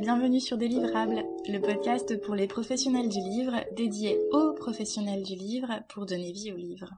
bienvenue 0.00 0.40
sur 0.40 0.56
Délivrable, 0.56 1.22
le 1.46 1.58
podcast 1.58 2.18
pour 2.22 2.34
les 2.34 2.46
professionnels 2.46 3.08
du 3.08 3.18
livre, 3.18 3.52
dédié 3.72 4.18
aux 4.32 4.54
professionnels 4.54 5.22
du 5.22 5.34
livre 5.34 5.82
pour 5.90 6.06
donner 6.06 6.32
vie 6.32 6.50
au 6.50 6.56
livre. 6.56 6.88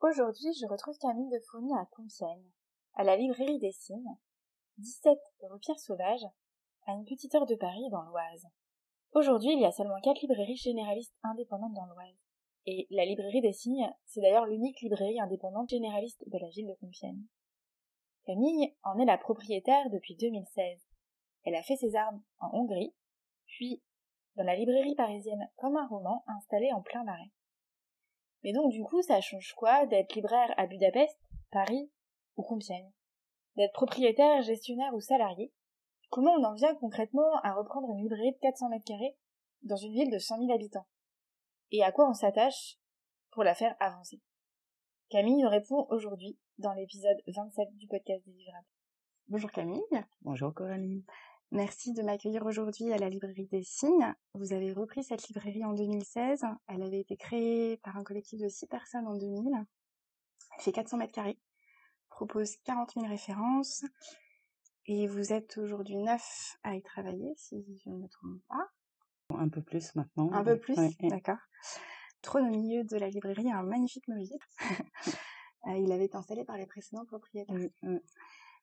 Aujourd'hui, 0.00 0.48
je 0.58 0.66
retrouve 0.66 0.96
Camille 0.98 1.28
de 1.28 1.38
Fourny 1.50 1.72
à 1.74 1.84
Compiègne, 1.90 2.50
à 2.94 3.04
la 3.04 3.16
librairie 3.16 3.58
des 3.58 3.72
Signes, 3.72 4.16
17 4.78 5.18
rue 5.50 5.58
Pierre 5.60 5.78
Sauvage, 5.78 6.24
à 6.86 6.92
une 6.92 7.04
petite 7.04 7.34
heure 7.34 7.46
de 7.46 7.56
Paris 7.56 7.90
dans 7.90 8.02
l'Oise. 8.04 8.46
Aujourd'hui, 9.12 9.52
il 9.52 9.60
y 9.60 9.66
a 9.66 9.72
seulement 9.72 10.00
quatre 10.02 10.22
librairies 10.22 10.56
généralistes 10.56 11.14
indépendantes 11.22 11.74
dans 11.74 11.86
l'Oise. 11.86 12.16
Et 12.64 12.86
la 12.90 13.04
librairie 13.04 13.42
des 13.42 13.52
Signes, 13.52 13.92
c'est 14.06 14.22
d'ailleurs 14.22 14.46
l'unique 14.46 14.80
librairie 14.80 15.20
indépendante 15.20 15.68
généraliste 15.68 16.24
de 16.26 16.38
la 16.38 16.48
ville 16.48 16.68
de 16.68 16.74
Compiègne. 16.80 17.22
Camille 18.24 18.74
en 18.82 18.98
est 18.98 19.04
la 19.04 19.18
propriétaire 19.18 19.90
depuis 19.90 20.16
2016. 20.16 20.93
Elle 21.44 21.54
a 21.54 21.62
fait 21.62 21.76
ses 21.76 21.94
armes 21.94 22.22
en 22.38 22.50
Hongrie, 22.52 22.94
puis 23.46 23.82
dans 24.36 24.44
la 24.44 24.56
librairie 24.56 24.94
parisienne 24.94 25.48
comme 25.56 25.76
un 25.76 25.86
roman 25.86 26.24
installé 26.26 26.72
en 26.72 26.82
plein 26.82 27.04
marais. 27.04 27.30
Mais 28.42 28.52
donc 28.52 28.72
du 28.72 28.82
coup, 28.82 29.00
ça 29.02 29.20
change 29.20 29.54
quoi 29.54 29.86
d'être 29.86 30.14
libraire 30.14 30.52
à 30.56 30.66
Budapest, 30.66 31.18
Paris 31.50 31.90
ou 32.36 32.42
Compiègne? 32.42 32.92
D'être 33.56 33.72
propriétaire, 33.72 34.42
gestionnaire 34.42 34.94
ou 34.94 35.00
salarié? 35.00 35.52
Comment 36.10 36.32
on 36.32 36.44
en 36.44 36.54
vient 36.54 36.74
concrètement 36.76 37.40
à 37.42 37.54
reprendre 37.54 37.90
une 37.92 38.02
librairie 38.02 38.32
de 38.32 38.38
400 38.40 38.68
mètres 38.68 38.84
carrés 38.84 39.16
dans 39.62 39.76
une 39.76 39.92
ville 39.92 40.10
de 40.10 40.18
100 40.18 40.38
000 40.38 40.52
habitants? 40.52 40.86
Et 41.70 41.82
à 41.82 41.92
quoi 41.92 42.08
on 42.08 42.14
s'attache 42.14 42.78
pour 43.30 43.44
la 43.44 43.54
faire 43.54 43.76
avancer? 43.80 44.20
Camille 45.10 45.42
nous 45.42 45.48
répond 45.48 45.86
aujourd'hui 45.90 46.38
dans 46.58 46.72
l'épisode 46.72 47.16
27 47.26 47.76
du 47.76 47.86
podcast 47.86 48.24
Délivrable. 48.26 48.66
Bonjour 49.28 49.50
Camille. 49.50 49.82
Bonjour 50.22 50.52
Coralie. 50.52 51.04
Merci 51.50 51.92
de 51.92 52.02
m'accueillir 52.02 52.44
aujourd'hui 52.44 52.92
à 52.92 52.98
la 52.98 53.08
librairie 53.08 53.46
des 53.46 53.62
signes. 53.62 54.12
Vous 54.34 54.52
avez 54.52 54.72
repris 54.72 55.04
cette 55.04 55.28
librairie 55.28 55.64
en 55.64 55.72
2016. 55.72 56.44
Elle 56.66 56.82
avait 56.82 57.00
été 57.00 57.16
créée 57.16 57.76
par 57.78 57.96
un 57.96 58.02
collectif 58.02 58.40
de 58.40 58.48
6 58.48 58.66
personnes 58.66 59.06
en 59.06 59.16
2000. 59.16 59.52
Elle 60.56 60.62
fait 60.62 60.72
400 60.72 60.96
mètres 60.96 61.12
carrés, 61.12 61.38
propose 62.08 62.56
40 62.64 62.94
000 62.94 63.06
références. 63.06 63.84
Et 64.86 65.06
vous 65.06 65.32
êtes 65.32 65.56
aujourd'hui 65.58 65.96
neuf 65.96 66.58
à 66.62 66.74
y 66.74 66.82
travailler, 66.82 67.32
si 67.36 67.64
je 67.84 67.88
ne 67.88 67.96
me 67.96 68.08
trompe 68.08 68.40
pas. 68.48 68.68
Un 69.30 69.48
peu 69.48 69.62
plus 69.62 69.94
maintenant. 69.94 70.30
Un 70.32 70.44
peu 70.44 70.58
plus, 70.58 70.76
d'accord. 71.02 71.38
Trône 72.20 72.46
au 72.46 72.50
milieu 72.50 72.84
de 72.84 72.96
la 72.96 73.08
librairie, 73.08 73.50
un 73.50 73.62
magnifique 73.62 74.08
mobilier. 74.08 74.38
Euh, 75.66 75.78
il 75.78 75.90
avait 75.92 76.04
été 76.04 76.14
installé 76.14 76.44
par 76.44 76.58
les 76.58 76.66
précédents 76.66 77.06
propriétaires. 77.06 77.56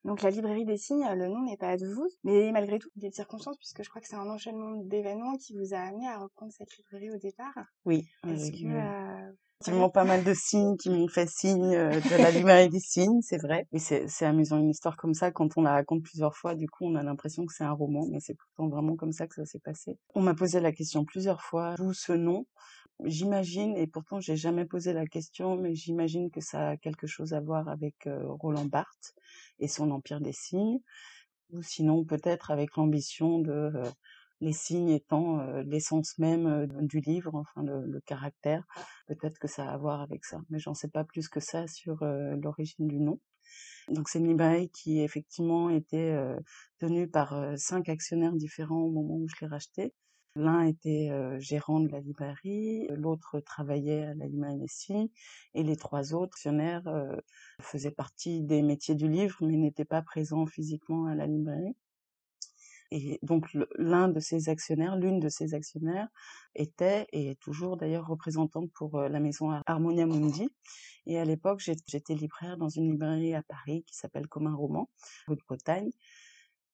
Donc 0.04 0.22
la 0.24 0.32
librairie 0.32 0.66
des 0.66 0.78
signes, 0.78 1.06
le 1.16 1.28
nom 1.28 1.44
n'est 1.44 1.58
pas 1.58 1.78
de 1.78 1.88
vous, 1.88 2.08
mais 2.24 2.52
malgré 2.52 2.80
tout, 2.80 2.90
des 2.96 3.12
circonstances, 3.12 3.58
puisque 3.58 3.84
je 3.84 3.90
crois 3.90 4.02
que 4.02 4.08
c'est 4.08 4.16
un 4.16 4.30
enchaînement 4.30 4.76
d'événements 4.84 5.38
qui 5.38 5.56
vous 5.56 5.74
a 5.74 5.78
amené 5.78 6.08
à 6.08 6.18
reprendre 6.18 6.52
cette 6.52 6.76
librairie 6.78 7.12
au 7.12 7.20
départ. 7.20 7.54
Oui. 7.86 8.08
Est-ce 8.28 8.52
que... 8.52 8.66
Euh, 8.66 9.32
effectivement 9.62 9.90
pas 9.90 10.04
mal 10.04 10.24
de 10.24 10.34
signes 10.34 10.76
qui 10.78 10.90
m'ont 10.90 11.08
fait 11.08 11.30
signe 11.30 11.76
euh, 11.76 11.92
de 11.92 12.18
la 12.18 12.32
librairie 12.32 12.70
des 12.70 12.80
signes, 12.80 13.22
c'est 13.22 13.38
vrai. 13.38 13.68
Mais 13.72 13.80
c'est 13.80 14.26
amusant 14.26 14.58
une 14.58 14.70
histoire 14.70 14.98
comme 14.98 15.14
ça 15.14 15.32
quand 15.32 15.56
on 15.56 15.62
la 15.62 15.74
raconte 15.74 16.02
plusieurs 16.02 16.36
fois. 16.36 16.56
Du 16.56 16.68
coup, 16.68 16.86
on 16.86 16.96
a 16.96 17.04
l'impression 17.04 17.46
que 17.46 17.54
c'est 17.54 17.64
un 17.64 17.72
roman, 17.72 18.08
mais 18.10 18.20
c'est 18.20 18.34
pourtant 18.34 18.70
vraiment 18.70 18.96
comme 18.96 19.12
ça 19.12 19.28
que 19.28 19.36
ça 19.36 19.46
s'est 19.46 19.60
passé. 19.60 19.98
On 20.16 20.22
m'a 20.22 20.34
posé 20.34 20.60
la 20.60 20.72
question 20.72 21.06
plusieurs 21.06 21.42
fois, 21.42 21.76
d'où 21.78 21.94
ce 21.94 22.14
nom 22.14 22.48
J'imagine, 23.04 23.76
et 23.78 23.88
pourtant 23.88 24.20
j'ai 24.20 24.36
jamais 24.36 24.66
posé 24.66 24.94
la 24.94 25.08
question, 25.08 25.56
mais 25.56 25.74
j'imagine 25.74 26.30
que 26.30 26.40
ça 26.40 26.70
a 26.70 26.78
quelque 26.78 27.08
chose 27.08 27.34
à 27.34 27.40
voir 27.40 27.68
avec 27.68 28.06
euh, 28.06 28.28
Roland 28.28 28.66
Barthes 28.66 29.16
et 29.60 29.68
son 29.68 29.90
Empire 29.90 30.22
des 30.22 30.34
signes, 30.34 30.80
ou 31.52 31.64
sinon 31.64 32.06
peut-être 32.06 32.52
avec 32.52 32.76
l'ambition 32.78 33.40
de 33.40 33.52
euh, 33.52 33.90
les 34.40 34.54
signes 34.54 34.90
étant 34.90 35.40
euh, 35.40 35.64
l'essence 35.64 36.20
même 36.20 36.68
du 36.82 37.00
livre, 37.00 37.34
enfin 37.34 37.64
le, 37.64 38.02
caractère. 38.06 38.66
Peut-être 39.08 39.40
que 39.40 39.48
ça 39.48 39.66
a 39.68 39.74
à 39.74 39.78
voir 39.78 40.02
avec 40.02 40.24
ça, 40.24 40.40
mais 40.50 40.60
j'en 40.60 40.76
sais 40.76 40.90
pas 40.90 41.04
plus 41.04 41.28
que 41.28 41.40
ça 41.40 41.68
sur 41.68 42.04
l'origine 42.04 42.88
du 42.88 43.00
nom. 43.00 43.20
Donc 43.90 44.10
c'est 44.10 44.20
une 44.20 44.70
qui 44.70 45.02
effectivement 45.02 45.70
était 45.70 46.16
tenue 46.80 47.08
par 47.08 47.54
cinq 47.58 47.90
actionnaires 47.90 48.34
différents 48.34 48.82
au 48.82 48.92
moment 48.92 49.16
où 49.16 49.28
je 49.28 49.36
l'ai 49.42 49.48
racheté. 49.48 49.94
L'un 50.36 50.62
était 50.64 51.12
gérant 51.40 51.82
de 51.82 51.90
la 51.90 52.00
librairie, 52.00 52.88
l'autre 52.90 53.40
travaillait 53.42 54.04
à 54.04 54.14
la 54.14 54.28
signes, 54.68 55.10
et 55.54 55.64
les 55.64 55.76
trois 55.76 56.14
autres 56.14 56.34
actionnaires 56.36 56.90
faisaient 57.60 57.92
partie 57.92 58.42
des 58.42 58.62
métiers 58.62 58.96
du 58.96 59.10
livre, 59.10 59.36
mais 59.42 59.58
n'étaient 59.58 59.84
pas 59.84 60.02
présents 60.02 60.46
physiquement 60.46 61.06
à 61.08 61.16
la 61.16 61.28
librairie. 61.28 61.76
Et 62.92 63.20
donc 63.24 63.48
l'un 63.78 64.10
de 64.10 64.20
ces 64.20 64.50
actionnaires, 64.50 64.98
l'une 64.98 65.20
de 65.20 65.30
ces 65.30 65.54
actionnaires, 65.54 66.10
était 66.56 67.08
et 67.14 67.32
est 67.32 67.40
toujours 67.40 67.78
d'ailleurs 67.78 68.08
représentante 68.08 68.70
pour 68.74 69.00
la 69.00 69.20
maison 69.22 69.50
Harmonia 69.66 70.06
Mundi. 70.06 70.50
Et 71.06 71.18
à 71.18 71.26
l'époque, 71.26 71.62
j'étais 71.88 72.16
libraire 72.16 72.58
dans 72.58 72.70
une 72.70 72.92
librairie 72.92 73.34
à 73.34 73.44
Paris 73.44 73.84
qui 73.88 73.96
s'appelle 73.96 74.28
Comme 74.28 74.48
un 74.48 74.56
roman, 74.56 74.90
rue 75.28 75.38
de 75.38 75.42
Bretagne. 75.48 75.92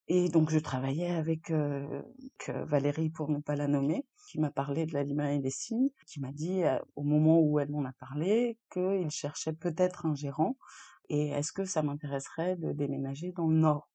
Et 0.09 0.29
donc 0.29 0.49
je 0.49 0.59
travaillais 0.59 1.11
avec 1.11 1.51
euh, 1.51 2.01
Valérie, 2.47 3.09
pour 3.09 3.29
ne 3.29 3.39
pas 3.39 3.55
la 3.55 3.67
nommer, 3.67 4.05
qui 4.29 4.39
m'a 4.39 4.51
parlé 4.51 4.85
de 4.85 4.93
la 4.93 5.03
librairie 5.03 5.41
des 5.41 5.49
signes, 5.49 5.89
qui 6.05 6.21
m'a 6.21 6.31
dit 6.31 6.63
au 6.95 7.03
moment 7.03 7.41
où 7.41 7.59
elle 7.59 7.69
m'en 7.69 7.83
a 7.83 7.91
parlé 7.93 8.57
qu'il 8.71 9.09
cherchait 9.09 9.53
peut-être 9.53 10.05
un 10.05 10.15
gérant 10.15 10.57
et 11.09 11.29
est-ce 11.29 11.51
que 11.51 11.65
ça 11.65 11.83
m'intéresserait 11.83 12.55
de 12.55 12.71
déménager 12.71 13.31
dans 13.31 13.47
le 13.47 13.55
nord? 13.55 13.89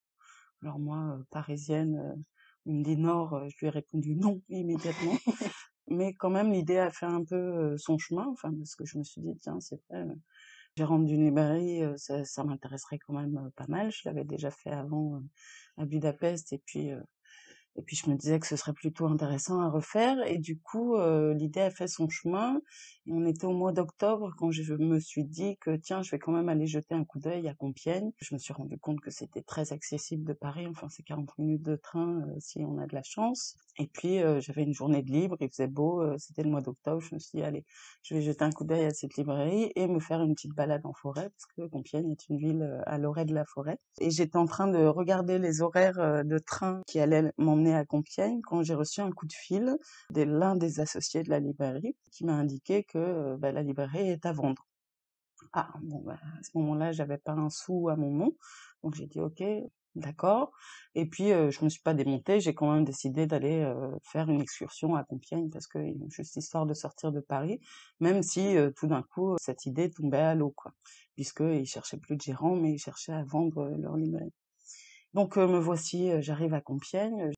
Alors 0.63 0.79
moi, 0.79 1.19
parisienne, 1.31 2.23
on 2.67 2.75
me 2.75 2.85
dit 2.85 2.97
nord, 2.97 3.49
je 3.49 3.57
lui 3.61 3.67
ai 3.67 3.71
répondu 3.71 4.15
non 4.15 4.41
immédiatement. 4.49 5.17
Mais 5.89 6.15
quand 6.15 6.31
même, 6.31 6.53
l'idée 6.53 6.79
a 6.79 6.91
fait 6.91 7.07
un 7.07 7.25
peu 7.25 7.77
son 7.77 7.99
chemin, 7.99 8.27
enfin, 8.33 8.53
parce 8.57 8.77
que 8.77 8.85
je 8.85 8.99
me 8.99 9.03
suis 9.03 9.21
dit, 9.21 9.37
tiens, 9.41 9.61
c'est 9.61 9.81
vrai, 9.89 10.07
gérante 10.77 11.05
d'une 11.07 11.25
librairie, 11.25 11.83
ça, 11.97 12.25
ça 12.25 12.45
m'intéresserait 12.45 12.99
quand 12.99 13.15
même 13.15 13.51
pas 13.57 13.67
mal. 13.69 13.91
Je 13.93 14.03
l'avais 14.05 14.25
déjà 14.25 14.51
fait 14.51 14.71
avant 14.71 15.23
à 15.77 15.85
Budapest 15.85 16.53
et 16.53 16.63
puis 16.65 16.91
et 17.77 17.83
puis 17.83 17.97
je 17.97 18.11
me 18.11 18.17
disais 18.17 18.39
que 18.39 18.47
ce 18.47 18.57
serait 18.57 18.75
plutôt 18.75 19.07
intéressant 19.07 19.61
à 19.61 19.69
refaire. 19.69 20.17
Et 20.27 20.39
du 20.39 20.59
coup, 20.59 20.97
euh, 20.97 21.33
l'idée 21.35 21.61
a 21.61 21.71
fait 21.71 21.87
son 21.87 22.09
chemin. 22.09 22.61
Et 23.07 23.13
on 23.13 23.27
était 23.27 23.47
au 23.47 23.53
mois 23.53 23.73
d'octobre 23.73 24.33
quand 24.37 24.51
je 24.51 24.75
me 24.75 25.01
suis 25.01 25.25
dit 25.25 25.57
que 25.61 25.75
tiens, 25.77 26.03
je 26.03 26.11
vais 26.11 26.19
quand 26.19 26.33
même 26.33 26.49
aller 26.49 26.67
jeter 26.67 26.95
un 26.95 27.05
coup 27.05 27.19
d'œil 27.19 27.49
à 27.49 27.55
Compiègne. 27.55 28.13
Je 28.21 28.35
me 28.35 28.39
suis 28.39 28.53
rendu 28.53 28.79
compte 28.79 29.01
que 29.01 29.11
c'était 29.11 29.43
très 29.43 29.73
accessible 29.73 30.25
de 30.25 30.35
Paris. 30.35 30.67
Enfin, 30.69 30.89
c'est 30.89 31.03
40 31.03 31.37
minutes 31.39 31.63
de 31.63 31.77
train 31.77 32.21
euh, 32.21 32.37
si 32.39 32.61
on 32.61 32.79
a 32.79 32.87
de 32.87 32.95
la 32.95 33.03
chance. 33.03 33.57
Et 33.79 33.87
puis 33.87 34.23
euh, 34.23 34.41
j'avais 34.41 34.63
une 34.63 34.75
journée 34.75 35.03
de 35.03 35.11
libre, 35.11 35.37
il 35.41 35.49
faisait 35.49 35.67
beau, 35.67 36.03
c'était 36.19 36.43
le 36.43 36.51
mois 36.51 36.61
d'octobre. 36.61 37.01
Je 37.01 37.15
me 37.15 37.19
suis 37.19 37.39
dit 37.39 37.43
allez, 37.43 37.65
je 38.03 38.15
vais 38.15 38.21
jeter 38.21 38.45
un 38.45 38.51
coup 38.51 38.65
d'œil 38.65 38.85
à 38.85 38.91
cette 38.91 39.17
librairie 39.17 39.73
et 39.75 39.89
me 39.89 39.99
faire 39.99 40.21
une 40.21 40.35
petite 40.35 40.55
balade 40.55 40.85
en 40.85 40.93
forêt 40.93 41.31
parce 41.31 41.47
que 41.57 41.69
Compiègne 41.69 42.11
est 42.11 42.29
une 42.29 42.37
ville 42.37 42.83
à 42.87 42.99
l'orée 42.99 43.25
de 43.25 43.35
la 43.35 43.47
forêt. 43.47 43.79
Et 43.99 44.11
j'étais 44.11 44.37
en 44.37 44.45
train 44.45 44.69
de 44.69 44.85
regarder 44.85 45.39
les 45.39 45.63
horaires 45.63 46.25
de 46.25 46.39
train 46.39 46.83
qui 46.87 47.01
allaient 47.01 47.33
m'emmener 47.39 47.62
à 47.71 47.85
Compiègne 47.85 48.41
quand 48.43 48.63
j'ai 48.63 48.75
reçu 48.75 49.01
un 49.01 49.11
coup 49.11 49.27
de 49.27 49.33
fil 49.33 49.77
de 50.11 50.23
l'un 50.23 50.57
des 50.57 50.81
associés 50.81 51.23
de 51.23 51.31
la 51.31 51.41
librairie 51.41 51.97
qui 52.11 52.25
m'a 52.25 52.35
indiqué 52.35 52.85
que 52.85 52.99
euh, 52.99 53.37
bah, 53.39 53.53
la 53.53 53.63
librairie 53.63 54.11
est 54.11 54.27
à 54.27 54.33
vendre. 54.33 54.67
Ah, 55.53 55.71
bah, 55.83 56.15
à 56.15 56.43
ce 56.43 56.51
moment-là, 56.59 56.93
j'avais 56.93 57.19
pas 57.19 57.33
un 57.33 57.51
sou 57.51 57.89
à 57.89 57.97
mon 57.97 58.11
nom, 58.11 58.37
donc 58.83 58.95
j'ai 58.95 59.07
dit 59.07 59.21
ok, 59.21 59.43
d'accord. 59.95 60.53
Et 60.95 61.07
puis 61.07 61.33
euh, 61.33 61.51
je 61.51 61.65
me 61.65 61.69
suis 61.69 61.83
pas 61.83 61.95
démontée, 61.95 62.41
j'ai 62.41 62.55
quand 62.55 62.73
même 62.73 62.85
décidé 62.85 63.27
d'aller 63.27 63.61
euh, 63.61 63.91
faire 64.03 64.29
une 64.31 64.41
excursion 64.41 64.95
à 64.95 65.05
Compiègne 65.05 65.51
parce 65.51 65.67
que 65.67 65.79
juste 66.11 66.37
histoire 66.37 66.67
de 66.67 66.75
sortir 66.75 67.13
de 67.13 67.21
Paris, 67.21 67.61
même 68.01 68.23
si 68.23 68.57
tout 68.77 68.87
d'un 68.87 69.03
coup 69.03 69.37
cette 69.41 69.67
idée 69.67 69.91
tombait 69.91 70.19
à 70.19 70.35
l'eau, 70.35 70.51
quoi, 70.57 70.73
puisqu'ils 71.15 71.67
cherchaient 71.67 71.99
plus 71.99 72.17
de 72.17 72.23
gérants, 72.23 72.57
mais 72.57 72.73
ils 72.73 72.79
cherchaient 72.79 73.13
à 73.13 73.25
vendre 73.25 73.69
leur 73.79 73.97
librairie. 73.97 74.33
Donc 75.15 75.37
me 75.37 75.59
voici, 75.59 76.11
j'arrive 76.23 76.55
à 76.55 76.63
Compiègne, 76.63 77.33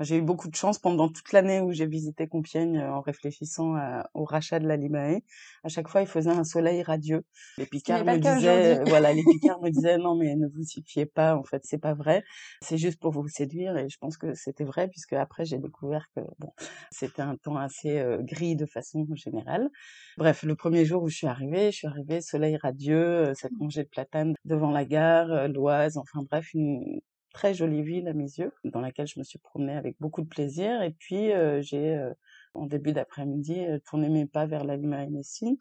j'ai 0.00 0.16
eu 0.16 0.22
beaucoup 0.22 0.48
de 0.48 0.54
chance 0.54 0.78
pendant 0.78 1.08
toute 1.08 1.32
l'année 1.32 1.60
où 1.60 1.72
j'ai 1.72 1.86
visité 1.86 2.26
Compiègne 2.26 2.78
euh, 2.78 2.92
en 2.92 3.00
réfléchissant 3.00 3.74
au 4.14 4.24
rachat 4.24 4.58
de 4.58 4.66
la 4.66 4.76
Limae. 4.76 5.20
À 5.64 5.68
chaque 5.68 5.88
fois, 5.88 6.00
il 6.00 6.06
faisait 6.06 6.30
un 6.30 6.44
soleil 6.44 6.82
radieux. 6.82 7.22
Les 7.58 7.66
Picards 7.66 8.04
me 8.04 8.16
disaient, 8.18 8.82
voilà, 8.84 9.12
les 9.12 9.22
Picards 9.22 9.60
me 9.60 9.70
disaient, 9.70 9.98
non, 9.98 10.16
mais 10.16 10.34
ne 10.36 10.46
vous 10.48 10.62
y 10.62 10.82
fiez 10.86 11.06
pas, 11.06 11.36
en 11.36 11.44
fait, 11.44 11.62
c'est 11.64 11.78
pas 11.78 11.94
vrai. 11.94 12.24
C'est 12.62 12.78
juste 12.78 12.98
pour 12.98 13.12
vous 13.12 13.28
séduire. 13.28 13.76
Et 13.76 13.88
je 13.88 13.98
pense 13.98 14.16
que 14.16 14.34
c'était 14.34 14.64
vrai 14.64 14.88
puisque 14.88 15.12
après, 15.12 15.44
j'ai 15.44 15.58
découvert 15.58 16.06
que, 16.16 16.20
bon, 16.38 16.52
c'était 16.90 17.22
un 17.22 17.36
temps 17.36 17.56
assez 17.56 17.98
euh, 17.98 18.18
gris 18.22 18.56
de 18.56 18.66
façon 18.66 19.06
générale. 19.14 19.68
Bref, 20.16 20.42
le 20.42 20.54
premier 20.54 20.84
jour 20.84 21.02
où 21.02 21.08
je 21.08 21.16
suis 21.16 21.26
arrivée, 21.26 21.70
je 21.70 21.76
suis 21.78 21.86
arrivée, 21.86 22.20
soleil 22.20 22.56
radieux, 22.56 23.28
euh, 23.28 23.34
cette 23.34 23.52
rangée 23.58 23.84
de 23.84 23.88
platanes 23.88 24.34
devant 24.44 24.70
la 24.70 24.84
gare, 24.84 25.48
l'Oise, 25.48 25.96
enfin 25.96 26.22
bref, 26.28 26.54
une 26.54 27.00
très 27.32 27.54
jolie 27.54 27.82
ville 27.82 28.08
à 28.08 28.12
mes 28.12 28.24
yeux, 28.24 28.52
dans 28.64 28.80
laquelle 28.80 29.06
je 29.06 29.18
me 29.18 29.24
suis 29.24 29.38
promenée 29.38 29.74
avec 29.74 29.96
beaucoup 30.00 30.22
de 30.22 30.28
plaisir. 30.28 30.82
Et 30.82 30.90
puis 30.92 31.32
euh, 31.32 31.60
j'ai, 31.62 31.96
euh, 31.96 32.12
en 32.54 32.66
début 32.66 32.92
d'après-midi, 32.92 33.60
euh, 33.60 33.78
tourné 33.88 34.08
mes 34.08 34.26
pas 34.26 34.46
vers 34.46 34.64
la 34.64 34.76
librairie 34.76 35.10
Messine, 35.10 35.56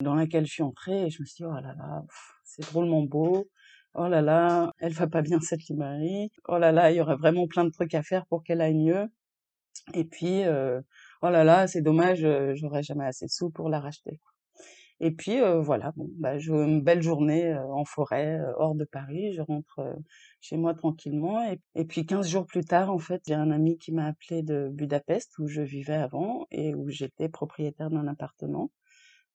dans 0.00 0.14
laquelle 0.14 0.46
je 0.46 0.52
suis 0.52 0.62
entrée 0.62 1.06
et 1.06 1.10
je 1.10 1.22
me 1.22 1.26
suis 1.26 1.44
dit, 1.44 1.44
oh 1.44 1.54
là 1.54 1.74
là, 1.74 2.04
c'est 2.44 2.62
drôlement 2.70 3.02
beau. 3.02 3.48
oh 3.94 4.08
là 4.08 4.22
là, 4.22 4.72
elle 4.78 4.92
va 4.92 5.06
pas 5.06 5.22
bien 5.22 5.40
cette 5.40 5.64
librairie, 5.64 6.30
oh 6.48 6.58
là 6.58 6.72
là, 6.72 6.90
il 6.90 6.96
y 6.96 7.00
aurait 7.00 7.16
vraiment 7.16 7.46
plein 7.46 7.64
de 7.64 7.70
trucs 7.70 7.94
à 7.94 8.02
faire 8.02 8.26
pour 8.26 8.42
qu'elle 8.44 8.60
aille 8.60 8.74
mieux. 8.74 9.08
Et 9.94 10.04
puis, 10.04 10.42
oh 10.46 11.28
là 11.30 11.44
là, 11.44 11.66
c'est 11.66 11.82
dommage, 11.82 12.26
j'aurais 12.54 12.82
jamais 12.82 13.06
assez 13.06 13.26
de 13.26 13.30
sous 13.30 13.50
pour 13.50 13.68
la 13.68 13.80
racheter. 13.80 14.20
Et 15.04 15.10
puis 15.10 15.40
euh, 15.40 15.60
voilà, 15.60 15.92
bon, 15.96 16.08
bah, 16.18 16.38
une 16.38 16.80
belle 16.80 17.02
journée 17.02 17.52
en 17.54 17.84
forêt, 17.84 18.40
hors 18.56 18.76
de 18.76 18.84
Paris, 18.84 19.32
je 19.32 19.42
rentre 19.42 19.80
chez 20.40 20.56
moi 20.56 20.74
tranquillement. 20.74 21.42
Et, 21.74 21.84
puis 21.84 22.06
15 22.06 22.28
jours 22.28 22.46
plus 22.46 22.64
tard, 22.64 22.88
en 22.88 22.98
fait, 22.98 23.20
j'ai 23.26 23.34
un 23.34 23.50
ami 23.50 23.78
qui 23.78 23.90
m'a 23.90 24.06
appelé 24.06 24.42
de 24.44 24.68
Budapest, 24.70 25.38
où 25.40 25.48
je 25.48 25.60
vivais 25.60 25.94
avant 25.96 26.46
et 26.52 26.74
où 26.76 26.88
j'étais 26.88 27.28
propriétaire 27.28 27.90
d'un 27.90 28.06
appartement 28.06 28.70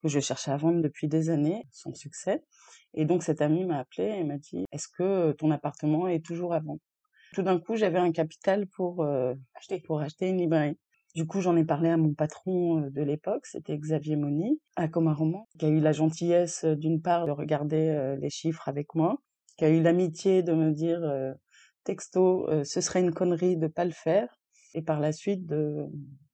que 0.02 0.08
je 0.08 0.22
cherchais 0.22 0.52
à 0.52 0.58
vendre 0.58 0.82
depuis 0.82 1.10
des 1.10 1.30
années, 1.30 1.68
sans 1.72 1.94
succès. 1.94 2.44
Et 2.94 3.04
donc 3.04 3.24
cet 3.24 3.42
ami 3.42 3.66
m'a 3.66 3.80
appelé 3.80 4.06
et 4.06 4.24
m'a 4.24 4.38
dit 4.38 4.66
Est-ce 4.72 4.88
que 4.88 5.34
ton 5.34 5.52
appartement 5.52 6.08
est 6.08 6.26
toujours 6.26 6.54
à 6.54 6.60
vendre? 6.60 6.80
Tout 7.34 7.42
d'un 7.44 7.60
coup, 7.60 7.76
j'avais 7.76 8.00
un 8.00 8.14
capital 8.14 8.68
pour 8.68 9.04
euh, 9.04 9.34
acheter 9.56 9.82
pour 9.82 10.00
acheter 10.00 10.30
une 10.30 10.38
librairie. 10.38 10.78
Du 11.18 11.26
coup, 11.26 11.42
j'en 11.42 11.58
ai 11.58 11.66
parlé 11.66 11.90
à 11.90 11.98
mon 11.98 12.14
patron 12.14 12.80
euh, 12.80 12.90
de 12.92 13.02
l'époque, 13.02 13.48
c'était 13.48 13.76
Xavier 13.76 14.16
Moni, 14.16 14.62
à 14.76 14.86
Roman, 14.86 15.48
qui 15.58 15.66
a 15.66 15.70
eu 15.70 15.80
la 15.80 15.92
gentillesse 15.92 16.64
euh, 16.64 16.76
d'une 16.76 17.02
part 17.02 17.26
de 17.26 17.32
regarder 17.32 18.16
les 18.22 18.30
chiffres 18.30 18.70
avec 18.70 18.94
moi, 18.94 19.18
qui 19.58 19.66
a 19.66 19.70
eu 19.70 19.82
l'amitié 19.82 20.44
de 20.44 20.54
me 20.54 20.72
dire 20.72 21.02
texto, 21.84 22.48
ce 22.64 22.82
serait 22.82 23.00
une 23.00 23.16
connerie 23.16 23.58
de 23.58 23.66
pas 23.66 23.86
le 23.86 23.92
faire, 23.92 24.30
et 24.76 24.84
par 24.84 25.00
la 25.00 25.12
suite 25.12 25.48
de 25.48 25.88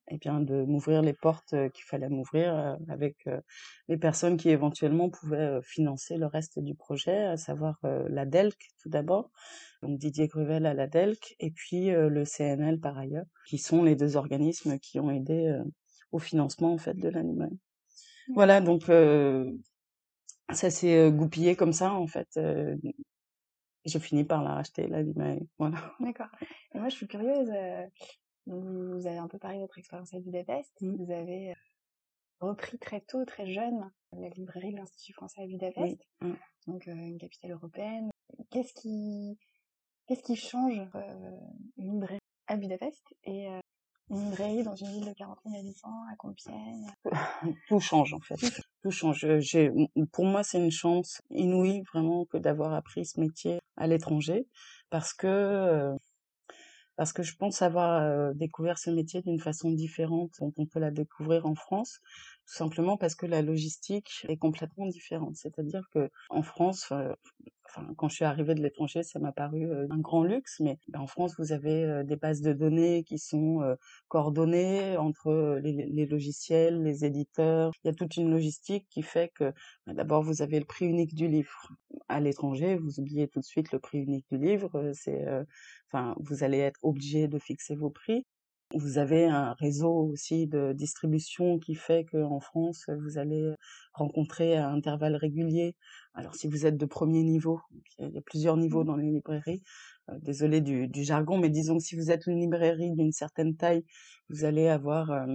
et 0.10 0.18
bien 0.18 0.40
de 0.40 0.64
m'ouvrir 0.64 1.02
les 1.02 1.14
portes 1.14 1.56
qu'il 1.74 1.86
fallait 1.86 2.10
m'ouvrir 2.10 2.78
avec 2.90 3.28
les 3.88 3.98
personnes 3.98 4.38
qui 4.38 4.50
éventuellement 4.50 5.10
pouvaient 5.10 5.60
financer 5.62 6.18
le 6.18 6.26
reste 6.26 6.60
du 6.60 6.76
projet, 6.76 7.24
à 7.24 7.38
savoir 7.38 7.80
la 7.84 8.26
DELC 8.26 8.58
tout 8.82 8.90
d'abord, 8.90 9.32
donc 9.82 9.98
Didier 9.98 10.28
Gruvel 10.28 10.66
à 10.66 10.74
la 10.74 10.88
DELC, 10.88 11.36
et 11.40 11.52
puis 11.52 11.90
le 11.90 12.26
CNL 12.26 12.80
par 12.80 12.98
ailleurs, 12.98 13.26
qui 13.48 13.58
sont 13.58 13.82
les 13.84 13.96
deux 13.96 14.18
organismes 14.18 14.78
qui 14.78 15.00
ont 15.00 15.10
aidé 15.10 15.58
au 16.12 16.20
financement 16.20 16.74
en 16.74 16.78
fait 16.78 16.96
de 16.96 17.10
l'animal. 17.10 17.50
Mmh. 17.50 18.34
Voilà, 18.34 18.62
donc 18.62 18.84
ça 20.52 20.70
s'est 20.70 21.12
goupillé 21.12 21.56
comme 21.56 21.74
ça 21.74 21.94
en 21.94 22.08
fait. 22.08 22.40
j'ai 23.86 24.00
fini 24.00 24.24
par 24.24 24.44
la 24.44 24.56
racheter, 24.56 24.88
la 24.88 25.02
Voilà. 25.58 25.78
D'accord. 26.00 26.28
Et 26.74 26.80
moi, 26.80 26.90
je 26.90 26.96
suis 26.96 27.08
curieuse. 27.08 27.52
Donc, 28.48 28.64
vous 28.64 29.08
avez 29.08 29.18
un 29.18 29.28
peu 29.28 29.38
parlé 29.38 29.58
de 29.58 29.62
votre 29.62 29.78
expérience 29.78 30.14
à 30.14 30.20
Budapest. 30.20 30.74
Mmh. 30.82 30.96
Vous 30.96 31.12
avez 31.12 31.52
euh, 31.52 31.56
repris 32.42 32.78
très 32.78 33.02
tôt, 33.02 33.24
très 33.26 33.52
jeune, 33.52 33.90
la 34.12 34.30
librairie 34.30 34.72
de 34.72 34.78
l'Institut 34.78 35.14
français 35.14 35.44
à 35.44 35.48
Budapest, 35.48 36.02
mmh. 36.22 36.34
donc 36.68 36.88
euh, 36.88 36.92
une 36.94 37.18
capitale 37.18 37.52
européenne. 37.52 38.10
Qu'est-ce 38.50 38.74
qui, 38.74 39.38
qu'est-ce 40.08 40.24
qui 40.24 40.36
change 40.36 40.82
euh, 40.96 41.38
une 41.78 41.94
librairie 41.94 42.20
à 42.48 42.58
Budapest 42.58 43.02
et 43.24 43.48
une 44.10 44.30
librairie 44.30 44.64
dans 44.64 44.76
une 44.76 44.88
ville 44.88 45.06
de 45.06 45.14
40 45.14 45.40
000 45.46 45.58
habitants 45.58 46.04
à 46.12 46.16
Compiègne? 46.18 46.88
Tout 47.70 47.80
change 47.80 48.14
en 48.14 48.20
fait. 48.20 48.36
Tout 48.82 48.92
change. 48.92 49.26
J'ai, 49.40 49.72
pour 50.12 50.26
moi, 50.26 50.44
c'est 50.44 50.58
une 50.58 50.72
chance 50.72 51.22
inouïe 51.30 51.84
vraiment 51.94 52.26
que 52.26 52.38
d'avoir 52.38 52.74
appris 52.74 53.06
ce 53.06 53.20
métier 53.20 53.60
à 53.78 53.88
l'étranger 53.88 54.48
parce 54.90 55.14
que 55.14 55.96
parce 56.96 57.14
que 57.14 57.24
je 57.24 57.36
pense 57.36 57.62
avoir 57.62 58.34
découvert 58.36 58.78
ce 58.78 58.90
métier 58.90 59.22
d'une 59.22 59.40
façon 59.40 59.72
différente 59.72 60.32
dont 60.40 60.54
on 60.58 60.66
peut 60.66 60.80
la 60.80 60.92
découvrir 60.92 61.46
en 61.46 61.56
France, 61.56 62.00
tout 62.46 62.56
simplement 62.56 62.98
parce 62.98 63.16
que 63.16 63.26
la 63.26 63.42
logistique 63.42 64.26
est 64.28 64.38
complètement 64.38 64.86
différente. 64.88 65.36
C'est-à-dire 65.36 65.88
que 65.94 66.10
en 66.30 66.44
France, 66.44 66.92
enfin, 67.66 67.88
quand 67.98 68.10
je 68.10 68.16
suis 68.16 68.26
arrivée 68.26 68.54
de 68.54 68.62
l'étranger, 68.62 69.04
ça 69.04 69.20
m'a 69.20 69.32
paru 69.32 69.68
un 69.90 69.98
grand 69.98 70.24
luxe, 70.24 70.60
mais 70.60 70.78
ben, 70.90 71.00
en 71.00 71.08
France, 71.08 71.36
vous 71.40 71.52
avez 71.52 72.04
des 72.04 72.16
bases 72.16 72.42
de 72.42 72.54
données 72.54 73.04
qui 73.04 73.18
sont 73.18 73.62
coordonnées 74.08 74.98
entre 74.98 75.60
les, 75.64 75.72
les, 75.72 76.06
logiciels, 76.06 76.84
les 76.84 77.06
éditeurs. 77.06 77.72
Il 77.84 77.88
y 77.88 77.92
a 77.92 77.94
toute 77.94 78.18
une 78.18 78.30
logistique 78.30 78.88
qui 78.90 79.02
fait 79.02 79.32
que 79.36 79.54
ben, 79.88 79.94
d'abord 79.94 80.24
vous 80.24 80.42
avez 80.42 80.60
le 80.60 80.66
prix 80.66 80.86
unique 80.86 81.16
du 81.16 81.28
livre. 81.28 81.70
À 82.10 82.20
l'étranger, 82.20 82.76
vous 82.76 83.00
oubliez 83.00 83.28
tout 83.28 83.40
de 83.40 83.46
suite 83.46 83.72
le 83.72 83.80
prix 83.80 84.00
unique 84.00 84.26
du 84.32 84.38
livre. 84.38 84.92
C'est, 84.94 85.26
enfin, 85.90 86.16
vous 86.20 86.44
allez 86.44 86.60
être 86.60 86.80
obligé 86.84 87.28
de 87.28 87.40
fixer 87.40 87.76
vos 87.76 87.90
prix. 87.90 88.26
Vous 88.76 88.98
avez 88.98 89.26
un 89.26 89.54
réseau 89.54 89.92
aussi 89.92 90.48
de 90.48 90.74
distribution 90.74 91.60
qui 91.60 91.76
fait 91.76 92.06
qu'en 92.06 92.40
France, 92.40 92.86
vous 93.04 93.20
allez 93.20 93.54
rencontrer 93.94 94.58
à 94.58 94.70
intervalles 94.70 95.16
réguliers. 95.16 95.76
Alors 96.16 96.34
si 96.36 96.48
vous 96.48 96.66
êtes 96.66 96.78
de 96.78 96.86
premier 96.86 97.24
niveau, 97.24 97.60
il 98.00 98.10
y 98.10 98.18
a 98.18 98.22
plusieurs 98.22 98.58
niveaux 98.58 98.84
dans 98.84 98.96
les 98.96 99.12
librairies, 99.12 99.62
euh, 100.10 100.18
désolé 100.20 100.62
du, 100.62 101.04
jargon, 101.04 101.38
mais 101.38 101.50
disons 101.50 101.78
que 101.78 101.84
si 101.84 101.96
vous 101.96 102.10
êtes 102.10 102.26
une 102.26 102.40
librairie 102.40 102.92
d'une 102.92 103.12
certaine 103.12 103.56
taille, 103.56 103.86
vous 104.30 104.44
allez 104.44 104.68
avoir 104.68 105.12
euh, 105.12 105.28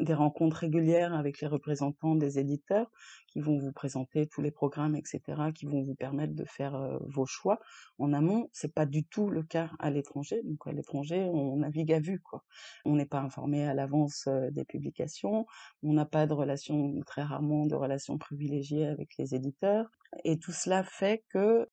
des 0.00 0.14
rencontres 0.14 0.58
régulières 0.58 1.14
avec 1.14 1.40
les 1.40 1.46
représentants 1.46 2.14
des 2.14 2.38
éditeurs 2.38 2.90
qui 3.26 3.40
vont 3.40 3.58
vous 3.58 3.72
présenter 3.72 4.26
tous 4.26 4.40
les 4.40 4.50
programmes, 4.50 4.96
etc., 4.96 5.20
qui 5.54 5.66
vont 5.66 5.82
vous 5.82 5.94
permettre 5.94 6.34
de 6.34 6.44
faire 6.44 6.74
euh, 6.76 6.98
vos 7.06 7.26
choix. 7.26 7.58
En 7.98 8.12
amont, 8.12 8.48
c'est 8.52 8.72
pas 8.72 8.86
du 8.86 9.04
tout 9.04 9.28
le 9.28 9.42
cas 9.42 9.70
à 9.78 9.90
l'étranger. 9.90 10.40
Donc 10.44 10.66
à 10.66 10.72
l'étranger, 10.72 11.28
on 11.32 11.56
navigue 11.56 11.92
à 11.92 12.00
vue, 12.00 12.20
quoi. 12.20 12.44
On 12.84 12.96
n'est 12.96 13.06
pas 13.06 13.20
informé 13.20 13.64
à 13.64 13.74
l'avance 13.74 14.26
euh, 14.28 14.50
des 14.50 14.64
publications. 14.64 15.46
On 15.82 15.92
n'a 15.92 16.06
pas 16.06 16.26
de 16.26 16.32
relation, 16.32 17.00
très 17.06 17.22
rarement, 17.22 17.66
de 17.66 17.74
relations 17.74 18.18
privilégiées 18.18 18.86
avec 18.86 19.16
les 19.18 19.34
éditeurs. 19.34 19.90
Et 20.24 20.38
tout 20.38 20.52
cela 20.52 20.84
fait 20.84 21.24
que, 21.30 21.68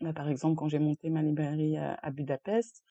bah, 0.00 0.12
par 0.12 0.28
exemple, 0.28 0.56
quand 0.56 0.68
j'ai 0.68 0.78
monté 0.78 1.10
ma 1.10 1.22
librairie 1.22 1.76
à 1.76 2.10
Budapest, 2.10 2.82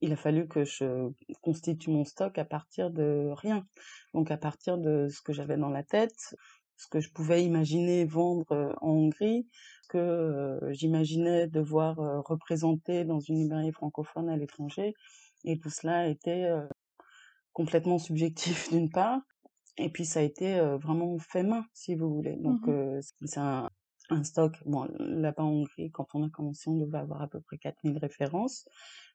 il 0.00 0.12
a 0.12 0.16
fallu 0.16 0.46
que 0.46 0.64
je 0.64 1.10
constitue 1.42 1.90
mon 1.90 2.04
stock 2.04 2.38
à 2.38 2.44
partir 2.44 2.90
de 2.90 3.30
rien. 3.32 3.66
Donc 4.14 4.30
à 4.30 4.36
partir 4.36 4.78
de 4.78 5.08
ce 5.08 5.20
que 5.22 5.32
j'avais 5.32 5.56
dans 5.56 5.70
la 5.70 5.82
tête, 5.82 6.34
ce 6.76 6.86
que 6.88 7.00
je 7.00 7.10
pouvais 7.10 7.44
imaginer 7.44 8.04
vendre 8.04 8.74
en 8.80 8.90
Hongrie, 8.90 9.46
ce 9.82 9.88
que 9.88 10.60
j'imaginais 10.72 11.46
devoir 11.46 11.96
représenter 12.24 13.04
dans 13.04 13.20
une 13.20 13.36
librairie 13.36 13.72
francophone 13.72 14.28
à 14.28 14.36
l'étranger. 14.36 14.94
Et 15.44 15.58
tout 15.58 15.70
cela 15.70 16.08
était 16.08 16.50
complètement 17.52 17.98
subjectif 17.98 18.68
d'une 18.70 18.90
part. 18.90 19.20
Et 19.78 19.90
puis 19.90 20.04
ça 20.04 20.20
a 20.20 20.22
été 20.22 20.58
vraiment 20.82 21.18
fait 21.18 21.42
main, 21.42 21.64
si 21.72 21.94
vous 21.94 22.12
voulez. 22.12 22.36
Donc 22.36 22.66
mmh 22.66 23.00
c'est 23.24 23.40
un, 23.40 23.70
un 24.10 24.22
stock. 24.24 24.56
Bon, 24.66 24.88
là-bas 24.98 25.42
en 25.42 25.50
Hongrie, 25.50 25.90
quand 25.90 26.08
on 26.14 26.24
a 26.24 26.30
commencé, 26.30 26.68
on 26.68 26.76
devait 26.76 26.98
avoir 26.98 27.22
à 27.22 27.28
peu 27.28 27.40
près 27.40 27.58
4000 27.58 27.98
références. 27.98 28.68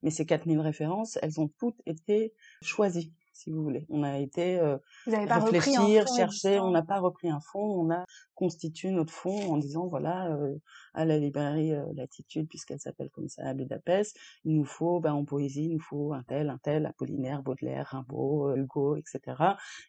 Mais 0.04 0.10
ces 0.10 0.26
4000 0.26 0.60
références, 0.60 1.18
elles 1.22 1.40
ont 1.40 1.50
toutes 1.60 1.82
été 1.86 2.34
choisies 2.62 3.14
si 3.34 3.50
vous 3.50 3.64
voulez. 3.64 3.86
On 3.90 4.04
a 4.04 4.20
été 4.20 4.60
euh, 4.60 4.78
réfléchir, 5.08 6.08
chercher, 6.16 6.60
on 6.60 6.72
n'a 6.72 6.84
pas 6.84 7.00
repris 7.00 7.30
un 7.30 7.40
fonds, 7.40 7.82
on 7.82 7.92
a 7.92 8.06
constitué 8.36 8.92
notre 8.92 9.14
fonds 9.14 9.52
en 9.52 9.58
disant 9.58 9.88
voilà 9.88 10.28
euh, 10.36 10.56
à 10.94 11.06
la 11.06 11.18
librairie 11.18 11.74
euh, 11.74 11.86
Latitude 11.94 12.48
puisqu'elle 12.48 12.80
s'appelle 12.80 13.10
comme 13.10 13.28
ça 13.28 13.44
à 13.46 13.54
Budapest, 13.54 14.18
il 14.46 14.56
nous 14.56 14.66
faut 14.66 15.00
ben 15.00 15.14
en 15.14 15.26
poésie 15.26 15.66
il 15.66 15.74
nous 15.74 15.80
faut 15.80 16.14
un 16.14 16.24
tel, 16.24 16.50
un 16.50 16.58
tel, 16.58 16.86
Apollinaire, 16.86 17.42
Baudelaire, 17.44 17.88
Rimbaud, 17.92 18.50
euh, 18.50 18.56
Hugo, 18.56 18.96
etc. 18.96 19.20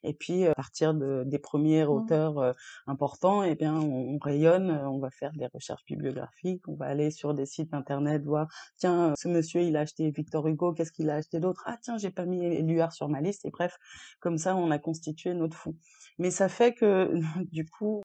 Et 0.02 0.14
puis 0.14 0.46
à 0.46 0.54
partir 0.54 0.94
de, 0.94 1.24
des 1.26 1.38
premiers 1.38 1.84
mmh. 1.84 1.88
auteurs 1.88 2.54
importants, 2.86 3.42
eh 3.42 3.54
bien 3.54 3.74
on, 3.74 4.14
on, 4.14 4.18
rayonne, 4.18 4.70
on 4.70 4.98
va 4.98 5.10
faire 5.10 5.32
des 5.32 5.46
recherches 5.46 5.84
bibliographiques, 5.84 6.66
on 6.68 6.74
va 6.74 6.86
aller 6.86 7.10
sur 7.10 7.34
des 7.34 7.46
sites 7.46 7.74
internet 7.74 8.22
voir 8.24 8.48
tiens 8.76 9.14
ce 9.16 9.28
monsieur 9.28 9.62
il 9.62 9.76
a 9.76 9.80
acheté 9.80 10.10
Victor 10.10 10.46
Hugo, 10.46 10.72
qu'est-ce 10.72 10.92
qu'il 10.92 11.10
a 11.10 11.16
acheté 11.16 11.40
d'autre? 11.40 11.62
Ah 11.66 11.76
tiens 11.80 11.98
j'ai 11.98 12.10
pas 12.10 12.24
mis 12.24 12.44
Éluard 12.44 12.92
sur 12.92 13.08
ma 13.08 13.20
liste 13.20 13.44
et 13.44 13.50
bref, 13.50 13.78
comme 14.20 14.38
ça, 14.38 14.56
on 14.56 14.70
a 14.70 14.78
constitué 14.78 15.34
notre 15.34 15.56
fonds. 15.56 15.76
Mais 16.18 16.30
ça 16.30 16.48
fait 16.48 16.74
que, 16.74 17.12
du 17.52 17.66
coup, 17.66 18.02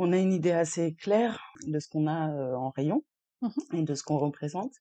on 0.00 0.12
a 0.12 0.16
une 0.16 0.32
idée 0.32 0.50
assez 0.50 0.94
claire 0.94 1.38
de 1.66 1.78
ce 1.78 1.88
qu'on 1.88 2.06
a 2.06 2.30
euh, 2.32 2.54
en 2.54 2.70
rayon 2.70 3.04
mmh 3.42 3.48
et 3.74 3.82
de 3.82 3.94
ce 3.94 4.02
qu'on 4.02 4.18
représente. 4.18 4.72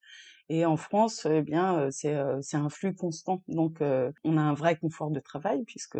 Et 0.47 0.65
en 0.65 0.77
France, 0.77 1.27
eh 1.29 1.41
bien, 1.41 1.77
euh, 1.77 1.89
c'est 1.91 2.15
euh, 2.15 2.39
c'est 2.41 2.57
un 2.57 2.69
flux 2.69 2.95
constant. 2.95 3.43
Donc, 3.47 3.81
on 3.81 4.37
a 4.37 4.41
un 4.41 4.53
vrai 4.53 4.77
confort 4.77 5.11
de 5.11 5.19
travail 5.19 5.63
puisque, 5.65 5.99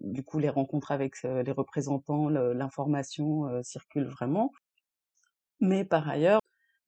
du 0.00 0.22
coup, 0.22 0.38
les 0.38 0.50
rencontres 0.50 0.92
avec 0.92 1.22
les 1.22 1.52
représentants, 1.52 2.28
l'information 2.28 3.62
circule 3.62 4.06
vraiment. 4.06 4.52
Mais 5.60 5.84
par 5.84 6.08
ailleurs, 6.08 6.40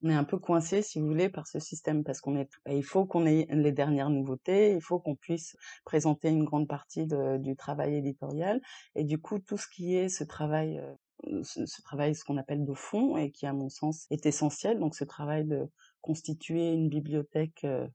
on 0.02 0.10
est 0.10 0.14
un 0.14 0.24
peu 0.24 0.38
coincé, 0.38 0.82
si 0.82 1.00
vous 1.00 1.06
voulez, 1.06 1.28
par 1.28 1.46
ce 1.46 1.58
système 1.58 2.04
parce 2.04 2.20
qu'on 2.20 2.36
est, 2.36 2.48
bah, 2.64 2.72
il 2.72 2.84
faut 2.84 3.04
qu'on 3.06 3.26
ait 3.26 3.46
les 3.50 3.72
dernières 3.72 4.10
nouveautés, 4.10 4.72
il 4.74 4.82
faut 4.82 5.00
qu'on 5.00 5.16
puisse 5.16 5.56
présenter 5.84 6.28
une 6.28 6.44
grande 6.44 6.68
partie 6.68 7.06
de, 7.06 7.38
du 7.38 7.56
travail 7.56 7.96
éditorial 7.96 8.60
et 8.94 9.04
du 9.04 9.18
coup 9.18 9.38
tout 9.40 9.58
ce 9.58 9.66
qui 9.68 9.96
est 9.96 10.08
ce 10.08 10.24
travail, 10.24 10.80
euh, 11.26 11.42
ce, 11.42 11.82
travail, 11.82 12.14
ce 12.14 12.24
qu'on 12.24 12.36
appelle 12.36 12.64
de 12.64 12.74
fond 12.74 13.16
et 13.16 13.30
qui 13.30 13.46
à 13.46 13.52
mon 13.52 13.68
sens 13.68 14.06
est 14.10 14.26
essentiel, 14.26 14.78
donc 14.78 14.94
ce 14.94 15.04
travail 15.04 15.44
de 15.44 15.68
constituer 16.00 16.72
une 16.72 16.88
bibliothèque 16.88 17.64
euh, 17.64 17.86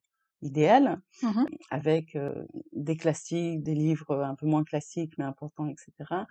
idéale 0.42 1.00
mmh 1.22 1.46
avec 1.70 2.16
euh, 2.16 2.46
des 2.74 2.98
classiques, 2.98 3.64
des 3.64 3.76
livres 3.76 4.22
un 4.24 4.36
peu 4.36 4.46
moins 4.46 4.64
classiques 4.64 5.18
mais 5.18 5.24
importants, 5.24 5.68
etc. 5.68 6.26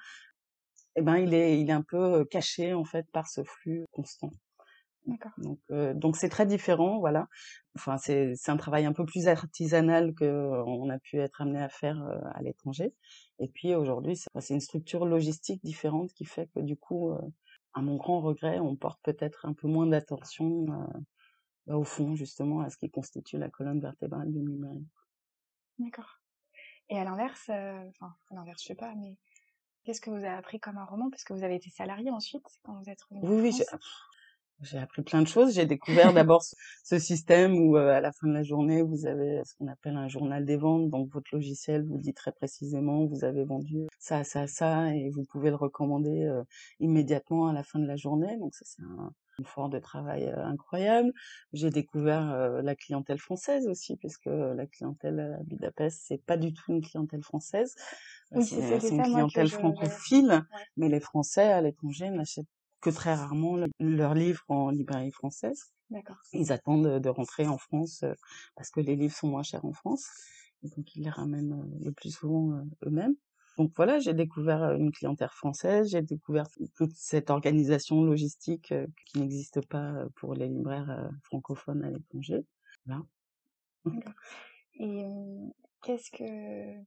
Eh 0.97 1.03
ben 1.03 1.17
il 1.17 1.33
est, 1.33 1.59
il 1.59 1.71
est 1.71 1.73
un 1.73 1.83
peu 1.83 2.25
caché 2.27 2.75
en 2.75 2.85
fait 2.85 3.07
par 3.13 3.29
ce 3.29 3.43
flux 3.43 3.87
constant. 3.93 4.31
D'accord. 5.07 5.33
Donc, 5.39 5.59
euh, 5.73 5.95
donc 5.95 6.17
c'est 6.17 6.29
très 6.29 6.47
différent, 6.47 7.01
voilà. 7.01 7.27
Enfin, 7.75 7.97
c'est 7.97 8.35
c'est 8.37 8.53
un 8.53 8.57
travail 8.57 8.85
un 8.85 8.93
peu 8.93 9.05
plus 9.05 9.27
artisanal 9.27 10.15
que 10.15 10.25
euh, 10.25 10.65
on 10.65 10.89
a 10.91 10.99
pu 10.99 11.19
être 11.19 11.43
amené 11.43 11.61
à 11.61 11.69
faire 11.69 12.01
euh, 12.05 12.21
à 12.35 12.43
l'étranger. 12.43 12.95
Et 13.41 13.49
puis 13.49 13.75
aujourd'hui, 13.75 14.17
c'est 14.17 14.55
une 14.55 14.61
structure 14.61 15.05
logistique 15.05 15.65
différente 15.65 16.13
qui 16.13 16.25
fait 16.25 16.49
que 16.55 16.61
du 16.61 16.77
coup, 16.77 17.11
euh, 17.11 17.21
à 17.75 17.83
mon 17.83 17.97
grand 17.97 18.21
regret, 18.21 18.61
on 18.61 18.77
porte 18.77 19.01
peut-être 19.03 19.45
un 19.45 19.55
peu 19.55 19.67
moins 19.67 19.87
d'attention 19.87 20.67
bah, 21.67 21.77
au 21.77 21.85
fond, 21.85 22.15
justement, 22.15 22.61
à 22.61 22.71
ce 22.71 22.77
qui 22.77 22.89
constitue 22.89 23.39
la 23.39 23.51
colonne 23.51 23.81
vertébrale 23.81 24.31
d'une 24.31 24.49
librairie. 24.49 24.87
D'accord. 25.79 26.21
Et 26.91 26.99
à 26.99 27.05
l'inverse, 27.05 27.49
enfin, 27.49 28.15
à 28.31 28.35
l'inverse, 28.35 28.63
je 28.63 28.69
sais 28.69 28.75
pas, 28.75 28.95
mais 28.95 29.17
qu'est-ce 29.85 30.01
que 30.01 30.11
vous 30.11 30.17
avez 30.17 30.29
appris 30.29 30.61
comme 30.61 30.77
un 30.77 30.85
roman? 30.85 31.11
Parce 31.11 31.25
que 31.25 31.33
vous 31.33 31.43
avez 31.43 31.57
été 31.57 31.71
salarié 31.71 32.11
ensuite 32.11 32.47
quand 32.63 32.79
vous 32.79 32.91
êtes 32.91 33.03
revenu 33.05 33.27
Oui, 33.27 33.41
oui, 33.41 33.65
j'ai 34.63 34.79
appris 34.79 35.03
plein 35.03 35.23
de 35.23 35.27
choses. 35.27 35.55
J'ai 35.55 35.67
découvert 35.67 36.13
d'abord 36.13 36.43
ce, 36.85 36.99
système 36.99 37.55
où, 37.55 37.77
euh, 37.77 37.93
à 37.93 38.01
la 38.01 38.13
fin 38.13 38.29
de 38.29 38.33
la 38.33 38.43
journée, 38.43 38.83
vous 38.83 39.07
avez 39.07 39.43
ce 39.45 39.55
qu'on 39.55 39.67
appelle 39.67 39.97
un 39.97 40.09
journal 40.09 40.45
des 40.45 40.57
ventes. 40.57 40.89
Donc, 40.89 41.11
votre 41.13 41.29
logiciel 41.33 41.85
vous 41.85 41.99
dit 41.99 42.15
très 42.15 42.33
précisément, 42.33 43.07
vous 43.07 43.25
avez 43.25 43.45
vendu 43.45 43.87
ça, 43.99 44.25
ça, 44.25 44.47
ça, 44.47 44.95
et 44.95 45.11
vous 45.11 45.25
pouvez 45.25 45.51
le 45.51 45.57
recommander 45.57 46.25
euh, 46.25 46.43
immédiatement 46.81 47.49
à 47.49 47.53
la 47.53 47.63
fin 47.63 47.79
de 47.79 47.87
la 47.87 47.97
journée. 47.97 48.37
Donc, 48.39 48.55
ça, 48.55 48.65
c'est 48.65 48.83
un 48.83 49.13
effort 49.41 49.69
de 49.69 49.79
travail 49.79 50.25
euh, 50.25 50.45
incroyable. 50.45 51.13
J'ai 51.53 51.71
découvert 51.71 52.31
euh, 52.31 52.63
la 52.63 52.77
clientèle 52.77 53.19
française 53.19 53.67
aussi, 53.67 53.97
puisque 53.97 54.27
la 54.27 54.67
clientèle 54.67 55.21
à 55.41 55.43
Budapest, 55.45 56.03
c'est 56.07 56.23
pas 56.25 56.37
du 56.37 56.53
tout 56.53 56.73
une 56.73 56.83
clientèle 56.83 57.23
française. 57.23 57.75
Oui, 58.31 58.45
c'est 58.45 58.89
une 58.89 59.03
clientèle 59.03 59.49
francophile, 59.49 60.43
mais 60.77 60.89
les 60.89 61.01
Français 61.01 61.53
à 61.53 61.61
l'étranger 61.61 62.11
n'achètent 62.11 62.47
que 62.83 62.91
très 62.91 63.15
rarement 63.15 63.57
le- 63.57 63.69
leurs 63.79 64.15
livres 64.15 64.45
en 64.49 64.71
librairie 64.71 65.13
française. 65.13 65.73
D'accord. 65.89 66.17
Ils 66.33 66.53
attendent 66.53 67.01
de, 67.01 67.09
rentrer 67.09 67.47
en 67.47 67.59
France 67.59 68.03
euh, 68.03 68.15
parce 68.57 68.71
que 68.71 68.81
les 68.81 68.97
livres 68.97 69.15
sont 69.15 69.29
moins 69.29 69.43
chers 69.43 69.65
en 69.65 69.73
France. 69.73 70.07
Et 70.63 70.69
donc 70.69 70.95
ils 70.95 71.05
les 71.05 71.11
ramènent 71.11 71.53
euh, 71.53 71.85
le 71.85 71.93
plus 71.93 72.11
souvent 72.11 72.53
euh, 72.53 72.63
eux-mêmes. 72.87 73.15
Donc 73.59 73.73
voilà, 73.77 73.99
j'ai 73.99 74.15
découvert 74.15 74.73
une 74.73 74.93
clientèle 74.93 75.29
française, 75.29 75.91
j'ai 75.91 76.01
découvert 76.01 76.47
toute 76.75 76.93
cette 76.95 77.29
organisation 77.29 78.03
logistique 78.03 78.73
qui 79.07 79.19
n'existe 79.19 79.67
pas 79.69 80.07
pour 80.17 80.33
les 80.33 80.49
libraires 80.49 81.11
francophones 81.25 81.85
à 81.85 81.91
l'étranger. 81.91 82.47
Voilà. 82.87 83.03
Et 84.77 85.05
qu'est-ce 85.83 86.11
que 86.11 86.83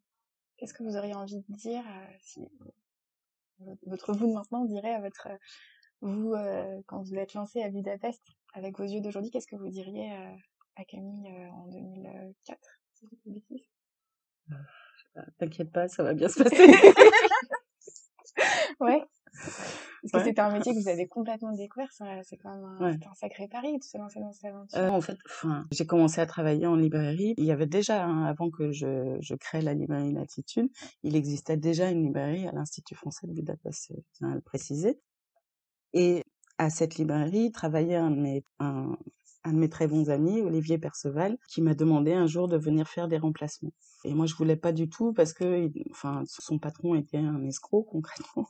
qu'est-ce 0.57 0.73
que 0.73 0.81
vous 0.81 0.97
auriez 0.97 1.13
envie 1.13 1.43
de 1.47 1.55
dire 1.55 1.83
si 2.19 2.41
votre- 3.59 4.13
vous 4.13 4.27
de 4.27 4.33
maintenant 4.33 4.65
dirait 4.65 4.95
à 4.95 5.01
votre 5.01 5.27
vous 6.01 6.33
euh, 6.33 6.81
quand 6.87 7.01
vous 7.01 7.15
êtes 7.15 7.33
lancé 7.33 7.61
à 7.61 7.69
Budapest 7.69 8.21
avec 8.53 8.77
vos 8.77 8.85
yeux 8.85 9.01
d'aujourd'hui, 9.01 9.31
qu'est-ce 9.31 9.47
que 9.47 9.55
vous 9.55 9.69
diriez 9.69 10.11
euh, 10.13 10.35
à 10.75 10.85
Camille 10.85 11.27
euh, 11.27 11.49
en 11.51 11.67
2004 11.67 12.59
si 12.93 13.05
je 13.05 13.09
dis 13.09 13.15
pas 13.17 13.29
de 13.29 13.33
bêtises? 13.35 13.67
Ah, 15.15 15.21
T'inquiète 15.37 15.71
pas, 15.71 15.87
ça 15.87 16.03
va 16.03 16.13
bien 16.13 16.27
se 16.29 16.43
passer. 16.43 16.67
Ouais. 18.79 19.01
Parce 19.33 20.11
que 20.11 20.17
Ouais. 20.17 20.23
c'était 20.23 20.41
un 20.41 20.51
métier 20.51 20.73
que 20.73 20.79
vous 20.79 20.87
avez 20.87 21.07
complètement 21.07 21.51
découvert, 21.53 21.89
c'est 21.91 22.37
quand 22.37 22.53
même 22.53 22.63
un, 22.63 22.79
Ouais. 22.79 22.93
c'était 22.93 23.07
un 23.07 23.13
sacré 23.15 23.47
pari 23.47 23.77
de 23.77 23.83
se 23.83 23.97
lancer 23.97 24.19
dans 24.19 24.31
cette 24.31 24.45
aventure. 24.45 24.77
Euh, 24.79 24.89
en 24.89 25.01
fait, 25.01 25.17
j'ai 25.71 25.85
commencé 25.85 26.21
à 26.21 26.25
travailler 26.25 26.67
en 26.67 26.75
librairie. 26.75 27.33
Il 27.37 27.45
y 27.45 27.51
avait 27.51 27.65
déjà, 27.65 28.05
hein, 28.05 28.23
avant 28.25 28.51
que 28.51 28.71
je, 28.71 29.17
je 29.19 29.35
crée 29.35 29.61
la 29.61 29.73
librairie 29.73 30.11
Latitude, 30.13 30.69
il 31.03 31.15
existait 31.15 31.57
déjà 31.57 31.89
une 31.89 32.03
librairie 32.03 32.47
à 32.47 32.51
l'Institut 32.51 32.95
français 32.95 33.25
de 33.27 33.33
Budapest, 33.33 33.93
je 33.95 34.01
tiens 34.13 34.31
à 34.31 34.35
le 34.35 34.41
préciser. 34.41 34.99
Et 35.95 36.23
à 36.57 36.69
cette 36.69 36.97
librairie 36.97 37.51
travaillait 37.51 37.95
un 37.95 38.11
de 38.11 38.19
mes, 39.53 39.69
très 39.69 39.87
bons 39.87 40.09
amis, 40.09 40.41
Olivier 40.41 40.77
Perceval, 40.77 41.37
qui 41.49 41.61
m'a 41.61 41.73
demandé 41.73 42.11
un 42.11 42.27
jour 42.27 42.49
de 42.49 42.57
venir 42.57 42.87
faire 42.89 43.07
des 43.07 43.17
remplacements. 43.17 43.71
Et 44.03 44.13
moi, 44.13 44.25
je 44.25 44.35
voulais 44.35 44.57
pas 44.57 44.73
du 44.73 44.89
tout 44.89 45.13
parce 45.13 45.31
que, 45.31 45.71
enfin, 45.91 46.23
son 46.27 46.59
patron 46.59 46.95
était 46.95 47.17
un 47.17 47.43
escroc 47.45 47.83
concrètement. 47.89 48.45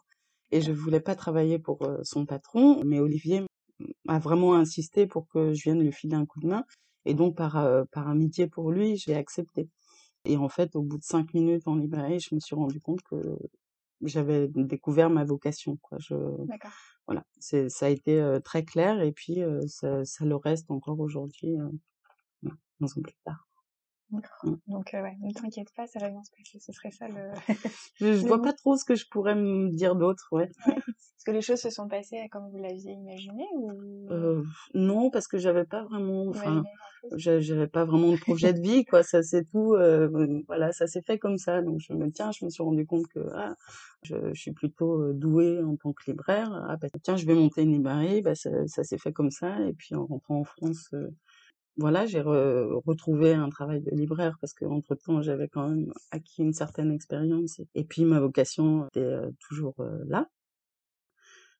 Et 0.51 0.61
je 0.61 0.71
voulais 0.71 0.99
pas 0.99 1.15
travailler 1.15 1.59
pour 1.59 1.83
euh, 1.83 1.97
son 2.03 2.25
patron, 2.25 2.83
mais 2.83 2.99
Olivier 2.99 3.43
a 4.07 4.19
vraiment 4.19 4.55
insisté 4.55 5.05
pour 5.05 5.27
que 5.27 5.53
je 5.53 5.63
vienne 5.63 5.81
lui 5.81 5.91
filer 5.91 6.15
un 6.15 6.25
coup 6.25 6.39
de 6.39 6.47
main. 6.47 6.63
Et 7.05 7.13
donc, 7.13 7.35
par, 7.37 7.57
euh, 7.57 7.83
par 7.91 8.07
amitié 8.07 8.47
pour 8.47 8.71
lui, 8.71 8.97
j'ai 8.97 9.15
accepté. 9.15 9.69
Et 10.25 10.37
en 10.37 10.49
fait, 10.49 10.75
au 10.75 10.81
bout 10.81 10.97
de 10.97 11.03
cinq 11.03 11.33
minutes 11.35 11.67
en 11.67 11.75
librairie, 11.75 12.19
je 12.19 12.33
me 12.33 12.39
suis 12.39 12.55
rendu 12.55 12.79
compte 12.79 13.03
que 13.03 13.37
j'avais 14.01 14.47
découvert 14.47 15.09
ma 15.09 15.23
vocation. 15.23 15.77
Quoi. 15.77 15.97
Je, 15.99 16.15
voilà, 17.07 17.23
c'est, 17.39 17.69
ça 17.69 17.85
a 17.87 17.89
été 17.89 18.19
euh, 18.19 18.39
très 18.39 18.63
clair 18.65 19.01
et 19.01 19.11
puis 19.11 19.43
euh, 19.43 19.61
ça, 19.67 20.03
ça 20.05 20.25
le 20.25 20.35
reste 20.35 20.71
encore 20.71 20.99
aujourd'hui, 20.99 21.57
euh, 21.59 21.69
voilà, 22.41 22.57
11 22.81 22.97
ans 22.97 23.01
plus 23.01 23.17
tard. 23.23 23.44
Mm. 24.11 24.53
Donc, 24.67 24.93
euh, 24.93 25.01
ouais, 25.01 25.15
ne 25.21 25.31
t'inquiète 25.33 25.73
pas, 25.75 25.87
ça 25.87 25.99
va 25.99 26.09
bien 26.09 26.23
se 26.23 26.31
passer. 26.31 26.59
Ce 26.59 26.71
serait 26.71 26.91
ça 26.91 27.07
le. 27.07 27.31
Je, 27.99 28.13
je 28.13 28.21
Le 28.21 28.27
vois 28.27 28.37
mot. 28.37 28.43
pas 28.43 28.53
trop 28.53 28.75
ce 28.77 28.85
que 28.85 28.95
je 28.95 29.05
pourrais 29.09 29.35
me 29.35 29.69
dire 29.71 29.95
d'autre, 29.95 30.27
ouais. 30.31 30.49
Est-ce 30.67 31.25
que 31.25 31.31
les 31.31 31.41
choses 31.41 31.59
se 31.59 31.69
sont 31.71 31.87
passées 31.87 32.27
comme 32.31 32.49
vous 32.51 32.57
l'aviez 32.57 32.91
imaginé 32.91 33.45
ou? 33.55 33.71
Euh, 34.11 34.43
non, 34.73 35.09
parce 35.09 35.27
que 35.27 35.37
j'avais 35.37 35.65
pas 35.65 35.83
vraiment, 35.83 36.27
enfin, 36.27 36.63
j'avais 37.15 37.67
pas 37.67 37.83
vraiment 37.85 38.11
de 38.11 38.17
projet 38.17 38.53
de 38.53 38.59
vie, 38.61 38.85
quoi. 38.85 39.01
Ça 39.01 39.23
c'est 39.23 39.43
tout, 39.45 39.73
euh, 39.73 40.43
voilà, 40.47 40.71
ça 40.71 40.85
s'est 40.87 41.01
fait 41.01 41.17
comme 41.17 41.37
ça. 41.37 41.61
Donc 41.63 41.79
je 41.79 41.93
me 41.93 42.11
tiens, 42.11 42.31
je 42.31 42.45
me 42.45 42.49
suis 42.51 42.61
rendu 42.63 42.85
compte 42.85 43.07
que 43.07 43.19
ah, 43.33 43.55
je, 44.03 44.15
je 44.33 44.39
suis 44.39 44.51
plutôt 44.53 45.01
euh, 45.01 45.13
douée 45.13 45.63
en 45.63 45.75
tant 45.77 45.93
que 45.93 46.03
libraire. 46.11 46.51
Ah 46.69 46.77
bah 46.77 46.87
tiens, 47.01 47.15
je 47.15 47.25
vais 47.25 47.33
monter 47.33 47.63
une 47.63 47.71
librairie. 47.73 48.21
Bah 48.21 48.35
ça, 48.35 48.51
ça 48.67 48.83
s'est 48.83 48.99
fait 48.99 49.13
comme 49.13 49.31
ça. 49.31 49.59
Et 49.67 49.73
puis 49.73 49.95
en 49.95 50.05
rentrant 50.05 50.39
en 50.41 50.43
France, 50.43 50.89
euh, 50.93 51.09
voilà, 51.77 52.05
j'ai 52.05 52.21
re- 52.21 52.81
retrouvé 52.85 53.33
un 53.33 53.49
travail 53.49 53.81
de 53.81 53.91
libraire 53.91 54.37
parce 54.39 54.53
que 54.53 54.65
entre 54.65 54.95
temps 54.95 55.21
j'avais 55.21 55.47
quand 55.49 55.67
même 55.69 55.93
acquis 56.11 56.41
une 56.41 56.53
certaine 56.53 56.91
expérience. 56.91 57.59
Et 57.73 57.83
puis 57.83 58.05
ma 58.05 58.19
vocation 58.19 58.87
était 58.87 58.99
euh, 59.01 59.31
toujours 59.39 59.75
euh, 59.79 60.03
là. 60.07 60.27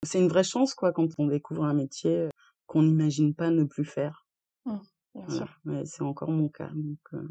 C'est 0.04 0.20
une 0.20 0.28
vraie 0.28 0.44
chance, 0.44 0.74
quoi, 0.76 0.92
quand 0.92 1.08
on 1.18 1.28
découvre 1.28 1.64
un 1.66 1.74
métier 1.74 2.16
euh, 2.18 2.30
qu'on 2.68 2.84
n'imagine 2.84 3.34
pas 3.34 3.50
ne 3.50 3.64
plus 3.64 3.86
faire. 3.86 4.26
Bien 4.66 4.80
Voilà. 5.14 5.46
sûr. 5.46 5.60
Mais 5.66 5.86
c'est 5.86 6.04
encore 6.04 6.30
mon 6.30 6.50
cas. 6.50 6.70
Donc, 6.74 7.00
euh, 7.14 7.28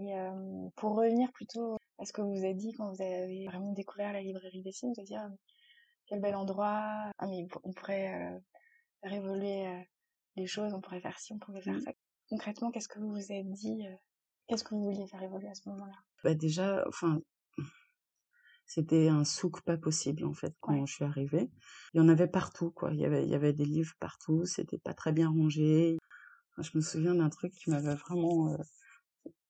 Et 0.00 0.18
euh, 0.18 0.68
pour 0.76 0.96
revenir 0.96 1.30
plutôt 1.32 1.76
à 1.98 2.04
ce 2.04 2.12
que 2.12 2.22
vous 2.22 2.38
avez 2.38 2.54
dit 2.54 2.72
quand 2.72 2.90
vous 2.90 3.02
avez 3.02 3.46
vraiment 3.46 3.72
découvert 3.72 4.12
la 4.12 4.20
librairie 4.20 4.62
des 4.62 4.72
signes, 4.72 4.92
de 4.96 5.02
dire 5.02 5.28
quel 6.06 6.20
bel 6.20 6.34
endroit, 6.34 7.10
ah, 7.18 7.26
mais 7.26 7.46
on 7.62 7.72
pourrait 7.72 8.12
euh, 8.12 8.38
faire 9.02 9.12
évoluer 9.12 9.66
euh, 9.66 9.80
les 10.44 10.48
choses, 10.48 10.74
on 10.74 10.80
pourrait 10.82 11.00
faire 11.00 11.18
ci, 11.18 11.32
on 11.32 11.38
pourrait 11.38 11.62
faire 11.62 11.74
Mm. 11.76 11.80
ça. 11.80 11.92
Concrètement, 12.28 12.70
qu'est-ce 12.70 12.88
que 12.88 12.98
vous 12.98 13.08
vous 13.10 13.32
êtes 13.32 13.50
dit 13.50 13.86
euh, 13.86 13.94
Qu'est-ce 14.46 14.62
que 14.62 14.74
vous 14.74 14.82
vouliez 14.84 15.06
faire 15.06 15.22
évoluer 15.22 15.48
à 15.48 15.54
ce 15.54 15.66
moment-là? 15.70 15.96
Bah 16.22 16.34
déjà, 16.34 16.84
enfin, 16.86 17.20
c'était 18.66 19.08
un 19.08 19.24
souk 19.24 19.62
pas 19.62 19.76
possible 19.78 20.24
en 20.24 20.34
fait 20.34 20.54
quand 20.60 20.74
Ouais. 20.74 20.86
je 20.86 20.92
suis 20.92 21.04
arrivée. 21.04 21.50
Il 21.94 21.98
y 21.98 22.00
en 22.00 22.08
avait 22.08 22.26
partout, 22.28 22.70
quoi. 22.70 22.92
Il 22.92 23.00
y 23.00 23.04
avait, 23.06 23.24
il 23.24 23.30
y 23.30 23.34
avait 23.34 23.52
des 23.54 23.64
livres 23.64 23.94
partout. 24.00 24.44
C'était 24.44 24.78
pas 24.78 24.92
très 24.94 25.12
bien 25.12 25.28
rangé. 25.30 25.96
Enfin, 26.52 26.68
je 26.70 26.76
me 26.78 26.82
souviens 26.82 27.14
d'un 27.14 27.30
truc 27.30 27.52
qui 27.54 27.70
m'avait 27.70 27.94
vraiment, 27.94 28.52
euh, 28.52 28.56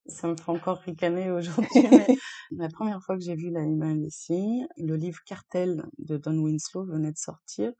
ça 0.07 0.29
me 0.29 0.37
fait 0.37 0.51
encore 0.51 0.79
ricaner 0.79 1.31
aujourd'hui. 1.31 1.69
mais 2.53 2.65
la 2.65 2.69
première 2.69 3.03
fois 3.03 3.17
que 3.17 3.23
j'ai 3.23 3.35
vu 3.35 3.51
la 3.51 3.65
librairie 3.65 4.01
des 4.01 4.11
signes, 4.11 4.67
le 4.77 4.97
livre 4.97 5.21
Cartel 5.27 5.85
de 5.99 6.17
Don 6.19 6.39
Winslow 6.39 6.85
venait 6.85 7.13
de 7.13 7.19
sortir. 7.19 7.73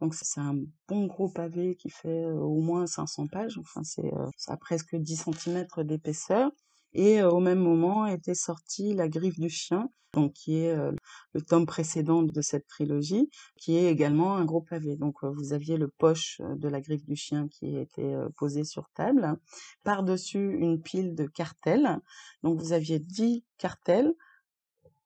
Donc 0.00 0.14
c'est 0.14 0.40
un 0.40 0.54
bon 0.88 1.06
gros 1.06 1.28
pavé 1.28 1.76
qui 1.76 1.90
fait 1.90 2.26
au 2.26 2.60
moins 2.60 2.86
500 2.86 3.28
pages. 3.28 3.58
Enfin 3.58 3.82
c'est 3.82 4.10
ça 4.36 4.56
presque 4.56 4.96
10 4.96 5.16
centimètres 5.16 5.82
d'épaisseur. 5.82 6.50
Et 6.92 7.22
au 7.22 7.40
même 7.40 7.58
moment 7.58 8.06
était 8.06 8.34
sorti 8.34 8.94
La 8.94 9.08
Griffe 9.08 9.38
du 9.38 9.50
Chien, 9.50 9.90
donc 10.14 10.32
qui 10.32 10.56
est 10.56 10.74
le 10.74 11.42
tome 11.42 11.66
précédent 11.66 12.22
de 12.22 12.40
cette 12.40 12.66
trilogie, 12.66 13.28
qui 13.58 13.76
est 13.76 13.90
également 13.90 14.36
un 14.36 14.46
gros 14.46 14.62
pavé. 14.62 14.96
Donc 14.96 15.22
vous 15.22 15.52
aviez 15.52 15.76
le 15.76 15.88
poche 15.88 16.40
de 16.40 16.68
La 16.68 16.80
Griffe 16.80 17.04
du 17.04 17.16
Chien 17.16 17.48
qui 17.48 17.76
était 17.76 18.14
posé 18.38 18.64
sur 18.64 18.88
table, 18.94 19.38
par-dessus 19.82 20.56
une 20.58 20.80
pile 20.80 21.14
de 21.14 21.26
cartels. 21.26 22.00
Donc 22.42 22.58
vous 22.60 22.72
aviez 22.72 22.98
10 22.98 23.44
cartels. 23.58 24.14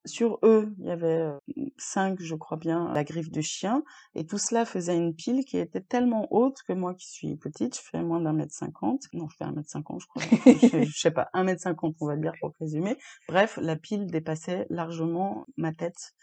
Sur 0.07 0.39
eux, 0.43 0.73
il 0.79 0.87
y 0.87 0.91
avait 0.91 1.07
euh, 1.07 1.39
cinq, 1.77 2.21
je 2.21 2.35
crois 2.35 2.57
bien, 2.57 2.91
la 2.95 3.05
griffe 3.05 3.31
du 3.31 3.43
chien, 3.43 3.83
et 4.15 4.25
tout 4.25 4.39
cela 4.39 4.65
faisait 4.65 4.97
une 4.97 5.15
pile 5.15 5.45
qui 5.45 5.59
était 5.59 5.83
tellement 5.83 6.27
haute 6.33 6.63
que 6.67 6.73
moi 6.73 6.95
qui 6.95 7.11
suis 7.11 7.37
petite, 7.37 7.77
je 7.77 7.83
fais 7.83 8.03
moins 8.03 8.21
d'un 8.21 8.33
mètre 8.33 8.55
cinquante, 8.55 9.03
non, 9.13 9.29
je 9.29 9.37
fais 9.37 9.45
un 9.45 9.53
mètre 9.53 9.69
cinquante, 9.69 10.01
je 10.01 10.07
crois, 10.07 10.23
je, 10.47 10.85
je 10.85 10.99
sais 10.99 11.11
pas, 11.11 11.29
un 11.35 11.45
mètre 11.45 11.61
cinquante, 11.61 11.97
on 12.01 12.07
va 12.07 12.17
dire 12.17 12.33
pour 12.41 12.53
résumer. 12.61 12.97
Bref, 13.29 13.59
la 13.61 13.77
pile 13.77 14.07
dépassait 14.07 14.67
largement 14.71 15.47
ma 15.57 15.73
tête. 15.73 16.15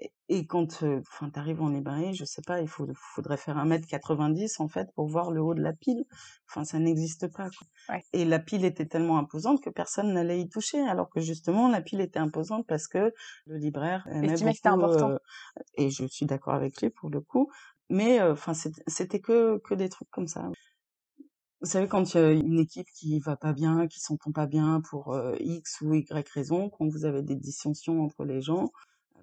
Et, 0.00 0.12
et 0.28 0.46
quand, 0.46 0.82
euh, 0.82 1.00
enfin, 1.00 1.30
t'arrives 1.30 1.60
en 1.62 1.70
librairie, 1.70 2.14
je 2.14 2.24
sais 2.24 2.42
pas, 2.46 2.60
il 2.60 2.68
faut, 2.68 2.86
faudrait 2.94 3.36
faire 3.36 3.56
un 3.58 3.64
mètre 3.64 3.86
90 3.88 4.60
en 4.60 4.68
fait 4.68 4.88
pour 4.94 5.08
voir 5.08 5.30
le 5.30 5.40
haut 5.42 5.54
de 5.54 5.60
la 5.62 5.72
pile. 5.72 6.04
Enfin, 6.48 6.64
ça 6.64 6.78
n'existe 6.78 7.26
pas. 7.32 7.48
Quoi. 7.50 7.94
Ouais. 7.94 8.02
Et 8.12 8.24
la 8.24 8.38
pile 8.38 8.64
était 8.64 8.86
tellement 8.86 9.18
imposante 9.18 9.62
que 9.62 9.70
personne 9.70 10.12
n'allait 10.12 10.40
y 10.40 10.48
toucher, 10.48 10.80
alors 10.80 11.10
que 11.10 11.20
justement 11.20 11.68
la 11.68 11.80
pile 11.80 12.00
était 12.00 12.18
imposante 12.20 12.66
parce 12.66 12.86
que 12.86 13.12
le 13.46 13.56
libraire 13.56 14.06
aimait 14.10 14.32
Estimait 14.32 14.52
que 14.52 14.56
c'était 14.56 14.70
beaucoup, 14.70 14.84
important. 14.84 15.10
euh, 15.10 15.62
et 15.74 15.90
je 15.90 16.06
suis 16.06 16.26
d'accord 16.26 16.54
avec 16.54 16.80
lui 16.80 16.90
pour 16.90 17.10
le 17.10 17.20
coup, 17.20 17.50
Mais 17.90 18.20
enfin, 18.22 18.52
c'était 18.54 19.20
que 19.20 19.58
que 19.58 19.74
des 19.74 19.88
trucs 19.88 20.10
comme 20.10 20.28
ça. 20.28 20.50
Vous 21.60 21.66
savez, 21.68 21.88
quand 21.88 22.14
il 22.14 22.20
y 22.20 22.20
a 22.20 22.30
une 22.30 22.60
équipe 22.60 22.86
qui 22.94 23.18
va 23.18 23.36
pas 23.36 23.52
bien, 23.52 23.88
qui 23.88 23.98
s'entend 23.98 24.30
pas 24.30 24.46
bien 24.46 24.80
pour 24.88 25.18
X 25.40 25.80
ou 25.80 25.92
Y 25.94 26.28
raison, 26.28 26.70
quand 26.70 26.86
vous 26.86 27.04
avez 27.04 27.22
des 27.22 27.34
dissensions 27.34 28.04
entre 28.04 28.24
les 28.24 28.40
gens, 28.40 28.70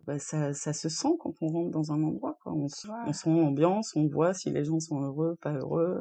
bah, 0.05 0.19
ça, 0.19 0.53
ça 0.53 0.73
se 0.73 0.89
sent 0.89 1.15
quand 1.19 1.33
on 1.41 1.47
rentre 1.47 1.71
dans 1.71 1.91
un 1.91 2.03
endroit. 2.03 2.37
Quoi. 2.41 2.53
On, 2.53 2.65
on 2.65 3.13
sent 3.13 3.29
l'ambiance, 3.29 3.95
on 3.95 4.07
voit 4.07 4.33
si 4.33 4.51
les 4.51 4.63
gens 4.63 4.79
sont 4.79 5.01
heureux, 5.01 5.37
pas 5.41 5.53
heureux, 5.53 5.99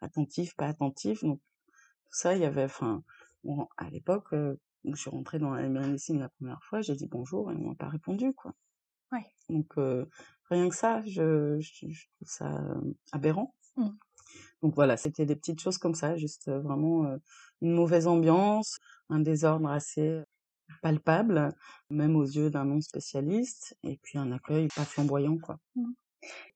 attentifs, 0.00 0.54
pas 0.56 0.66
attentifs. 0.66 1.22
Donc 1.22 1.40
tout 2.04 2.12
ça, 2.12 2.34
il 2.34 2.42
y 2.42 2.44
avait, 2.44 2.64
enfin, 2.64 3.02
bon, 3.44 3.68
à 3.76 3.88
l'époque, 3.90 4.34
je 4.84 4.94
suis 4.94 5.10
rentrée 5.10 5.38
dans 5.38 5.54
la 5.54 5.68
médecine 5.68 6.18
la 6.18 6.28
première 6.28 6.62
fois, 6.62 6.80
j'ai 6.80 6.94
dit 6.94 7.06
bonjour 7.06 7.50
et 7.50 7.54
on 7.54 7.68
m'a 7.68 7.74
pas 7.74 7.88
répondu, 7.88 8.32
quoi. 8.32 8.52
Ouais. 9.12 9.24
Donc 9.48 9.74
rien 10.50 10.68
que 10.68 10.74
ça, 10.74 11.02
je, 11.06 11.58
je, 11.60 12.06
trouve 12.16 12.28
ça 12.28 12.60
aberrant. 13.12 13.54
Mmh. 13.76 13.88
Donc 14.62 14.74
voilà, 14.74 14.96
c'était 14.96 15.26
des 15.26 15.36
petites 15.36 15.60
choses 15.60 15.78
comme 15.78 15.94
ça, 15.94 16.16
juste 16.16 16.50
vraiment 16.50 17.16
une 17.60 17.72
mauvaise 17.72 18.06
ambiance, 18.06 18.78
un 19.08 19.20
désordre 19.20 19.68
assez 19.68 20.22
palpable, 20.82 21.54
même 21.90 22.16
aux 22.16 22.24
yeux 22.24 22.50
d'un 22.50 22.64
non 22.64 22.80
spécialiste, 22.80 23.76
et 23.82 23.98
puis 24.02 24.18
un 24.18 24.32
accueil 24.32 24.68
pas 24.68 24.84
flamboyant, 24.84 25.38
quoi. 25.38 25.58
Mmh. 25.74 25.92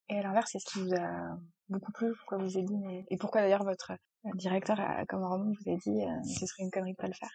Et 0.09 0.19
à 0.19 0.23
l'inverse, 0.23 0.51
c'est 0.53 0.59
ce 0.59 0.67
qui 0.73 0.81
vous 0.81 0.95
a 0.95 1.39
beaucoup 1.69 1.93
plu 1.93 2.13
Pourquoi 2.17 2.39
vous 2.39 2.57
avez 2.57 2.67
dit 2.67 3.05
Et 3.11 3.17
pourquoi 3.17 3.43
d'ailleurs 3.43 3.65
votre 3.65 3.93
directeur 4.35 4.81
à 4.81 5.07
Cameroun 5.07 5.55
vous 5.55 5.73
a 5.73 5.77
dit 5.77 6.03
ce 6.25 6.47
serait 6.47 6.65
une 6.65 6.71
connerie 6.71 6.93
de 6.93 6.97
pas 6.97 7.07
le 7.07 7.15
faire? 7.15 7.31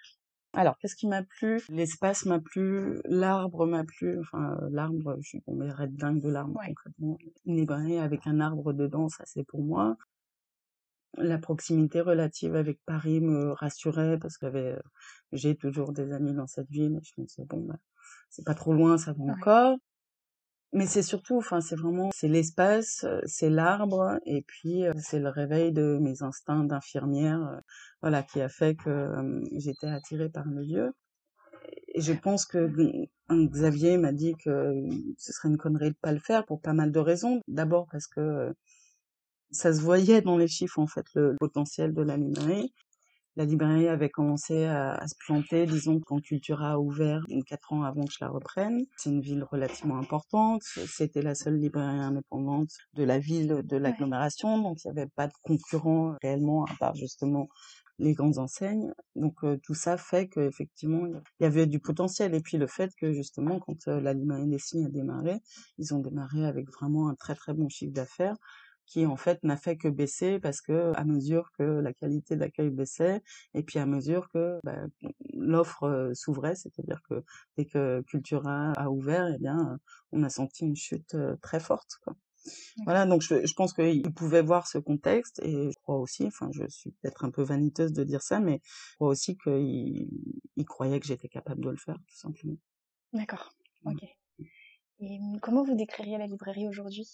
Alors, 0.53 0.77
qu'est-ce 0.77 0.95
qui 0.95 1.07
m'a 1.07 1.23
plu? 1.23 1.61
L'espace 1.69 2.25
m'a 2.25 2.39
plu, 2.39 3.01
l'arbre 3.05 3.65
m'a 3.65 3.83
plu, 3.83 4.19
enfin, 4.19 4.57
l'arbre, 4.71 5.17
je 5.19 5.27
suis 5.27 5.41
tombée 5.41 5.69
red 5.69 5.95
dingue 5.95 6.21
de 6.21 6.29
l'arbre, 6.29 6.59
concrètement. 6.65 7.17
Une 7.45 7.57
librairie 7.57 7.99
avec 7.99 8.25
un 8.25 8.39
arbre 8.39 8.71
dedans, 8.71 9.09
ça 9.09 9.23
c'est 9.25 9.43
pour 9.43 9.61
moi 9.61 9.97
la 11.17 11.37
proximité 11.37 12.01
relative 12.01 12.55
avec 12.55 12.79
Paris 12.85 13.21
me 13.21 13.51
rassurait 13.53 14.17
parce 14.19 14.37
que 14.37 14.77
j'ai 15.31 15.55
toujours 15.55 15.91
des 15.93 16.11
amis 16.11 16.33
dans 16.33 16.47
cette 16.47 16.69
ville 16.69 16.99
je 17.03 17.21
me 17.21 17.25
disais 17.25 17.45
bon 17.45 17.61
bah 17.61 17.77
c'est 18.29 18.45
pas 18.45 18.55
trop 18.55 18.73
loin 18.73 18.97
ça 18.97 19.13
va 19.13 19.23
encore. 19.23 19.77
Mais 20.73 20.87
c'est 20.87 21.03
surtout 21.03 21.37
enfin 21.37 21.61
c'est 21.61 21.75
vraiment 21.75 22.09
c'est 22.13 22.27
l'espace 22.27 23.05
c'est 23.25 23.49
l'arbre 23.49 24.19
et 24.25 24.41
puis 24.41 24.83
c'est 24.99 25.19
le 25.19 25.29
réveil 25.29 25.71
de 25.71 25.97
mes 26.01 26.21
instincts 26.21 26.65
d'infirmière 26.65 27.61
voilà 28.01 28.23
qui 28.23 28.41
a 28.41 28.49
fait 28.49 28.75
que 28.75 29.09
j'étais 29.53 29.87
attirée 29.87 30.29
par 30.29 30.45
le 30.45 30.61
lieu. 30.61 30.93
Et 31.95 32.01
je 32.01 32.13
pense 32.13 32.45
que 32.45 32.69
Xavier 33.29 33.97
m'a 33.97 34.11
dit 34.11 34.35
que 34.43 34.73
ce 35.17 35.31
serait 35.31 35.49
une 35.49 35.57
connerie 35.57 35.91
de 35.91 35.97
pas 36.01 36.11
le 36.11 36.19
faire 36.19 36.45
pour 36.45 36.61
pas 36.61 36.73
mal 36.73 36.91
de 36.91 36.99
raisons. 36.99 37.41
D'abord 37.47 37.87
parce 37.89 38.07
que 38.07 38.53
ça 39.55 39.73
se 39.73 39.81
voyait 39.81 40.21
dans 40.21 40.37
les 40.37 40.47
chiffres 40.47 40.79
en 40.79 40.87
fait 40.87 41.05
le 41.15 41.35
potentiel 41.39 41.93
de 41.93 42.01
la 42.01 42.17
librairie. 42.17 42.73
La 43.37 43.43
librairie 43.43 43.89
avait 43.89 44.09
commencé 44.09 44.63
à, 44.63 45.05
se 45.07 45.15
planter, 45.25 45.65
disons, 45.65 45.99
quand 45.99 46.21
Cultura 46.21 46.71
a 46.73 46.77
ouvert 46.77 47.21
quatre 47.45 47.73
ans 47.73 47.83
avant 47.83 48.05
que 48.05 48.13
je 48.13 48.19
la 48.21 48.29
reprenne. 48.29 48.85
C'est 48.95 49.09
une 49.09 49.19
ville 49.19 49.43
relativement 49.43 49.97
importante. 49.97 50.61
C'était 50.63 51.21
la 51.21 51.35
seule 51.35 51.57
librairie 51.59 51.99
indépendante 51.99 52.69
de 52.93 53.03
la 53.03 53.19
ville, 53.19 53.61
de 53.65 53.77
l'agglomération. 53.77 54.57
Donc, 54.59 54.77
il 54.85 54.91
n'y 54.91 55.01
avait 55.01 55.11
pas 55.17 55.27
de 55.27 55.33
concurrents 55.43 56.15
réellement, 56.21 56.63
à 56.63 56.75
part 56.79 56.95
justement 56.95 57.49
les 57.99 58.13
grandes 58.13 58.37
enseignes. 58.37 58.93
Donc, 59.15 59.35
euh, 59.43 59.57
tout 59.63 59.73
ça 59.73 59.97
fait 59.97 60.27
qu'effectivement, 60.27 61.05
il 61.05 61.43
y 61.43 61.45
avait 61.45 61.65
du 61.65 61.79
potentiel. 61.79 62.33
Et 62.35 62.41
puis, 62.41 62.57
le 62.57 62.67
fait 62.67 62.91
que, 62.99 63.11
justement, 63.11 63.59
quand 63.59 63.87
euh, 63.87 63.99
la 63.99 64.13
librairie 64.13 64.47
des 64.47 64.59
signes 64.59 64.85
a 64.85 64.89
démarré, 64.89 65.39
ils 65.77 65.93
ont 65.93 65.99
démarré 65.99 66.45
avec 66.45 66.69
vraiment 66.71 67.09
un 67.09 67.15
très, 67.15 67.35
très 67.35 67.53
bon 67.53 67.67
chiffre 67.67 67.93
d'affaires 67.93 68.35
qui 68.85 69.05
en 69.05 69.15
fait 69.15 69.43
n'a 69.43 69.57
fait 69.57 69.77
que 69.77 69.87
baisser 69.87 70.39
parce 70.39 70.61
que 70.61 70.93
à 70.95 71.03
mesure 71.03 71.51
que 71.57 71.63
la 71.63 71.93
qualité 71.93 72.35
d'accueil 72.35 72.69
baissait 72.69 73.21
et 73.53 73.63
puis 73.63 73.79
à 73.79 73.85
mesure 73.85 74.29
que 74.29 74.59
bah, 74.63 74.85
l'offre 75.33 76.11
s'ouvrait, 76.13 76.55
c'est-à-dire 76.55 77.01
que 77.09 77.23
dès 77.57 77.65
que 77.65 78.01
Cultura 78.07 78.73
a 78.73 78.89
ouvert, 78.89 79.27
eh 79.33 79.37
bien 79.37 79.79
on 80.11 80.23
a 80.23 80.29
senti 80.29 80.65
une 80.65 80.75
chute 80.75 81.15
très 81.41 81.59
forte. 81.59 81.97
Quoi. 82.03 82.15
Voilà, 82.85 83.05
donc 83.05 83.21
je, 83.21 83.45
je 83.45 83.53
pense 83.53 83.73
qu'il 83.73 84.13
pouvait 84.13 84.41
voir 84.41 84.67
ce 84.67 84.77
contexte 84.77 85.39
et 85.43 85.71
je 85.71 85.79
crois 85.81 85.97
aussi, 85.97 86.25
enfin 86.25 86.49
je 86.51 86.67
suis 86.67 86.91
peut-être 86.91 87.25
un 87.25 87.31
peu 87.31 87.41
vaniteuse 87.41 87.91
de 87.91 88.03
dire 88.03 88.21
ça, 88.21 88.39
mais 88.39 88.61
je 88.63 88.95
crois 88.95 89.09
aussi 89.09 89.37
qu'il 89.37 90.09
il 90.55 90.65
croyait 90.65 90.99
que 90.99 91.07
j'étais 91.07 91.27
capable 91.27 91.63
de 91.63 91.69
le 91.69 91.77
faire, 91.77 91.97
tout 92.07 92.17
simplement. 92.17 92.57
D'accord, 93.13 93.51
ok. 93.85 94.03
Et 94.99 95.19
mmh, 95.19 95.39
comment 95.41 95.63
vous 95.63 95.75
décririez 95.75 96.17
la 96.17 96.27
librairie 96.27 96.67
aujourd'hui? 96.67 97.07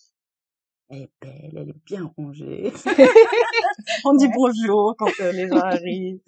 Elle 0.91 1.03
est 1.03 1.11
belle, 1.21 1.57
elle 1.57 1.69
est 1.69 1.85
bien 1.85 2.11
rangée. 2.17 2.71
on 4.05 4.13
dit 4.13 4.27
bonjour 4.33 4.95
quand 4.97 5.11
euh, 5.21 5.31
les 5.31 5.47
gens 5.47 5.55
arrivent. 5.59 6.21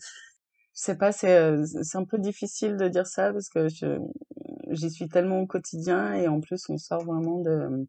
Je 0.75 0.81
sais 0.81 0.97
pas, 0.97 1.11
c'est 1.11 1.37
euh, 1.37 1.65
c'est 1.65 1.97
un 1.97 2.05
peu 2.05 2.17
difficile 2.17 2.77
de 2.77 2.87
dire 2.87 3.05
ça 3.05 3.31
parce 3.31 3.49
que 3.49 3.67
je 3.69 3.99
j'y 4.69 4.89
suis 4.89 5.09
tellement 5.09 5.41
au 5.41 5.47
quotidien 5.47 6.13
et 6.13 6.27
en 6.27 6.39
plus 6.39 6.67
on 6.69 6.77
sort 6.77 7.03
vraiment 7.03 7.41
de 7.41 7.87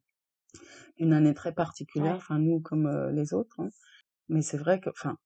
d'une 0.98 1.12
année 1.12 1.34
très 1.34 1.52
particulière, 1.52 2.16
enfin 2.16 2.38
nous 2.38 2.60
comme 2.60 2.86
euh, 2.86 3.10
les 3.12 3.34
autres. 3.34 3.58
Hein. 3.60 3.68
Mais 4.28 4.42
c'est 4.42 4.58
vrai 4.58 4.80
que, 4.80 4.90
enfin, 4.90 5.16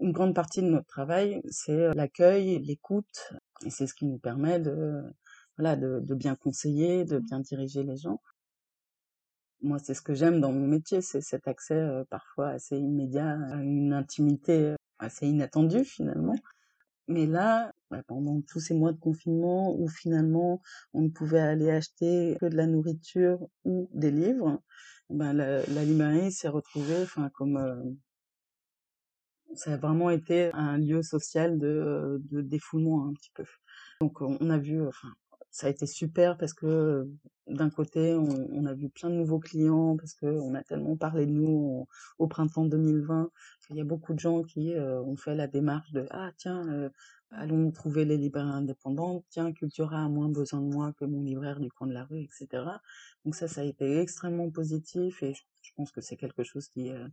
une 0.00 0.12
grande 0.12 0.34
partie 0.34 0.62
de 0.62 0.68
notre 0.68 0.86
travail, 0.86 1.40
c'est 1.50 1.94
l'accueil, 1.94 2.58
l'écoute, 2.60 3.32
et 3.64 3.70
c'est 3.70 3.86
ce 3.86 3.94
qui 3.94 4.06
nous 4.06 4.18
permet 4.18 4.60
de 4.60 5.02
voilà 5.58 5.76
de, 5.76 6.00
de 6.00 6.14
bien 6.14 6.36
conseiller, 6.36 7.04
de 7.04 7.18
mmh. 7.18 7.22
bien 7.22 7.40
diriger 7.40 7.82
les 7.82 7.96
gens 7.96 8.20
moi, 9.62 9.78
c'est 9.78 9.94
ce 9.94 10.02
que 10.02 10.14
j'aime 10.14 10.40
dans 10.40 10.52
mon 10.52 10.66
métier, 10.66 11.00
c'est 11.00 11.20
cet 11.20 11.48
accès 11.48 11.82
parfois 12.10 12.50
assez 12.50 12.78
immédiat 12.78 13.38
à 13.50 13.56
une 13.56 13.92
intimité 13.92 14.74
assez 14.98 15.26
inattendue 15.26 15.84
finalement. 15.84 16.36
Mais 17.08 17.26
là, 17.26 17.72
pendant 18.08 18.40
tous 18.42 18.60
ces 18.60 18.74
mois 18.74 18.92
de 18.92 18.98
confinement 18.98 19.74
où 19.78 19.88
finalement 19.88 20.60
on 20.92 21.02
ne 21.02 21.08
pouvait 21.08 21.40
aller 21.40 21.70
acheter 21.70 22.36
que 22.40 22.46
de 22.46 22.56
la 22.56 22.66
nourriture 22.66 23.38
ou 23.64 23.88
des 23.94 24.10
livres, 24.10 24.60
ben 25.08 25.32
la, 25.32 25.64
la 25.66 25.84
librairie 25.84 26.32
s'est 26.32 26.48
retrouvée, 26.48 27.02
enfin 27.02 27.30
comme 27.30 27.96
ça 29.54 29.74
a 29.74 29.76
vraiment 29.76 30.10
été 30.10 30.50
un 30.52 30.78
lieu 30.78 31.02
social 31.02 31.58
de, 31.58 32.20
de 32.30 32.40
défoulement 32.42 33.06
un 33.06 33.12
petit 33.12 33.30
peu. 33.34 33.44
Donc 34.00 34.20
on 34.20 34.50
a 34.50 34.58
vu, 34.58 34.86
enfin 34.86 35.08
ça 35.56 35.68
a 35.68 35.70
été 35.70 35.86
super 35.86 36.36
parce 36.36 36.52
que 36.52 37.08
d'un 37.46 37.70
côté, 37.70 38.14
on, 38.14 38.66
a 38.66 38.74
vu 38.74 38.90
plein 38.90 39.08
de 39.08 39.14
nouveaux 39.14 39.38
clients 39.38 39.96
parce 39.96 40.12
que 40.12 40.26
on 40.26 40.54
a 40.54 40.62
tellement 40.62 40.96
parlé 40.98 41.24
de 41.24 41.30
nous 41.30 41.86
au, 42.18 42.26
printemps 42.26 42.66
2020. 42.66 43.30
Il 43.70 43.76
y 43.76 43.80
a 43.80 43.84
beaucoup 43.84 44.12
de 44.12 44.18
gens 44.18 44.42
qui 44.42 44.74
euh, 44.74 45.00
ont 45.00 45.16
fait 45.16 45.34
la 45.34 45.46
démarche 45.46 45.92
de 45.92 46.06
ah 46.10 46.30
tiens, 46.36 46.68
euh, 46.68 46.90
allons 47.30 47.70
trouver 47.70 48.04
les 48.04 48.18
libraires 48.18 48.44
indépendants. 48.44 49.24
Tiens, 49.30 49.50
Cultura 49.54 50.04
a 50.04 50.08
moins 50.10 50.28
besoin 50.28 50.60
de 50.60 50.66
moi 50.66 50.92
que 50.92 51.06
mon 51.06 51.22
libraire 51.22 51.58
du 51.58 51.70
coin 51.70 51.86
de 51.86 51.94
la 51.94 52.04
rue, 52.04 52.20
etc. 52.20 52.62
Donc 53.24 53.34
ça, 53.34 53.48
ça 53.48 53.62
a 53.62 53.64
été 53.64 53.98
extrêmement 53.98 54.50
positif 54.50 55.22
et 55.22 55.32
je, 55.32 55.72
pense 55.74 55.90
que 55.90 56.02
c'est 56.02 56.18
quelque 56.18 56.42
chose 56.42 56.68
qui 56.68 56.90
euh, 56.90 57.08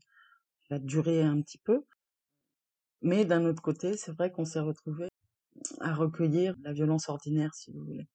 va 0.70 0.80
durer 0.80 1.24
un 1.24 1.40
petit 1.42 1.60
peu. 1.60 1.86
Mais 3.02 3.24
d'un 3.24 3.46
autre 3.46 3.62
côté, 3.62 3.96
c'est 3.96 4.12
vrai 4.12 4.34
qu'on 4.34 4.46
s'est 4.46 4.60
retrouvé 4.60 5.08
à 5.80 5.94
recueillir 5.94 6.56
la 6.64 6.74
violence 6.74 7.08
ordinaire, 7.08 7.54
si 7.54 7.72
vous 7.72 7.86
voulez. 7.86 8.08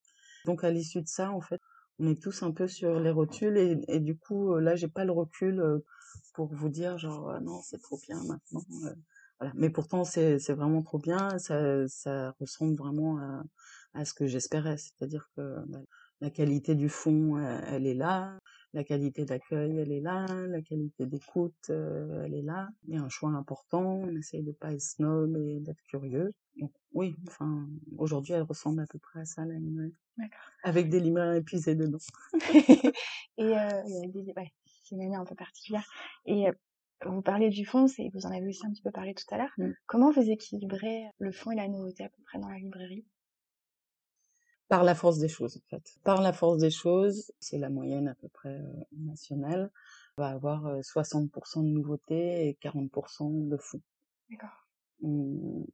Donc 0.48 0.64
à 0.64 0.70
l'issue 0.70 1.02
de 1.02 1.08
ça, 1.08 1.30
en 1.30 1.42
fait, 1.42 1.60
on 1.98 2.06
est 2.08 2.22
tous 2.22 2.42
un 2.42 2.52
peu 2.52 2.66
sur 2.68 2.98
les 2.98 3.10
rotules 3.10 3.58
et, 3.86 4.00
du 4.00 4.16
coup 4.16 4.56
là 4.56 4.76
j'ai 4.76 4.88
pas 4.88 5.04
le 5.04 5.12
recul 5.12 5.62
pour 6.32 6.46
vous 6.54 6.70
dire 6.70 6.96
genre 6.96 7.28
«Ah 7.30 7.40
non 7.40 7.60
c'est 7.60 7.82
trop 7.82 7.98
bien 8.06 8.22
maintenant 8.24 8.62
voilà. 9.38 9.52
Mais 9.54 9.68
pourtant 9.68 10.04
c'est 10.04 10.38
c'est 10.38 10.54
vraiment 10.54 10.82
trop 10.82 10.98
bien 10.98 11.38
ça 11.38 11.86
ça 11.88 12.34
ressemble 12.40 12.76
vraiment 12.76 13.18
à 13.18 13.42
à 13.92 14.04
ce 14.06 14.14
que 14.14 14.26
j'espérais. 14.26 14.78
C'est-à-dire 14.78 15.28
que 15.36 15.42
bah, 15.66 15.80
la 16.20 16.30
qualité 16.30 16.74
du 16.74 16.88
fond 16.88 17.38
elle 17.38 17.86
est 17.86 17.94
là 17.94 18.38
la 18.74 18.84
qualité 18.84 19.24
d'accueil, 19.24 19.78
elle 19.78 19.92
est 19.92 20.00
là, 20.00 20.26
la 20.28 20.60
qualité 20.60 21.06
d'écoute, 21.06 21.54
euh, 21.70 22.24
elle 22.24 22.34
est 22.34 22.42
là. 22.42 22.68
Il 22.86 22.94
y 22.94 22.98
a 22.98 23.02
un 23.02 23.08
choix 23.08 23.30
important, 23.30 24.00
on 24.02 24.14
essaye 24.16 24.42
de 24.42 24.52
pas 24.52 24.72
être 24.72 24.80
snob 24.80 25.36
et 25.36 25.60
d'être 25.60 25.82
curieux. 25.84 26.34
Donc 26.56 26.72
oui, 26.92 27.16
enfin, 27.28 27.66
aujourd'hui, 27.96 28.34
elle 28.34 28.42
ressemble 28.42 28.80
à 28.80 28.86
peu 28.86 28.98
près 28.98 29.20
à 29.20 29.24
ça, 29.24 29.44
la. 29.44 29.54
D'accord. 30.18 30.40
Avec 30.64 30.90
des 30.90 31.00
libraires 31.00 31.34
épuisés 31.34 31.76
dedans. 31.76 31.98
et 32.32 32.92
euh, 33.40 33.82
il 33.86 33.94
y 33.94 34.04
a 34.04 34.08
des, 34.12 34.32
ouais, 34.36 34.52
c'est 34.66 34.94
une 34.94 34.98
manière 34.98 35.20
un 35.20 35.24
peu 35.24 35.36
particulière. 35.36 35.86
Et 36.26 36.48
euh, 36.48 36.52
vous 37.06 37.22
parlez 37.22 37.50
du 37.50 37.64
fond, 37.64 37.86
c'est, 37.86 38.10
vous 38.12 38.26
en 38.26 38.32
avez 38.32 38.48
aussi 38.48 38.66
un 38.66 38.70
petit 38.70 38.82
peu 38.82 38.90
parlé 38.90 39.14
tout 39.14 39.32
à 39.32 39.38
l'heure. 39.38 39.52
Mm. 39.56 39.70
Comment 39.86 40.10
vous 40.10 40.28
équilibrez 40.28 41.04
le 41.18 41.32
fond 41.32 41.52
et 41.52 41.56
la 41.56 41.68
nouveauté 41.68 42.04
à 42.04 42.08
peu 42.08 42.22
près 42.24 42.38
dans 42.38 42.48
la 42.48 42.58
librairie? 42.58 43.06
Par 44.68 44.84
la 44.84 44.94
force 44.94 45.18
des 45.18 45.28
choses, 45.28 45.56
en 45.56 45.68
fait. 45.68 45.98
Par 46.04 46.20
la 46.20 46.32
force 46.32 46.58
des 46.58 46.70
choses, 46.70 47.32
c'est 47.40 47.58
la 47.58 47.70
moyenne 47.70 48.08
à 48.08 48.14
peu 48.14 48.28
près 48.28 48.56
euh, 48.56 48.84
nationale, 48.92 49.70
on 50.16 50.22
va 50.22 50.28
avoir 50.28 50.64
60% 50.80 51.60
euh, 51.60 51.62
de 51.62 51.68
nouveautés 51.68 52.48
et 52.48 52.58
40% 52.62 53.48
de 53.48 53.56
fou. 53.56 53.80
D'accord. 54.30 54.66
Mmh, 55.02 55.64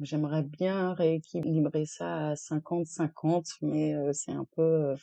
j'aimerais 0.00 0.42
bien 0.42 0.94
rééquilibrer 0.94 1.84
ça 1.84 2.30
à 2.30 2.34
50-50, 2.34 3.58
mais 3.62 3.94
euh, 3.94 4.12
c'est 4.12 4.32
un 4.32 4.46
peu 4.56 4.94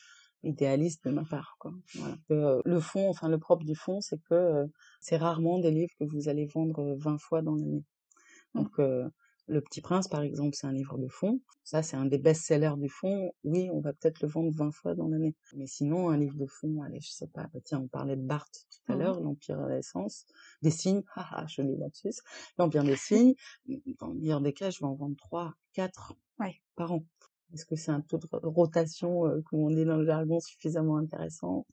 idéaliste 0.43 1.05
de 1.05 1.11
ma 1.11 1.25
part. 1.25 1.55
Quoi. 1.59 1.73
Voilà. 1.95 2.15
Euh, 2.31 2.61
le 2.65 2.79
fond, 2.79 3.09
enfin 3.09 3.27
le 3.27 3.37
propre 3.37 3.65
du 3.65 3.75
fond, 3.75 3.99
c'est 4.01 4.21
que 4.29 4.65
c'est 5.01 5.17
rarement 5.17 5.59
des 5.59 5.71
livres 5.71 5.93
que 5.99 6.05
vous 6.05 6.29
allez 6.29 6.45
vendre 6.45 6.95
20 6.97 7.17
fois 7.17 7.41
dans 7.41 7.55
l'année. 7.55 7.83
Donc 8.53 8.79
le 9.47 9.61
Petit 9.61 9.81
Prince, 9.81 10.07
par 10.07 10.21
exemple, 10.21 10.55
c'est 10.55 10.65
un 10.65 10.73
livre 10.73 10.97
de 10.97 11.07
fond. 11.07 11.39
Ça, 11.63 11.83
c'est 11.83 11.95
un 11.95 12.05
des 12.05 12.17
best-sellers 12.17 12.77
du 12.77 12.89
fond. 12.89 13.31
Oui, 13.43 13.69
on 13.71 13.79
va 13.79 13.93
peut-être 13.93 14.21
le 14.21 14.27
vendre 14.27 14.51
20 14.51 14.71
fois 14.71 14.95
dans 14.95 15.07
l'année. 15.07 15.35
Mais 15.55 15.67
sinon, 15.67 16.09
un 16.09 16.17
livre 16.17 16.37
de 16.37 16.47
fond, 16.47 16.81
allez, 16.81 16.99
je 16.99 17.11
sais 17.11 17.27
pas. 17.27 17.47
Tiens, 17.63 17.81
on 17.81 17.87
parlait 17.87 18.15
de 18.15 18.25
Barthes 18.25 18.65
tout 18.71 18.91
à 18.91 18.95
mmh 18.95 18.99
l'heure, 18.99 19.19
l'Empire 19.19 19.61
de 19.61 19.67
l'essence. 19.67 20.25
Des 20.61 20.71
signes, 20.71 21.03
haha, 21.15 21.45
je 21.47 21.61
lis 21.61 21.77
là-dessus. 21.77 22.21
L'Empire 22.57 22.83
des 22.83 22.95
signes. 22.95 23.35
Dans 23.99 24.07
le 24.07 24.15
meilleur 24.15 24.41
des 24.41 24.53
cas, 24.53 24.71
je 24.71 24.79
vais 24.79 24.85
en 24.85 24.95
vendre 24.95 25.15
3, 25.17 25.53
4 25.73 26.13
ouais. 26.39 26.55
par 26.75 26.91
an. 26.91 27.05
Est-ce 27.53 27.65
que 27.65 27.75
c'est 27.75 27.91
un 27.91 28.01
taux 28.01 28.17
de 28.17 28.27
rotation, 28.47 29.27
euh, 29.27 29.41
comme 29.43 29.59
on 29.59 29.69
dit 29.69 29.85
dans 29.85 29.97
le 29.97 30.05
jargon, 30.05 30.39
suffisamment 30.39 30.97
intéressant? 30.97 31.65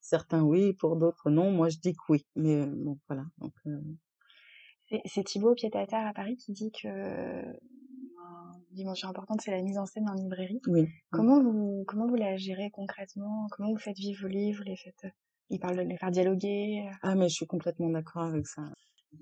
Certains 0.00 0.42
oui, 0.42 0.74
pour 0.74 0.96
d'autres 0.96 1.30
non. 1.30 1.50
Moi, 1.50 1.68
je 1.68 1.78
dis 1.78 1.92
que 1.92 2.02
oui. 2.08 2.26
Mais 2.34 2.62
euh, 2.62 2.66
bon, 2.66 2.98
voilà. 3.08 3.24
Donc, 3.38 3.54
euh, 3.66 3.80
c'est 5.06 5.24
Thibaut 5.24 5.54
Pietata 5.54 6.08
à 6.08 6.12
Paris 6.12 6.36
qui 6.36 6.52
dit 6.52 6.70
que 6.70 6.88
une 8.74 8.78
dimension 8.78 9.08
importante, 9.08 9.40
c'est 9.40 9.50
la 9.50 9.62
mise 9.62 9.78
en 9.78 9.86
scène 9.86 10.08
en 10.08 10.14
librairie. 10.14 10.60
Oui. 10.66 10.88
Comment 11.10 11.40
vous, 11.40 11.84
comment 11.86 12.06
vous 12.06 12.16
la 12.16 12.36
gérez 12.36 12.70
concrètement? 12.70 13.46
Comment 13.52 13.70
vous 13.70 13.78
faites 13.78 13.96
vivre 13.96 14.22
vos 14.22 14.28
livres 14.28 14.64
les 14.64 14.76
faites, 14.76 15.06
Il 15.50 15.60
parle 15.60 15.76
de 15.76 15.82
les 15.82 15.96
faire 15.96 16.10
dialoguer? 16.10 16.90
Ah, 17.02 17.14
mais 17.14 17.28
je 17.28 17.34
suis 17.34 17.46
complètement 17.46 17.88
d'accord 17.88 18.22
avec 18.22 18.46
ça. 18.46 18.62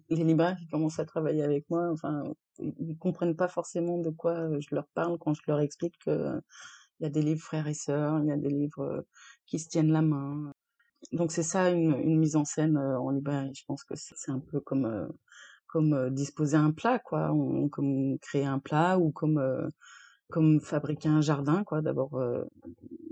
Les 0.08 0.24
libraires 0.24 0.56
qui 0.56 0.66
commencent 0.68 0.98
à 0.98 1.04
travailler 1.04 1.42
avec 1.42 1.68
moi, 1.68 1.90
enfin, 1.92 2.22
ils 2.58 2.96
comprennent 2.98 3.36
pas 3.36 3.48
forcément 3.48 3.98
de 3.98 4.08
quoi 4.08 4.48
je 4.58 4.74
leur 4.74 4.86
parle 4.94 5.18
quand 5.18 5.34
je 5.34 5.42
leur 5.46 5.60
explique 5.60 5.98
que 6.04 6.40
il 7.00 7.04
y 7.04 7.06
a 7.06 7.10
des 7.10 7.22
livres 7.22 7.42
frères 7.42 7.66
et 7.66 7.74
sœurs, 7.74 8.20
il 8.20 8.28
y 8.28 8.30
a 8.30 8.36
des 8.36 8.48
livres 8.48 9.04
qui 9.46 9.58
se 9.58 9.68
tiennent 9.68 9.92
la 9.92 10.02
main. 10.02 10.52
Donc 11.10 11.32
c'est 11.32 11.42
ça 11.42 11.70
une, 11.70 11.98
une, 11.98 12.18
mise 12.18 12.36
en 12.36 12.44
scène 12.44 12.78
en 12.78 13.10
librairie. 13.10 13.52
Je 13.54 13.64
pense 13.66 13.82
que 13.82 13.94
c'est 13.96 14.30
un 14.30 14.38
peu 14.38 14.60
comme 14.60 15.12
comme 15.72 16.10
disposer 16.10 16.56
un 16.56 16.70
plat, 16.70 16.98
quoi, 16.98 17.34
comme 17.70 18.18
créer 18.20 18.44
un 18.44 18.58
plat 18.58 18.98
ou 18.98 19.10
comme 19.10 19.70
comme 20.30 20.60
fabriquer 20.60 21.08
un 21.08 21.20
jardin, 21.20 21.64
quoi. 21.64 21.82
D'abord, 21.82 22.22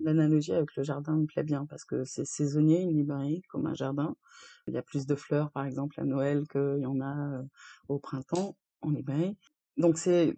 l'analogie 0.03 0.53
avec 0.53 0.75
le 0.77 0.83
jardin 0.83 1.17
me 1.17 1.27
plaît 1.27 1.43
bien 1.43 1.67
parce 1.67 1.85
que 1.85 2.05
c'est 2.05 2.25
saisonnier 2.25 2.83
une 2.83 2.97
librairie 2.97 3.43
comme 3.49 3.67
un 3.67 3.75
jardin. 3.75 4.15
Il 4.67 4.75
y 4.75 4.79
a 4.79 4.83
plus 4.83 5.07
de 5.07 5.15
fleurs, 5.15 5.51
par 5.51 5.65
exemple, 5.65 6.01
à 6.01 6.05
Noël 6.05 6.47
qu'il 6.49 6.81
y 6.81 6.87
en 6.87 7.01
a 7.01 7.43
au 7.89 7.99
printemps 7.99 8.57
en 8.83 8.91
librairie. 8.91 9.37
Donc 9.77 9.99
c'est 9.99 10.35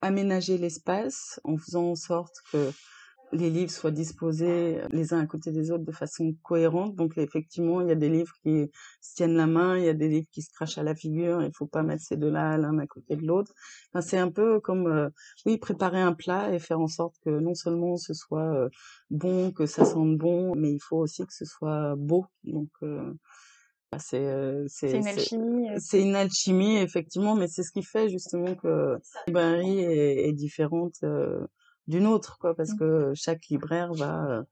aménager 0.00 0.58
l'espace 0.58 1.40
en 1.44 1.56
faisant 1.56 1.90
en 1.90 1.96
sorte 1.96 2.36
que 2.52 2.70
les 3.32 3.50
livres 3.50 3.70
soient 3.70 3.90
disposés 3.90 4.80
les 4.90 5.12
uns 5.12 5.20
à 5.20 5.26
côté 5.26 5.50
des 5.50 5.70
autres 5.70 5.84
de 5.84 5.92
façon 5.92 6.34
cohérente. 6.42 6.94
Donc 6.94 7.18
effectivement, 7.18 7.80
il 7.80 7.88
y 7.88 7.92
a 7.92 7.96
des 7.96 8.08
livres 8.08 8.32
qui 8.42 8.70
se 9.00 9.14
tiennent 9.14 9.34
la 9.34 9.46
main, 9.46 9.76
il 9.76 9.84
y 9.84 9.88
a 9.88 9.94
des 9.94 10.08
livres 10.08 10.28
qui 10.32 10.42
se 10.42 10.50
crachent 10.50 10.78
à 10.78 10.82
la 10.82 10.94
figure. 10.94 11.42
Il 11.42 11.52
faut 11.52 11.66
pas 11.66 11.82
mettre 11.82 12.02
ces 12.02 12.16
deux-là 12.16 12.56
l'un 12.56 12.78
à 12.78 12.86
côté 12.86 13.16
de 13.16 13.26
l'autre. 13.26 13.52
Enfin, 13.92 14.00
c'est 14.00 14.18
un 14.18 14.30
peu 14.30 14.60
comme 14.60 14.86
euh, 14.86 15.08
oui 15.44 15.58
préparer 15.58 16.00
un 16.00 16.12
plat 16.12 16.52
et 16.52 16.58
faire 16.58 16.80
en 16.80 16.88
sorte 16.88 17.16
que 17.24 17.30
non 17.30 17.54
seulement 17.54 17.96
ce 17.96 18.14
soit 18.14 18.54
euh, 18.54 18.68
bon, 19.10 19.50
que 19.50 19.66
ça 19.66 19.84
sente 19.84 20.16
bon, 20.16 20.54
mais 20.54 20.72
il 20.72 20.80
faut 20.80 20.98
aussi 20.98 21.26
que 21.26 21.34
ce 21.34 21.44
soit 21.44 21.94
beau. 21.96 22.26
Donc 22.44 22.70
euh, 22.82 23.12
c'est 23.98 24.64
c'est 24.68 24.92
une 24.92 25.06
alchimie. 25.06 25.68
C'est 25.78 26.02
une 26.02 26.14
alchimie 26.14 26.76
effectivement, 26.76 27.34
mais 27.34 27.48
c'est 27.48 27.62
ce 27.62 27.72
qui 27.72 27.82
fait 27.82 28.08
justement 28.08 28.54
que 28.54 28.98
librairie 29.26 29.80
est, 29.80 30.28
est 30.28 30.32
différente 30.32 31.00
d'une 31.86 32.06
autre, 32.06 32.38
quoi, 32.38 32.54
parce 32.54 32.72
mmh. 32.72 32.78
que 32.78 33.12
chaque 33.14 33.46
libraire 33.48 33.92
va 33.94 34.44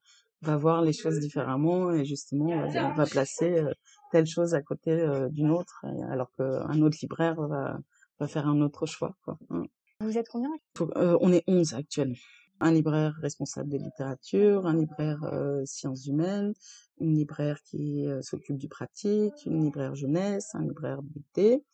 va 0.43 0.57
voir 0.59 0.83
les 0.83 0.93
choses 0.93 1.21
différemment 1.21 1.91
et 1.91 2.05
justement 2.05 2.51
on 2.51 2.95
va 2.95 3.07
placer 3.07 3.65
telle 4.13 4.27
chose 4.27 4.55
à 4.55 4.61
côté 4.61 5.07
d'une 5.31 5.51
autre, 5.51 5.85
alors 6.11 6.31
qu'un 6.37 6.83
autre 6.83 6.99
libraire 7.01 7.41
va 7.41 7.79
va 8.21 8.29
faire 8.29 8.47
un 8.47 8.61
autre 8.61 8.87
choix, 8.87 9.17
quoi. 9.25 9.39
Mmh. 9.49 9.65
Vous 10.01 10.19
êtes 10.19 10.29
combien 10.29 10.51
On 11.21 11.33
est 11.33 11.45
11 11.47 11.75
actuellement. 11.75 12.17
Un 12.61 12.73
libraire 12.73 13.15
responsable 13.21 13.71
de 13.71 13.79
littérature, 13.79 14.67
un 14.67 14.77
libraire 14.77 15.21
sciences 15.65 16.07
humaines, 16.07 16.53
une 17.01 17.15
libraire 17.15 17.59
qui 17.65 18.07
s'occupe 18.23 18.59
du 18.59 18.69
pratique, 18.69 19.35
une 19.47 19.65
libraire 19.65 19.95
jeunesse, 19.95 20.55
un 20.55 20.63
libraire 20.63 21.01
BT. 21.03 21.65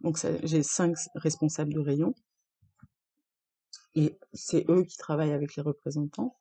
Donc 0.00 0.18
j'ai 0.42 0.62
cinq 0.62 0.96
responsables 1.14 1.72
de 1.72 1.80
rayon 1.80 2.14
et 3.94 4.18
c'est 4.32 4.64
eux 4.68 4.84
qui 4.84 4.96
travaillent 4.96 5.32
avec 5.32 5.56
les 5.56 5.62
représentants. 5.62 6.36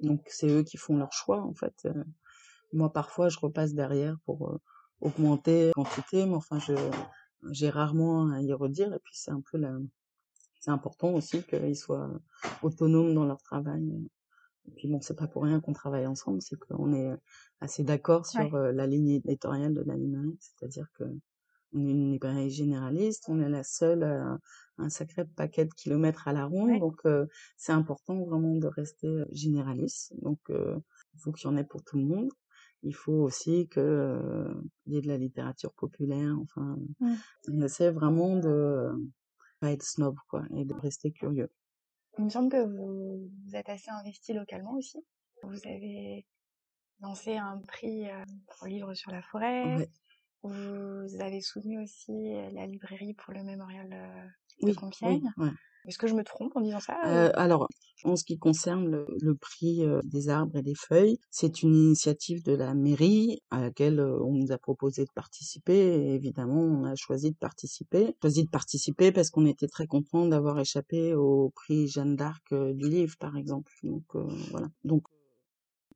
Donc 0.00 0.22
c'est 0.26 0.48
eux 0.48 0.62
qui 0.62 0.76
font 0.76 0.96
leur 0.96 1.12
choix 1.12 1.40
en 1.42 1.54
fait. 1.54 1.74
Euh, 1.86 2.04
moi 2.72 2.92
parfois 2.92 3.28
je 3.28 3.38
repasse 3.38 3.74
derrière 3.74 4.18
pour 4.26 4.50
euh, 4.50 4.60
augmenter 5.00 5.68
la 5.68 5.72
quantité, 5.72 6.26
mais 6.26 6.34
enfin 6.34 6.58
je 6.58 6.74
j'ai 7.50 7.68
rarement 7.68 8.30
à 8.30 8.40
y 8.40 8.52
redire 8.52 8.92
et 8.94 8.98
puis 8.98 9.14
c'est 9.14 9.30
un 9.30 9.40
peu 9.40 9.58
la 9.58 9.76
c'est 10.60 10.70
important 10.70 11.12
aussi 11.12 11.42
qu'ils 11.42 11.76
soient 11.76 12.10
autonomes 12.62 13.14
dans 13.14 13.26
leur 13.26 13.42
travail. 13.42 13.86
Et 14.66 14.70
puis 14.70 14.88
bon, 14.88 14.98
c'est 15.02 15.16
pas 15.16 15.26
pour 15.26 15.42
rien 15.42 15.60
qu'on 15.60 15.74
travaille 15.74 16.06
ensemble, 16.06 16.40
c'est 16.40 16.58
qu'on 16.58 16.94
est 16.94 17.14
assez 17.60 17.84
d'accord 17.84 18.24
sur 18.24 18.54
euh, 18.54 18.72
la 18.72 18.86
ligne 18.86 19.10
éditoriale 19.10 19.74
de 19.74 19.82
la 19.82 19.94
librairie, 19.94 20.38
c'est-à-dire 20.40 20.86
que 20.94 21.04
on 21.74 21.86
est 21.86 21.90
une 21.90 22.12
librairie 22.12 22.50
généraliste, 22.50 23.24
on 23.28 23.40
est 23.40 23.48
la 23.48 23.64
seule 23.64 24.04
à 24.04 24.38
un 24.78 24.88
sacré 24.88 25.24
paquet 25.24 25.64
de 25.64 25.74
kilomètres 25.74 26.28
à 26.28 26.32
la 26.32 26.46
ronde, 26.46 26.78
donc 26.80 27.00
euh, 27.06 27.26
c'est 27.56 27.72
important 27.72 28.24
vraiment 28.24 28.56
de 28.56 28.66
rester 28.66 29.06
euh, 29.06 29.26
généraliste. 29.32 30.12
Donc 30.20 30.38
euh, 30.50 30.78
il 31.14 31.20
faut 31.20 31.32
qu'il 31.32 31.48
y 31.48 31.52
en 31.52 31.56
ait 31.56 31.64
pour 31.64 31.82
tout 31.84 31.96
le 31.96 32.04
monde. 32.04 32.30
Il 32.82 32.94
faut 32.94 33.12
aussi 33.12 33.68
que 33.68 34.46
il 34.84 34.92
y 34.92 34.98
ait 34.98 35.00
de 35.00 35.08
la 35.08 35.16
littérature 35.16 35.72
populaire. 35.72 36.36
Enfin, 36.42 36.76
on 37.48 37.62
essaie 37.62 37.90
vraiment 37.90 38.36
de 38.38 38.90
pas 39.60 39.72
être 39.72 39.82
snob 39.82 40.16
quoi 40.28 40.44
et 40.54 40.66
de 40.66 40.74
rester 40.74 41.10
curieux. 41.10 41.50
Il 42.18 42.24
me 42.24 42.28
semble 42.28 42.50
que 42.50 42.62
vous, 42.62 43.30
êtes 43.54 43.70
assez 43.70 43.90
investi 43.90 44.34
localement 44.34 44.74
aussi. 44.74 44.98
Vous 45.42 45.66
avez 45.66 46.26
lancé 47.00 47.36
un 47.38 47.58
prix 47.66 48.04
pour 48.48 48.66
livre 48.66 48.92
sur 48.92 49.10
la 49.10 49.22
forêt. 49.22 49.88
Vous 50.44 51.20
avez 51.20 51.40
soutenu 51.40 51.82
aussi 51.82 52.12
la 52.52 52.66
librairie 52.66 53.14
pour 53.14 53.32
le 53.32 53.42
mémorial 53.42 53.88
de 53.88 54.66
oui, 54.66 54.74
Compiègne. 54.74 55.30
Est-ce 55.86 55.98
que 55.98 56.06
je 56.06 56.14
me 56.14 56.22
trompe 56.22 56.52
en 56.54 56.60
disant 56.60 56.80
ça 56.80 56.98
euh, 57.06 57.30
Alors, 57.34 57.68
en 58.04 58.16
ce 58.16 58.24
qui 58.24 58.38
concerne 58.38 58.88
le, 58.88 59.34
prix 59.34 59.82
des 60.04 60.28
arbres 60.28 60.56
et 60.56 60.62
des 60.62 60.74
feuilles, 60.74 61.18
c'est 61.30 61.62
une 61.62 61.74
initiative 61.74 62.42
de 62.44 62.52
la 62.52 62.74
mairie 62.74 63.42
à 63.50 63.60
laquelle 63.60 64.00
on 64.00 64.32
nous 64.32 64.52
a 64.52 64.58
proposé 64.58 65.04
de 65.04 65.10
participer. 65.14 65.76
Et 65.76 66.14
évidemment, 66.14 66.60
on 66.60 66.84
a 66.84 66.94
choisi 66.94 67.30
de 67.30 67.36
participer. 67.36 68.14
Choisi 68.20 68.44
de 68.44 68.50
participer 68.50 69.12
parce 69.12 69.30
qu'on 69.30 69.46
était 69.46 69.68
très 69.68 69.86
content 69.86 70.26
d'avoir 70.26 70.58
échappé 70.60 71.14
au 71.14 71.50
prix 71.54 71.88
Jeanne 71.88 72.16
d'Arc 72.16 72.54
du 72.54 72.88
livre, 72.88 73.16
par 73.18 73.36
exemple. 73.36 73.72
Donc 73.82 74.04
voilà. 74.50 74.68
Donc 74.84 75.04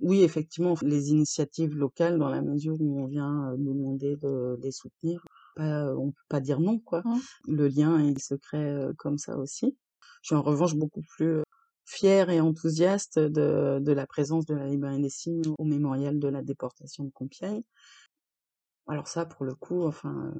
oui, 0.01 0.23
effectivement, 0.23 0.75
les 0.83 1.11
initiatives 1.11 1.77
locales, 1.77 2.19
dans 2.19 2.29
la 2.29 2.43
mesure 2.43 2.81
où 2.81 3.01
on 3.01 3.07
vient 3.07 3.55
nous 3.59 3.75
demander 3.75 4.17
de 4.17 4.59
les 4.63 4.73
soutenir, 4.73 5.25
pas, 5.57 5.95
on 5.97 6.13
peut 6.13 6.27
pas 6.29 6.41
dire 6.41 6.61
non, 6.61 6.79
quoi. 6.79 7.03
Mmh. 7.05 7.19
Le 7.49 7.69
lien, 7.69 8.01
il 8.01 8.21
se 8.21 8.35
crée 8.35 8.87
comme 8.97 9.19
ça 9.19 9.37
aussi. 9.37 9.77
Je 10.23 10.29
suis 10.29 10.37
en 10.37 10.43
revanche 10.43 10.75
beaucoup 10.75 11.03
plus 11.03 11.43
fière 11.85 12.31
et 12.31 12.41
enthousiaste 12.41 13.19
de, 13.19 13.79
de 13.81 13.93
la 13.93 14.07
présence 14.07 14.45
de 14.47 14.55
la 14.55 14.67
librairie 14.67 15.01
des 15.01 15.09
signes 15.09 15.43
au 15.59 15.65
mémorial 15.65 16.19
de 16.19 16.29
la 16.29 16.43
déportation 16.43 17.05
de 17.05 17.11
Compiègne. 17.11 17.63
Alors 18.89 19.09
ça, 19.09 19.27
pour 19.27 19.45
le 19.45 19.55
coup, 19.55 19.85
enfin, 19.85 20.35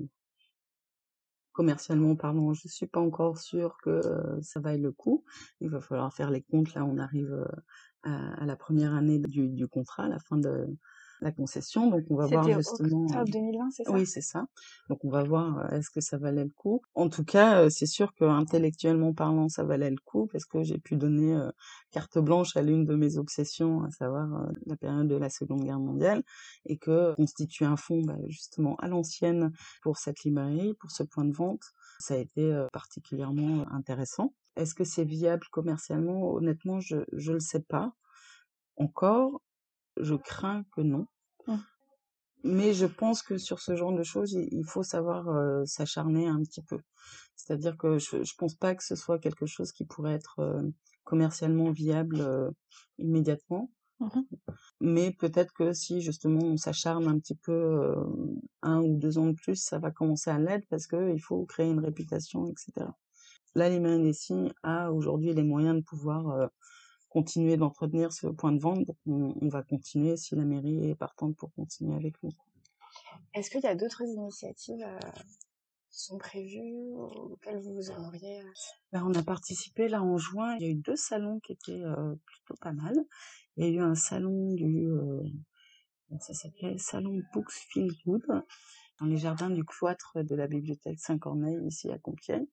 commercialement 1.53 2.17
parlant, 2.17 2.55
je 2.55 2.69
suis 2.69 2.87
pas 2.87 3.01
encore 3.01 3.39
sûre 3.39 3.77
que 3.83 4.01
ça 4.43 4.61
vaille 4.61 4.81
le 4.81 4.93
coup. 4.93 5.25
Il 5.61 5.71
va 5.71 5.81
falloir 5.81 6.13
faire 6.15 6.31
les 6.31 6.43
comptes. 6.43 6.75
Là, 6.75 6.85
on 6.85 6.99
arrive 6.99 7.47
à, 8.03 8.45
la 8.45 8.57
première 8.57 8.95
année 8.95 9.19
du, 9.19 9.49
du, 9.49 9.69
contrat, 9.69 10.05
à 10.05 10.09
la 10.09 10.19
fin 10.19 10.37
de 10.37 10.67
la 11.21 11.33
concession. 11.33 11.89
Donc 11.91 12.05
on 12.11 12.17
va 12.17 12.27
voir 12.27 12.45
justement. 12.45 13.07
Octobre 13.07 13.31
2020, 13.31 13.71
c'est 13.71 13.85
ça? 13.85 13.93
Oui, 13.93 14.07
c'est 14.07 14.21
ça. 14.21 14.47
Donc 14.89 15.05
on 15.05 15.11
va 15.11 15.23
voir 15.23 15.59
euh, 15.59 15.77
est-ce 15.77 15.91
que 15.91 16.01
ça 16.01 16.19
valait 16.19 16.45
le 16.45 16.51
coup? 16.51 16.81
En 16.95 17.09
tout 17.09 17.25
cas, 17.25 17.63
euh, 17.63 17.71
c'est 17.71 17.87
sûr 17.87 18.15
que 18.15 18.25
intellectuellement 18.25 19.13
parlant, 19.13 19.49
ça 19.49 19.65
valait 19.65 19.91
le 19.91 19.99
coup 20.05 20.29
parce 20.33 20.45
que 20.45 20.63
j'ai 20.63 20.79
pu 20.79 20.97
donner 20.97 21.35
euh, 21.35 21.51
carte 21.91 22.19
blanche 22.19 22.57
à 22.57 22.63
l'une 22.63 22.85
de 22.85 22.95
mes 22.95 23.19
obsessions, 23.19 23.83
à 23.85 23.91
savoir 23.91 24.49
la 24.67 24.77
période 24.77 25.09
de 25.09 25.17
la 25.17 25.31
Seconde 25.31 25.65
Guerre 25.65 25.81
mondiale, 25.81 26.23
et 26.67 26.77
que 26.77 27.15
constituer 27.15 27.65
un 27.65 27.77
fonds 27.77 28.03
bah, 28.03 28.17
justement 28.29 28.77
à 28.77 28.89
l'ancienne 28.89 29.53
pour 29.83 29.99
cette 29.99 30.23
librairie, 30.25 30.75
pour 30.75 30.91
ce 30.91 31.03
point 31.03 31.25
de 31.25 31.33
vente, 31.33 31.63
ça 31.99 32.15
a 32.15 32.19
été 32.19 32.67
particulièrement 32.73 33.67
intéressant. 33.73 34.35
Est-ce 34.59 34.75
que 34.75 34.85
c'est 34.85 35.05
viable 35.05 35.47
commercialement? 35.53 36.33
Honnêtement, 36.33 36.81
je 36.81 36.97
ne 36.97 37.33
le 37.33 37.41
sais 37.41 37.63
pas 37.63 37.93
encore. 38.77 39.41
Je 39.97 40.17
crains 40.17 40.65
que 40.75 40.81
non. 40.81 41.07
Mmh. 41.47 41.57
Mais 42.45 42.73
je 42.73 42.87
pense 42.87 43.23
que 43.23 43.39
sur 43.39 43.61
ce 43.61 43.77
genre 43.77 43.93
de 43.93 44.03
choses, 44.03 44.33
il 44.33 44.65
faut 44.65 44.83
savoir 44.83 45.27
s'acharner 45.67 46.29
un 46.29 46.43
petit 46.43 46.63
peu. 46.63 46.79
C'est-à-dire 47.37 47.77
que 47.77 47.99
je, 47.99 48.23
je 48.23 48.35
pense 48.37 48.55
pas 48.55 48.75
que 48.75 48.85
ce 48.85 48.97
soit 48.97 49.19
quelque 49.19 49.47
chose 49.47 49.73
qui 49.73 49.85
pourrait 49.85 50.15
être 50.15 50.63
commercialement 51.05 51.71
viable 51.71 52.53
immédiatement. 52.99 53.71
Mmh 54.01 54.23
Mais 54.81 55.11
peut-être 55.11 55.53
que 55.53 55.73
si 55.73 56.01
justement 56.01 56.45
on 56.45 56.57
s'acharne 56.57 57.09
un 57.09 57.19
petit 57.19 57.35
peu 57.35 57.95
un 58.63 58.81
ou 58.81 58.97
deux 58.97 59.19
ans 59.19 59.27
de 59.27 59.33
plus, 59.33 59.57
ça 59.57 59.79
va 59.79 59.91
commencer 59.91 60.31
à 60.31 60.39
l'être 60.39 60.67
parce 60.69 60.87
qu'il 60.87 61.21
faut 61.21 61.45
créer 61.47 61.71
une 61.71 61.81
réputation, 61.81 62.47
etc. 62.47 62.87
La 63.55 63.69
librairie 63.69 64.03
des 64.03 64.13
signes 64.13 64.53
a 64.63 64.93
aujourd'hui 64.93 65.33
les 65.33 65.43
moyens 65.43 65.77
de 65.77 65.83
pouvoir 65.83 66.51
continuer 67.09 67.57
d'entretenir 67.57 68.13
ce 68.13 68.27
point 68.27 68.53
de 68.53 68.61
vente. 68.61 68.85
Donc 68.87 68.97
on, 69.07 69.49
va 69.49 69.63
continuer 69.63 70.17
si 70.17 70.37
la 70.37 70.45
mairie 70.45 70.91
est 70.91 70.95
partante 70.95 71.37
pour 71.37 71.53
continuer 71.55 71.95
avec 71.95 72.23
nous. 72.23 72.31
Est-ce 73.35 73.51
qu'il 73.51 73.63
y 73.63 73.67
a 73.67 73.75
d'autres 73.75 74.03
initiatives 74.03 74.87
qui 75.91 75.99
sont 75.99 76.19
prévues 76.19 76.95
auxquelles 76.95 77.61
vous 77.61 77.75
vous 77.75 77.91
aimeriez 77.91 78.43
ben, 78.93 79.05
On 79.05 79.15
a 79.15 79.23
participé 79.23 79.89
là 79.89 80.03
en 80.03 80.19
juin. 80.19 80.57
Il 80.57 80.63
y 80.63 80.67
a 80.67 80.71
eu 80.71 80.75
deux 80.75 80.97
salons 80.97 81.41
qui 81.41 81.53
étaient 81.53 81.83
plutôt 82.27 82.55
pas 82.61 82.73
mal. 82.73 82.95
Il 83.57 83.65
y 83.65 83.69
a 83.69 83.71
eu 83.71 83.81
un 83.81 83.95
salon 83.95 84.53
du, 84.55 84.89
ça 86.21 86.35
s'appelait? 86.35 86.79
Salon 86.79 87.21
Books 87.33 87.53
Feel 87.53 87.93
Good 88.05 88.25
dans 89.01 89.07
les 89.07 89.19
jardins 89.19 89.51
du 89.51 89.65
cloître 89.65 90.23
de 90.23 90.35
la 90.35 90.47
bibliothèque 90.47 90.99
Saint-Corneille 90.99 91.65
ici 91.67 91.91
à 91.91 91.99
Compiègne. 91.99 92.47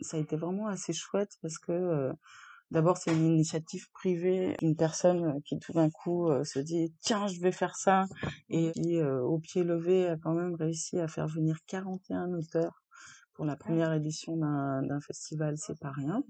Ça 0.00 0.16
a 0.16 0.20
été 0.20 0.36
vraiment 0.36 0.68
assez 0.68 0.92
chouette 0.92 1.36
parce 1.42 1.58
que 1.58 2.12
D'abord, 2.70 2.98
c'est 2.98 3.14
une 3.14 3.24
initiative 3.24 3.90
privée, 3.92 4.54
une 4.60 4.76
personne 4.76 5.40
qui 5.44 5.58
tout 5.58 5.72
d'un 5.72 5.88
coup 5.88 6.28
se 6.44 6.58
dit 6.58 6.92
tiens, 7.00 7.26
je 7.26 7.40
vais 7.40 7.52
faire 7.52 7.76
ça, 7.76 8.04
et 8.50 8.72
qui, 8.72 9.00
au 9.00 9.38
pied 9.38 9.64
levé, 9.64 10.06
a 10.06 10.18
quand 10.18 10.34
même 10.34 10.54
réussi 10.54 11.00
à 11.00 11.08
faire 11.08 11.26
venir 11.26 11.56
41 11.66 12.34
auteurs 12.34 12.82
pour 13.32 13.46
la 13.46 13.56
première 13.56 13.94
édition 13.94 14.36
d'un 14.36 15.00
festival, 15.00 15.56
c'est 15.56 15.78
pas 15.78 15.92
rien. 15.92 16.22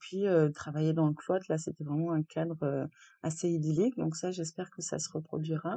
Puis 0.00 0.24
travailler 0.54 0.94
dans 0.94 1.08
le 1.08 1.14
cloître, 1.14 1.44
là, 1.50 1.58
c'était 1.58 1.84
vraiment 1.84 2.12
un 2.12 2.22
cadre 2.22 2.88
assez 3.22 3.50
idyllique, 3.50 3.98
donc 3.98 4.16
ça, 4.16 4.30
j'espère 4.30 4.70
que 4.70 4.80
ça 4.80 4.98
se 4.98 5.10
reproduira. 5.12 5.76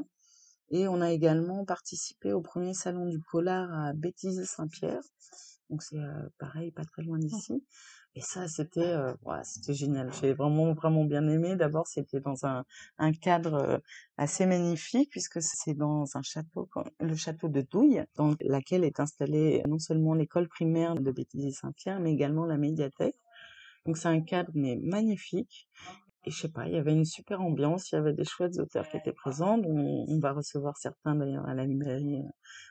Et 0.69 0.87
on 0.87 1.01
a 1.01 1.11
également 1.11 1.65
participé 1.65 2.31
au 2.31 2.41
premier 2.41 2.73
salon 2.73 3.05
du 3.05 3.19
polar 3.19 3.69
à 3.73 3.91
Béthise-Saint-Pierre, 3.91 5.01
donc 5.69 5.83
c'est 5.83 5.97
pareil, 6.37 6.71
pas 6.71 6.85
très 6.85 7.03
loin 7.03 7.17
mmh. 7.17 7.21
d'ici. 7.21 7.63
Et 8.15 8.21
ça, 8.21 8.47
c'était 8.47 8.81
euh, 8.81 9.13
ouais, 9.23 9.39
c'était 9.43 9.73
génial. 9.73 10.11
J'ai 10.19 10.33
vraiment 10.33 10.73
vraiment 10.73 11.05
bien 11.05 11.27
aimé. 11.27 11.55
D'abord, 11.55 11.87
c'était 11.87 12.19
dans 12.19 12.45
un, 12.45 12.65
un 12.97 13.13
cadre 13.13 13.53
euh, 13.53 13.77
assez 14.17 14.45
magnifique 14.45 15.11
puisque 15.11 15.41
c'est 15.41 15.75
dans 15.75 16.05
un 16.15 16.21
château, 16.23 16.67
le 16.99 17.15
château 17.15 17.49
de 17.49 17.61
Douille, 17.61 18.03
dans 18.15 18.33
laquelle 18.41 18.83
est 18.83 18.99
installée 18.99 19.61
non 19.67 19.77
seulement 19.77 20.15
l'école 20.15 20.47
primaire 20.47 20.95
de 20.95 21.11
Béthésy-Saint-Pierre, 21.11 21.99
mais 21.99 22.11
également 22.11 22.45
la 22.45 22.57
médiathèque. 22.57 23.19
Donc 23.85 23.97
c'est 23.97 24.09
un 24.09 24.21
cadre 24.21 24.51
mais 24.55 24.75
magnifique. 24.81 25.69
Et 26.25 26.31
je 26.31 26.37
sais 26.37 26.49
pas, 26.49 26.67
il 26.67 26.73
y 26.73 26.77
avait 26.77 26.91
une 26.91 27.05
super 27.05 27.41
ambiance, 27.41 27.91
il 27.91 27.95
y 27.95 27.97
avait 27.97 28.13
des 28.13 28.25
chouettes 28.25 28.59
auteurs 28.59 28.89
qui 28.89 28.97
étaient 28.97 29.13
présents. 29.13 29.59
On, 29.63 30.05
on 30.07 30.19
va 30.19 30.33
recevoir 30.33 30.75
certains 30.77 31.15
d'ailleurs 31.15 31.47
à 31.47 31.53
la 31.53 31.65
librairie 31.65 32.17
euh, 32.17 32.29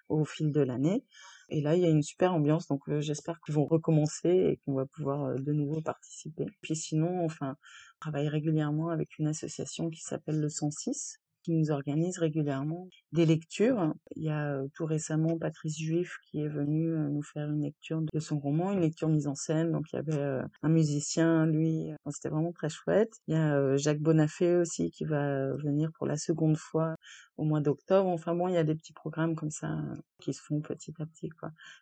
au 0.08 0.24
fil 0.24 0.52
de 0.52 0.61
l'année. 0.61 1.04
Et 1.50 1.61
là, 1.61 1.74
il 1.76 1.82
y 1.82 1.87
a 1.87 1.90
une 1.90 2.02
super 2.02 2.34
ambiance, 2.34 2.66
donc 2.66 2.82
j'espère 3.00 3.40
qu'ils 3.40 3.54
vont 3.54 3.64
recommencer 3.64 4.28
et 4.28 4.61
qu'on 4.64 4.74
va 4.74 4.87
pouvoir 4.87 5.34
de 5.34 5.52
nouveau 5.52 5.80
participer. 5.80 6.46
Puis 6.61 6.76
sinon, 6.76 7.24
enfin, 7.24 7.56
on 7.96 8.00
travaille 8.00 8.28
régulièrement 8.28 8.90
avec 8.90 9.18
une 9.18 9.28
association 9.28 9.88
qui 9.88 10.02
s'appelle 10.02 10.40
le 10.40 10.48
106, 10.48 11.20
nous 11.50 11.70
organise 11.70 12.18
régulièrement 12.18 12.88
des 13.12 13.26
lectures. 13.26 13.94
Il 14.16 14.24
y 14.24 14.30
a 14.30 14.61
tout 14.74 14.87
récemment 14.87 15.38
Patrice 15.38 15.78
Juif 15.78 16.16
qui 16.30 16.40
est 16.40 16.48
venu 16.48 16.88
nous 17.11 17.22
faire 17.22 17.50
une 17.50 17.62
lecture 17.62 18.02
de 18.12 18.20
son 18.20 18.38
roman, 18.38 18.72
une 18.72 18.80
lecture 18.80 19.08
mise 19.08 19.26
en 19.26 19.34
scène. 19.34 19.72
Donc 19.72 19.87
il 19.92 19.96
y 19.96 19.98
avait 19.98 20.42
un 20.62 20.68
musicien, 20.68 21.46
lui, 21.46 21.90
c'était 22.11 22.28
vraiment 22.28 22.52
très 22.52 22.68
chouette. 22.68 23.12
Il 23.26 23.34
y 23.34 23.37
a 23.37 23.76
Jacques 23.76 24.00
Bonafé 24.00 24.56
aussi 24.56 24.90
qui 24.90 25.04
va 25.04 25.54
venir 25.56 25.90
pour 25.96 26.06
la 26.06 26.16
seconde 26.16 26.56
fois 26.56 26.94
au 27.37 27.44
mois 27.44 27.61
d'octobre. 27.61 28.08
Enfin 28.08 28.34
bon, 28.34 28.48
il 28.48 28.54
y 28.54 28.58
a 28.58 28.64
des 28.64 28.74
petits 28.74 28.92
programmes 28.92 29.34
comme 29.34 29.50
ça 29.50 29.78
qui 30.20 30.32
se 30.32 30.42
font 30.42 30.61
petit 30.61 30.92
à 30.98 31.06
petit. 31.06 31.30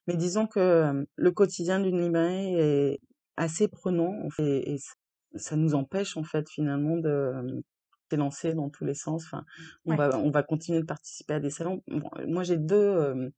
Mais 0.07 0.17
disons 0.17 0.47
que 0.47 1.07
le 1.15 1.31
quotidien 1.31 1.81
d'une 1.81 2.01
librairie 2.01 2.55
est 2.55 3.01
assez 3.37 3.69
prenant, 3.69 4.13
et 4.39 4.77
ça 5.35 5.57
nous 5.57 5.75
empêche 5.75 6.17
en 6.17 6.23
fait 6.25 6.49
finalement 6.49 6.97
de 6.97 7.63
lancé 8.15 8.55
dans 8.55 8.71
tous 8.71 8.85
les 8.85 8.95
sens. 8.95 9.25
Enfin, 9.25 9.45
on 9.85 9.97
va 9.97 10.17
on 10.19 10.31
va 10.31 10.45
continuer 10.45 10.81
de 10.81 10.87
participer 10.87 11.35
à 11.35 11.41
des 11.41 11.51
salons. 11.51 11.83
moi 12.27 12.45
j'ai 12.45 12.57
deux 12.57 13.33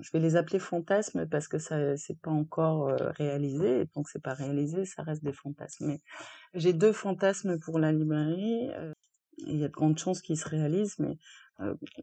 je 0.00 0.10
vais 0.12 0.18
les 0.18 0.36
appeler 0.36 0.58
fantasmes 0.58 1.26
parce 1.26 1.48
que 1.48 1.58
ça 1.58 1.96
c'est 1.96 2.18
pas 2.20 2.30
encore 2.30 2.92
réalisé 3.16 3.80
et 3.80 3.86
tant 3.86 4.02
que 4.02 4.10
c'est 4.10 4.22
pas 4.22 4.34
réalisé, 4.34 4.84
ça 4.84 5.02
reste 5.02 5.24
des 5.24 5.32
fantasmes. 5.32 5.86
Mais 5.86 6.00
j'ai 6.54 6.72
deux 6.72 6.92
fantasmes 6.92 7.58
pour 7.58 7.78
la 7.78 7.92
librairie. 7.92 8.70
il 9.38 9.56
y 9.56 9.64
a 9.64 9.68
de 9.68 9.72
grandes 9.72 9.98
chances 9.98 10.22
qu'ils 10.22 10.38
se 10.38 10.48
réalisent, 10.48 10.98
mais 10.98 11.18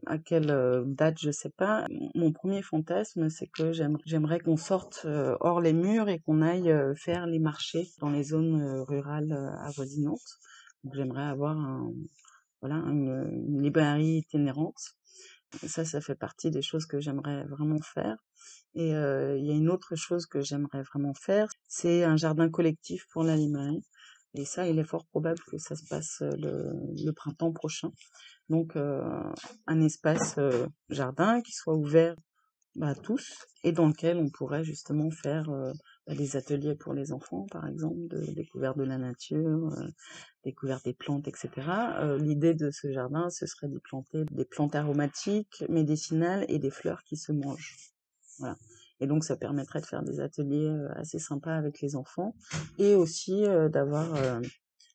à 0.06 0.18
quelle 0.18 0.84
date 0.86 1.18
je 1.20 1.30
sais 1.30 1.50
pas. 1.50 1.86
Mon 2.14 2.32
premier 2.32 2.62
fantasme, 2.62 3.28
c'est 3.28 3.46
que 3.46 3.72
j'aimerais 3.72 4.40
qu'on 4.40 4.56
sorte 4.56 5.06
hors 5.40 5.60
les 5.60 5.72
murs 5.72 6.08
et 6.08 6.20
qu'on 6.20 6.42
aille 6.42 6.74
faire 6.96 7.26
les 7.26 7.38
marchés 7.38 7.88
dans 8.00 8.10
les 8.10 8.24
zones 8.24 8.62
rurales 8.88 9.32
avoisinantes. 9.60 10.38
Donc 10.84 10.94
j'aimerais 10.94 11.24
avoir 11.24 11.56
voilà, 12.60 12.76
une, 12.76 13.60
librairie 13.60 14.18
itinérante. 14.18 14.78
Ça, 15.66 15.84
ça 15.84 16.00
fait 16.00 16.14
partie 16.14 16.50
des 16.50 16.62
choses 16.62 16.86
que 16.86 17.00
j'aimerais 17.00 17.44
vraiment 17.44 17.80
faire. 17.80 18.16
Et 18.74 18.94
euh, 18.94 19.36
il 19.38 19.46
y 19.46 19.50
a 19.50 19.54
une 19.54 19.70
autre 19.70 19.94
chose 19.96 20.26
que 20.26 20.40
j'aimerais 20.40 20.82
vraiment 20.82 21.14
faire, 21.14 21.48
c'est 21.68 22.04
un 22.04 22.16
jardin 22.16 22.50
collectif 22.50 23.06
pour 23.12 23.22
la 23.22 23.36
librairie. 23.36 23.84
Et 24.34 24.44
ça, 24.44 24.66
il 24.66 24.78
est 24.78 24.84
fort 24.84 25.06
probable 25.06 25.38
que 25.48 25.58
ça 25.58 25.76
se 25.76 25.84
passe 25.88 26.22
le, 26.22 26.72
le 27.04 27.12
printemps 27.12 27.52
prochain. 27.52 27.92
Donc, 28.48 28.76
euh, 28.76 29.02
un 29.66 29.80
espace 29.80 30.36
euh, 30.38 30.66
jardin 30.88 31.40
qui 31.40 31.52
soit 31.52 31.76
ouvert 31.76 32.16
à 32.80 32.94
tous 32.94 33.46
et 33.62 33.72
dans 33.72 33.86
lequel 33.86 34.16
on 34.16 34.30
pourrait 34.30 34.64
justement 34.64 35.10
faire 35.10 35.48
des 36.06 36.36
ateliers 36.36 36.74
pour 36.74 36.92
les 36.92 37.12
enfants, 37.12 37.46
par 37.50 37.66
exemple, 37.66 38.08
de 38.08 38.20
découverte 38.32 38.76
de 38.76 38.84
la 38.84 38.98
nature, 38.98 39.72
euh, 39.72 39.88
découverte 40.44 40.84
des 40.84 40.92
plantes, 40.92 41.26
etc. 41.28 41.50
Euh, 41.98 42.18
L'idée 42.18 42.54
de 42.54 42.70
ce 42.70 42.92
jardin, 42.92 43.30
ce 43.30 43.46
serait 43.46 43.68
d'y 43.68 43.80
planter 43.80 44.24
des 44.30 44.44
plantes 44.44 44.74
aromatiques, 44.74 45.64
médicinales 45.68 46.44
et 46.48 46.58
des 46.58 46.70
fleurs 46.70 47.02
qui 47.04 47.16
se 47.16 47.32
mangent. 47.32 47.76
Voilà. 48.38 48.56
Et 49.00 49.06
donc, 49.06 49.24
ça 49.24 49.36
permettrait 49.36 49.80
de 49.80 49.86
faire 49.86 50.02
des 50.02 50.20
ateliers 50.20 50.68
euh, 50.68 50.88
assez 50.94 51.18
sympas 51.18 51.56
avec 51.56 51.80
les 51.80 51.96
enfants 51.96 52.34
et 52.78 52.94
aussi 52.94 53.44
euh, 53.46 53.68
d'avoir 53.68 54.14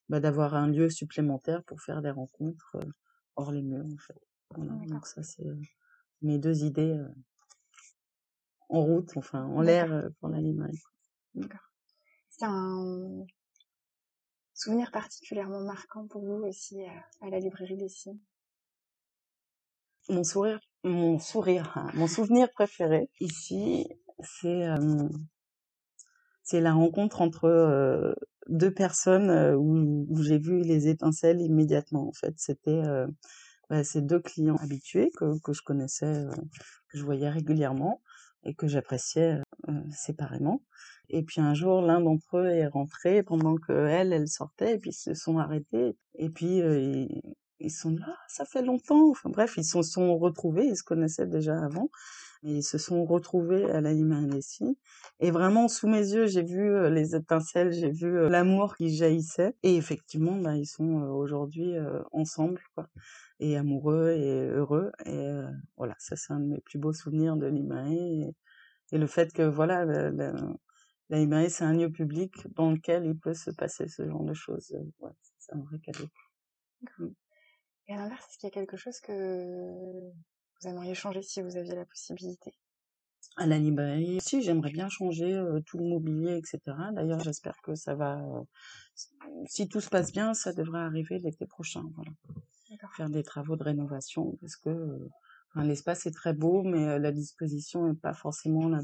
bah, 0.09 0.19
d'avoir 0.19 0.55
un 0.55 0.67
lieu 0.67 0.89
supplémentaire 0.89 1.63
pour 1.63 1.81
faire 1.81 2.01
des 2.01 2.11
rencontres 2.11 2.77
hors 3.35 3.51
les 3.51 3.61
murs, 3.61 3.85
en 3.85 3.97
fait. 3.97 4.19
Voilà. 4.55 4.73
Donc 4.87 5.05
ça, 5.07 5.23
c'est 5.23 5.45
mes 6.21 6.37
deux 6.37 6.63
idées 6.63 6.99
en 8.69 8.83
route, 8.83 9.11
enfin 9.15 9.45
en 9.45 9.61
l'air 9.61 10.09
pour 10.19 10.29
la 10.29 10.41
librairie. 10.41 10.79
C'est 12.29 12.45
un 12.45 13.25
souvenir 14.59 14.91
particulièrement 14.91 15.61
marquant 15.61 16.05
pour 16.07 16.21
vous 16.21 16.43
aussi 16.43 16.83
euh, 16.83 16.87
à, 17.21 17.29
la 17.29 17.39
librairie 17.39 17.77
des 17.77 17.89
signes. 17.89 18.19
Mon 20.09 20.23
sourire, 20.23 20.59
mon 20.83 21.19
sourire, 21.19 21.71
hein, 21.75 21.87
mon 21.93 22.07
souvenir 22.07 22.51
préféré 22.51 23.09
ici, 23.19 23.87
c'est 24.21 24.67
euh, 24.67 25.07
la 26.53 26.73
rencontre 26.73 27.21
entre 27.21 27.45
euh, 27.45 28.13
deux 28.47 28.73
personnes 28.73 29.55
où, 29.55 30.21
j'ai 30.23 30.39
vu 30.39 30.61
les 30.61 30.87
étincelles 30.87 31.41
immédiatement. 31.41 32.07
En 32.07 32.13
fait, 32.13 32.33
c'était 32.37 32.81
bah, 33.69 33.83
ces 33.83 34.01
deux 34.01 34.19
clients 34.19 34.55
habitués 34.55 35.11
que 35.15 35.53
je 35.53 35.61
connaissais, 35.61 36.25
que 36.87 36.97
je 36.97 37.03
voyais 37.03 37.29
régulièrement 37.29 38.01
et 38.43 38.53
que 38.53 38.67
j'appréciais 38.67 39.39
séparément. 39.91 40.61
Et 41.09 41.23
puis 41.23 41.41
un 41.41 41.53
jour, 41.53 41.81
l'un 41.81 42.01
d'entre 42.01 42.37
eux 42.37 42.49
est 42.49 42.67
rentré 42.67 43.23
pendant 43.23 43.55
que 43.55 43.73
elle, 43.73 44.13
elle 44.13 44.27
sortait, 44.27 44.75
et 44.75 44.77
puis 44.77 44.91
ils 44.91 44.93
se 44.93 45.13
sont 45.13 45.37
arrêtés. 45.39 45.97
Et 46.15 46.29
puis 46.29 46.61
euh, 46.61 47.07
ils, 47.59 47.71
sont 47.71 47.91
là, 47.91 48.05
ah, 48.09 48.17
ça 48.27 48.45
fait 48.45 48.61
longtemps. 48.61 49.09
Enfin 49.09 49.29
bref, 49.29 49.55
ils 49.57 49.65
se 49.65 49.81
sont 49.81 50.17
retrouvés, 50.17 50.65
ils 50.65 50.77
se 50.77 50.83
connaissaient 50.83 51.27
déjà 51.27 51.59
avant, 51.59 51.89
ils 52.43 52.63
se 52.63 52.77
sont 52.77 53.05
retrouvés 53.05 53.65
à 53.71 53.81
la 53.81 53.93
Limanessi. 53.93 54.77
Et 55.19 55.31
vraiment, 55.31 55.67
sous 55.67 55.87
mes 55.87 56.13
yeux, 56.13 56.27
j'ai 56.27 56.43
vu 56.43 56.71
euh, 56.71 56.89
les 56.89 57.15
étincelles, 57.15 57.71
j'ai 57.73 57.91
vu 57.91 58.17
euh, 58.17 58.29
l'amour 58.29 58.75
qui 58.75 58.95
jaillissait. 58.95 59.55
Et 59.63 59.75
effectivement, 59.75 60.37
bah, 60.37 60.55
ils 60.55 60.67
sont 60.67 61.01
aujourd'hui 61.01 61.73
ensemble, 62.11 62.61
quoi 62.75 62.87
et 63.41 63.55
amoureux 63.55 64.11
et 64.17 64.49
heureux 64.49 64.91
et 65.05 65.31
voilà 65.77 65.95
ça 65.97 66.17
c'est 66.17 66.33
un 66.33 66.41
de 66.41 66.47
mes 66.47 66.59
plus 66.59 66.77
beaux 66.77 66.91
souvenirs 66.91 67.37
de 67.37 67.47
Limae 67.47 67.93
et, 67.93 68.35
et, 68.91 68.97
le 68.97 69.07
fait 69.07 69.31
que 69.31 69.43
voilà 69.43 69.85
la 71.09 71.17
librairie, 71.17 71.49
c'est 71.49 71.63
un 71.63 71.73
lieu 71.73 71.91
public 71.91 72.31
dans 72.55 72.71
lequel 72.71 73.05
il 73.05 73.17
peut 73.17 73.33
se 73.33 73.49
passer 73.49 73.87
ce 73.87 74.07
genre 74.07 74.23
de 74.23 74.33
choses. 74.33 74.71
Euh, 74.73 75.09
c'est 75.39 75.53
un 75.53 75.61
vrai 75.61 75.79
cadeau. 75.79 76.07
Et 77.87 77.93
à 77.93 77.97
l'inverse, 77.97 78.27
est-ce 78.29 78.37
qu'il 78.37 78.47
y 78.47 78.51
a 78.51 78.53
quelque 78.53 78.77
chose 78.77 78.99
que 78.99 79.13
vous 80.61 80.67
aimeriez 80.67 80.95
changer 80.95 81.21
si 81.21 81.41
vous 81.41 81.57
aviez 81.57 81.75
la 81.75 81.85
possibilité 81.85 82.53
À 83.37 83.45
la 83.45 83.57
librairie, 83.57 84.19
si, 84.21 84.41
j'aimerais 84.41 84.71
bien 84.71 84.89
changer 84.89 85.33
euh, 85.33 85.61
tout 85.65 85.77
le 85.77 85.85
mobilier, 85.85 86.37
etc. 86.37 86.59
D'ailleurs, 86.93 87.19
j'espère 87.21 87.61
que 87.61 87.75
ça 87.75 87.95
va... 87.95 88.19
Euh, 88.19 88.43
si 89.47 89.69
tout 89.69 89.79
se 89.79 89.89
passe 89.89 90.11
bien, 90.11 90.33
ça 90.33 90.53
devrait 90.53 90.81
arriver 90.81 91.19
l'été 91.19 91.45
prochain. 91.45 91.83
Voilà. 91.95 92.11
faire 92.97 93.09
des 93.09 93.23
travaux 93.23 93.55
de 93.55 93.63
rénovation 93.63 94.37
parce 94.41 94.57
que 94.57 95.09
enfin, 95.49 95.65
l'espace 95.65 96.05
est 96.05 96.11
très 96.11 96.33
beau, 96.33 96.63
mais 96.63 96.99
la 96.99 97.11
disposition 97.11 97.87
n'est 97.87 97.99
pas 97.99 98.13
forcément 98.13 98.67
la 98.67 98.81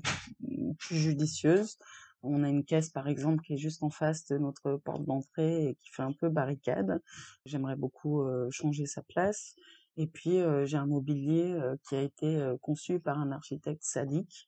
plus 0.80 0.96
judicieuse. 0.96 1.78
On 2.24 2.44
a 2.44 2.50
une 2.50 2.64
caisse, 2.64 2.90
par 2.90 3.08
exemple, 3.08 3.44
qui 3.44 3.54
est 3.54 3.58
juste 3.58 3.84
en 3.84 3.90
face 3.90 4.26
de 4.28 4.38
notre 4.38 4.78
porte 4.78 5.06
d'entrée 5.06 5.68
et 5.68 5.76
qui 5.76 5.92
fait 5.92 6.02
un 6.02 6.14
peu 6.14 6.30
barricade. 6.30 7.02
J'aimerais 7.46 7.76
beaucoup 7.76 8.26
changer 8.50 8.86
sa 8.86 9.04
place. 9.04 9.56
Et 9.98 10.08
puis 10.08 10.40
j'ai 10.66 10.78
un 10.78 10.86
mobilier 10.86 11.58
qui 11.88 11.96
a 11.96 12.02
été 12.02 12.44
conçu 12.62 13.00
par 13.00 13.20
un 13.20 13.32
architecte 13.32 13.84
sadique 13.84 14.48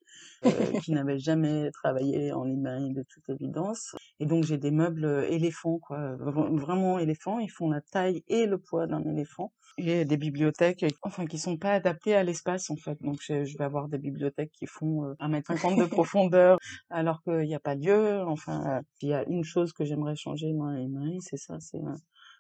qui 0.84 0.92
n'avait 0.92 1.20
jamais 1.20 1.72
travaillé 1.72 2.32
en 2.32 2.44
librairie 2.44 2.94
de 2.94 3.04
toute 3.04 3.30
évidence. 3.30 3.96
Et 4.20 4.26
donc 4.26 4.44
j'ai 4.44 4.58
des 4.58 4.72
meubles 4.72 5.26
éléphants, 5.30 5.80
quoi, 5.80 6.16
vraiment 6.18 7.00
éléphants. 7.00 7.40
Ils 7.40 7.52
font 7.52 7.70
la 7.70 7.82
taille 7.82 8.24
et 8.28 8.46
le 8.46 8.58
poids 8.58 8.88
d'un 8.88 9.04
éléphant. 9.04 9.54
Et 9.80 10.06
des 10.06 10.18
bibliothèques, 10.18 10.86
enfin 11.04 11.28
qui 11.28 11.38
sont 11.38 11.58
pas 11.58 11.74
adaptées 11.74 12.16
à 12.16 12.24
l'espace 12.24 12.72
en 12.72 12.78
fait. 12.78 12.98
Donc 13.02 13.20
je, 13.22 13.58
vais 13.58 13.64
avoir 13.64 13.88
des 13.88 14.00
bibliothèques 14.00 14.52
qui 14.52 14.66
font 14.66 15.14
1m50 15.20 15.80
de 15.80 15.86
profondeur 15.86 16.58
alors 16.90 17.22
qu'il 17.22 17.42
n'y 17.42 17.54
a 17.54 17.60
pas 17.60 17.76
lieu. 17.76 18.22
Enfin, 18.24 18.82
il 19.02 19.10
y 19.10 19.14
a 19.14 19.24
une 19.28 19.44
chose 19.44 19.74
que 19.74 19.86
j'aimerais 19.86 20.16
changer 20.16 20.52
dans 20.54 20.66
la 20.66 20.80
librairie, 20.80 21.20
c'est 21.22 21.38
ça, 21.38 21.60
c'est 21.60 21.82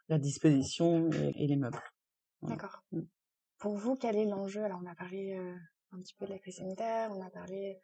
la 0.09 0.17
disposition 0.17 1.09
et 1.35 1.45
les 1.45 1.57
meubles. 1.57 1.79
D'accord. 2.41 2.83
Mmh. 2.91 3.01
Pour 3.57 3.75
vous, 3.77 3.95
quel 3.95 4.15
est 4.15 4.25
l'enjeu? 4.25 4.63
Alors, 4.63 4.79
on 4.83 4.87
a 4.87 4.95
parlé 4.95 5.35
un 5.91 5.99
petit 5.99 6.13
peu 6.15 6.25
de 6.25 6.31
la 6.31 6.39
crise 6.39 6.57
sanitaire, 6.57 7.11
on 7.11 7.25
a 7.25 7.29
parlé 7.29 7.79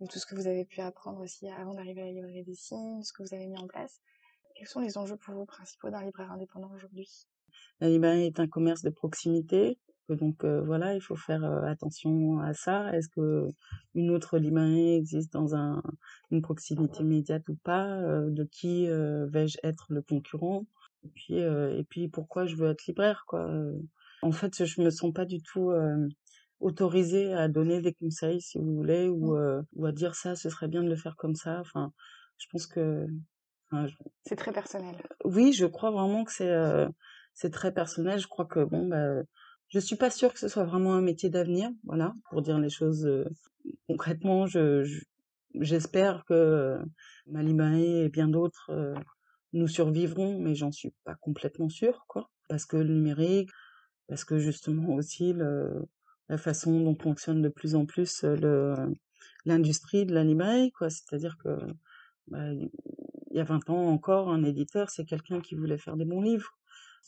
de 0.00 0.06
tout 0.06 0.18
ce 0.18 0.24
que 0.26 0.34
vous 0.34 0.46
avez 0.46 0.64
pu 0.64 0.80
apprendre 0.80 1.20
aussi 1.20 1.48
avant 1.48 1.74
d'arriver 1.74 2.00
à 2.00 2.04
la 2.06 2.12
librairie 2.12 2.44
des 2.44 2.54
signes, 2.54 3.02
ce 3.02 3.12
que 3.12 3.22
vous 3.22 3.34
avez 3.34 3.46
mis 3.46 3.58
en 3.58 3.66
place. 3.66 4.00
Quels 4.56 4.66
sont 4.66 4.80
les 4.80 4.96
enjeux 4.96 5.16
pour 5.16 5.34
vous 5.34 5.44
principaux 5.44 5.90
d'un 5.90 6.02
libraire 6.02 6.32
indépendant 6.32 6.70
aujourd'hui? 6.74 7.26
La 7.80 7.88
librairie 7.88 8.26
est 8.26 8.40
un 8.40 8.48
commerce 8.48 8.82
de 8.82 8.90
proximité, 8.90 9.78
donc 10.08 10.44
voilà, 10.44 10.94
il 10.94 11.00
faut 11.00 11.16
faire 11.16 11.44
attention 11.64 12.40
à 12.40 12.54
ça. 12.54 12.92
Est-ce 12.94 13.08
que 13.08 13.48
une 13.94 14.10
autre 14.10 14.38
librairie 14.38 14.94
existe 14.94 15.32
dans 15.32 15.54
un, 15.54 15.82
une 16.30 16.42
proximité 16.42 17.02
immédiate 17.02 17.48
ou 17.48 17.56
pas? 17.56 18.00
De 18.00 18.44
qui 18.44 18.86
vais-je 18.86 19.58
être 19.62 19.86
le 19.88 20.02
concurrent? 20.02 20.64
Et 21.04 21.08
puis, 21.14 21.38
et 21.38 21.84
puis 21.88 22.08
pourquoi 22.08 22.46
je 22.46 22.56
veux 22.56 22.70
être 22.70 22.86
libraire, 22.86 23.24
quoi. 23.26 23.50
En 24.22 24.32
fait, 24.32 24.64
je 24.64 24.82
me 24.82 24.90
sens 24.90 25.12
pas 25.12 25.24
du 25.24 25.42
tout 25.42 25.72
autorisée 26.60 27.32
à 27.32 27.48
donner 27.48 27.80
des 27.80 27.94
conseils, 27.94 28.40
si 28.40 28.58
vous 28.58 28.74
voulez, 28.74 29.08
ou, 29.08 29.36
mmh. 29.36 29.66
ou 29.76 29.86
à 29.86 29.92
dire 29.92 30.14
ça, 30.14 30.36
ce 30.36 30.50
serait 30.50 30.68
bien 30.68 30.82
de 30.82 30.88
le 30.88 30.96
faire 30.96 31.16
comme 31.16 31.34
ça. 31.34 31.60
Enfin, 31.60 31.92
je 32.38 32.46
pense 32.50 32.66
que. 32.66 33.06
C'est 34.26 34.36
très 34.36 34.52
personnel. 34.52 34.96
Oui, 35.24 35.52
je 35.52 35.64
crois 35.64 35.90
vraiment 35.90 36.24
que 36.24 36.32
c'est 36.32 36.52
c'est 37.34 37.50
très 37.50 37.72
personnel. 37.72 38.18
Je 38.18 38.26
crois 38.26 38.44
que 38.44 38.64
bon, 38.64 38.86
bah, 38.88 39.22
je 39.68 39.78
suis 39.78 39.96
pas 39.96 40.10
sûre 40.10 40.32
que 40.32 40.40
ce 40.40 40.48
soit 40.48 40.64
vraiment 40.64 40.94
un 40.94 41.00
métier 41.00 41.30
d'avenir, 41.30 41.70
voilà, 41.84 42.14
pour 42.28 42.42
dire 42.42 42.58
les 42.58 42.68
choses 42.68 43.08
concrètement. 43.86 44.46
Je 44.46 44.84
j'espère 45.54 46.24
que 46.26 46.78
librairie 47.26 48.02
et 48.02 48.08
bien 48.08 48.28
d'autres 48.28 48.70
nous 49.52 49.68
survivrons, 49.68 50.38
mais 50.38 50.54
j'en 50.54 50.72
suis 50.72 50.92
pas 51.04 51.14
complètement 51.16 51.68
sûre, 51.68 52.04
quoi. 52.08 52.30
Parce 52.48 52.66
que 52.66 52.76
le 52.76 52.94
numérique, 52.94 53.50
parce 54.08 54.24
que 54.24 54.38
justement 54.38 54.94
aussi 54.94 55.32
le, 55.32 55.86
la 56.28 56.38
façon 56.38 56.80
dont 56.80 56.96
fonctionne 56.96 57.42
de 57.42 57.48
plus 57.48 57.74
en 57.74 57.86
plus 57.86 58.24
l'industrie 59.44 60.06
de 60.06 60.14
la 60.14 60.24
librairie, 60.24 60.72
quoi. 60.72 60.90
C'est-à-dire 60.90 61.36
que 61.42 61.58
bah, 62.28 62.52
il 62.52 62.70
y 63.36 63.40
a 63.40 63.44
20 63.44 63.70
ans 63.70 63.88
encore, 63.88 64.28
un 64.28 64.44
éditeur, 64.44 64.90
c'est 64.90 65.04
quelqu'un 65.04 65.40
qui 65.40 65.54
voulait 65.54 65.78
faire 65.78 65.96
des 65.96 66.04
bons 66.04 66.22
livres. 66.22 66.50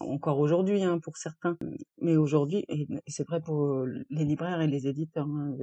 Encore 0.01 0.39
aujourd'hui, 0.39 0.83
hein, 0.83 0.99
pour 0.99 1.17
certains. 1.17 1.57
Mais 2.01 2.17
aujourd'hui, 2.17 2.65
et 2.69 2.89
c'est 3.07 3.27
vrai 3.27 3.41
pour 3.41 3.85
les 3.87 4.25
libraires 4.25 4.61
et 4.61 4.67
les 4.67 4.89
éditeurs, 4.89 5.27
hein, 5.27 5.55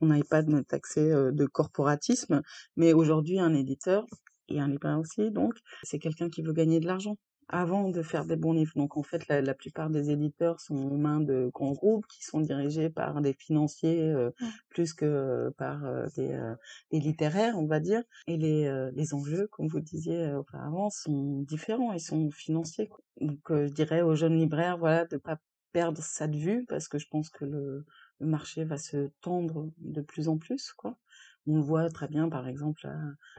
on 0.00 0.06
n'avait 0.06 0.24
pas 0.24 0.42
de 0.42 0.60
taxer 0.62 1.10
de 1.10 1.46
corporatisme, 1.46 2.42
mais 2.76 2.92
aujourd'hui, 2.92 3.38
un 3.38 3.54
éditeur, 3.54 4.06
et 4.50 4.60
un 4.60 4.68
libraire 4.68 4.98
aussi, 4.98 5.30
donc 5.30 5.54
c'est 5.82 5.98
quelqu'un 5.98 6.28
qui 6.28 6.42
veut 6.42 6.52
gagner 6.52 6.80
de 6.80 6.86
l'argent 6.86 7.16
avant 7.50 7.88
de 7.88 8.02
faire 8.02 8.24
des 8.24 8.36
bons 8.36 8.52
livres. 8.52 8.72
Donc 8.76 8.96
en 8.96 9.02
fait, 9.02 9.26
la, 9.28 9.40
la, 9.40 9.54
plupart 9.54 9.90
des 9.90 10.10
éditeurs 10.10 10.60
sont 10.60 10.76
aux 10.76 10.96
mains 10.96 11.20
de 11.20 11.50
grands 11.52 11.72
groupes 11.72 12.06
qui 12.06 12.22
sont 12.24 12.40
dirigés 12.40 12.90
par 12.90 13.20
des 13.20 13.32
financiers 13.32 14.02
euh, 14.02 14.30
plus 14.68 14.94
que 14.94 15.52
par 15.58 15.84
euh, 15.84 16.06
des, 16.16 16.32
euh, 16.32 16.54
des, 16.92 17.00
littéraires, 17.00 17.58
on 17.58 17.66
va 17.66 17.80
dire. 17.80 18.02
Et 18.28 18.36
les, 18.36 18.90
les 18.94 19.14
enjeux, 19.14 19.48
comme 19.48 19.66
vous 19.66 19.80
disiez 19.80 20.32
auparavant, 20.34 20.90
sont 20.90 21.42
différents, 21.42 21.92
ils 21.92 22.00
sont 22.00 22.30
financiers. 22.30 22.88
Donc 23.20 23.40
je 23.50 23.72
dirais 23.72 24.02
aux 24.02 24.14
jeunes 24.14 24.38
libraires, 24.38 24.78
voilà, 24.78 25.04
de 25.06 25.16
pas 25.16 25.38
perdre 25.72 26.02
ça 26.02 26.26
de 26.26 26.36
vue 26.36 26.64
parce 26.68 26.88
que 26.88 26.98
je 26.98 27.06
pense 27.08 27.30
que 27.30 27.44
le, 27.44 27.84
le 28.20 28.26
marché 28.26 28.64
va 28.64 28.76
se 28.76 29.10
tendre 29.20 29.70
de 29.78 30.00
plus 30.00 30.28
en 30.28 30.38
plus, 30.38 30.72
quoi. 30.72 30.96
On 31.50 31.56
le 31.56 31.62
voit 31.62 31.88
très 31.90 32.06
bien, 32.06 32.28
par 32.28 32.46
exemple, 32.46 32.88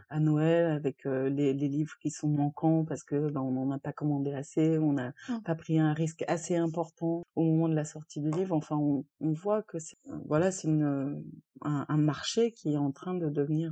à, 0.10 0.20
Noël, 0.20 0.66
avec 0.72 1.06
les, 1.06 1.54
livres 1.54 1.96
qui 2.02 2.12
sont 2.12 2.28
manquants 2.28 2.84
parce 2.84 3.04
que 3.04 3.30
ben, 3.30 3.40
on 3.40 3.52
n'en 3.52 3.72
a 3.72 3.80
pas 3.80 3.94
commandé 3.94 4.34
assez, 4.34 4.78
on 4.78 4.92
n'a 4.92 5.14
mmh. 5.30 5.42
pas 5.46 5.56
pris 5.56 5.80
un 5.80 5.94
risque 5.94 6.26
assez 6.28 6.58
important 6.58 7.24
au 7.36 7.44
moment 7.44 7.70
de 7.70 7.74
la 7.76 7.86
sortie 7.86 8.20
du 8.20 8.30
livre. 8.30 8.54
Enfin, 8.54 8.76
on, 8.76 9.06
voit 9.22 9.64
que 9.64 9.80
c'est 9.80 9.96
voilà, 10.26 10.52
c'est 10.52 10.68
un, 10.68 11.22
un, 11.62 11.98
marché 11.98 12.52
qui 12.52 12.74
est 12.74 12.78
en 12.78 12.92
train 12.92 13.14
de 13.14 13.30
devenir 13.30 13.72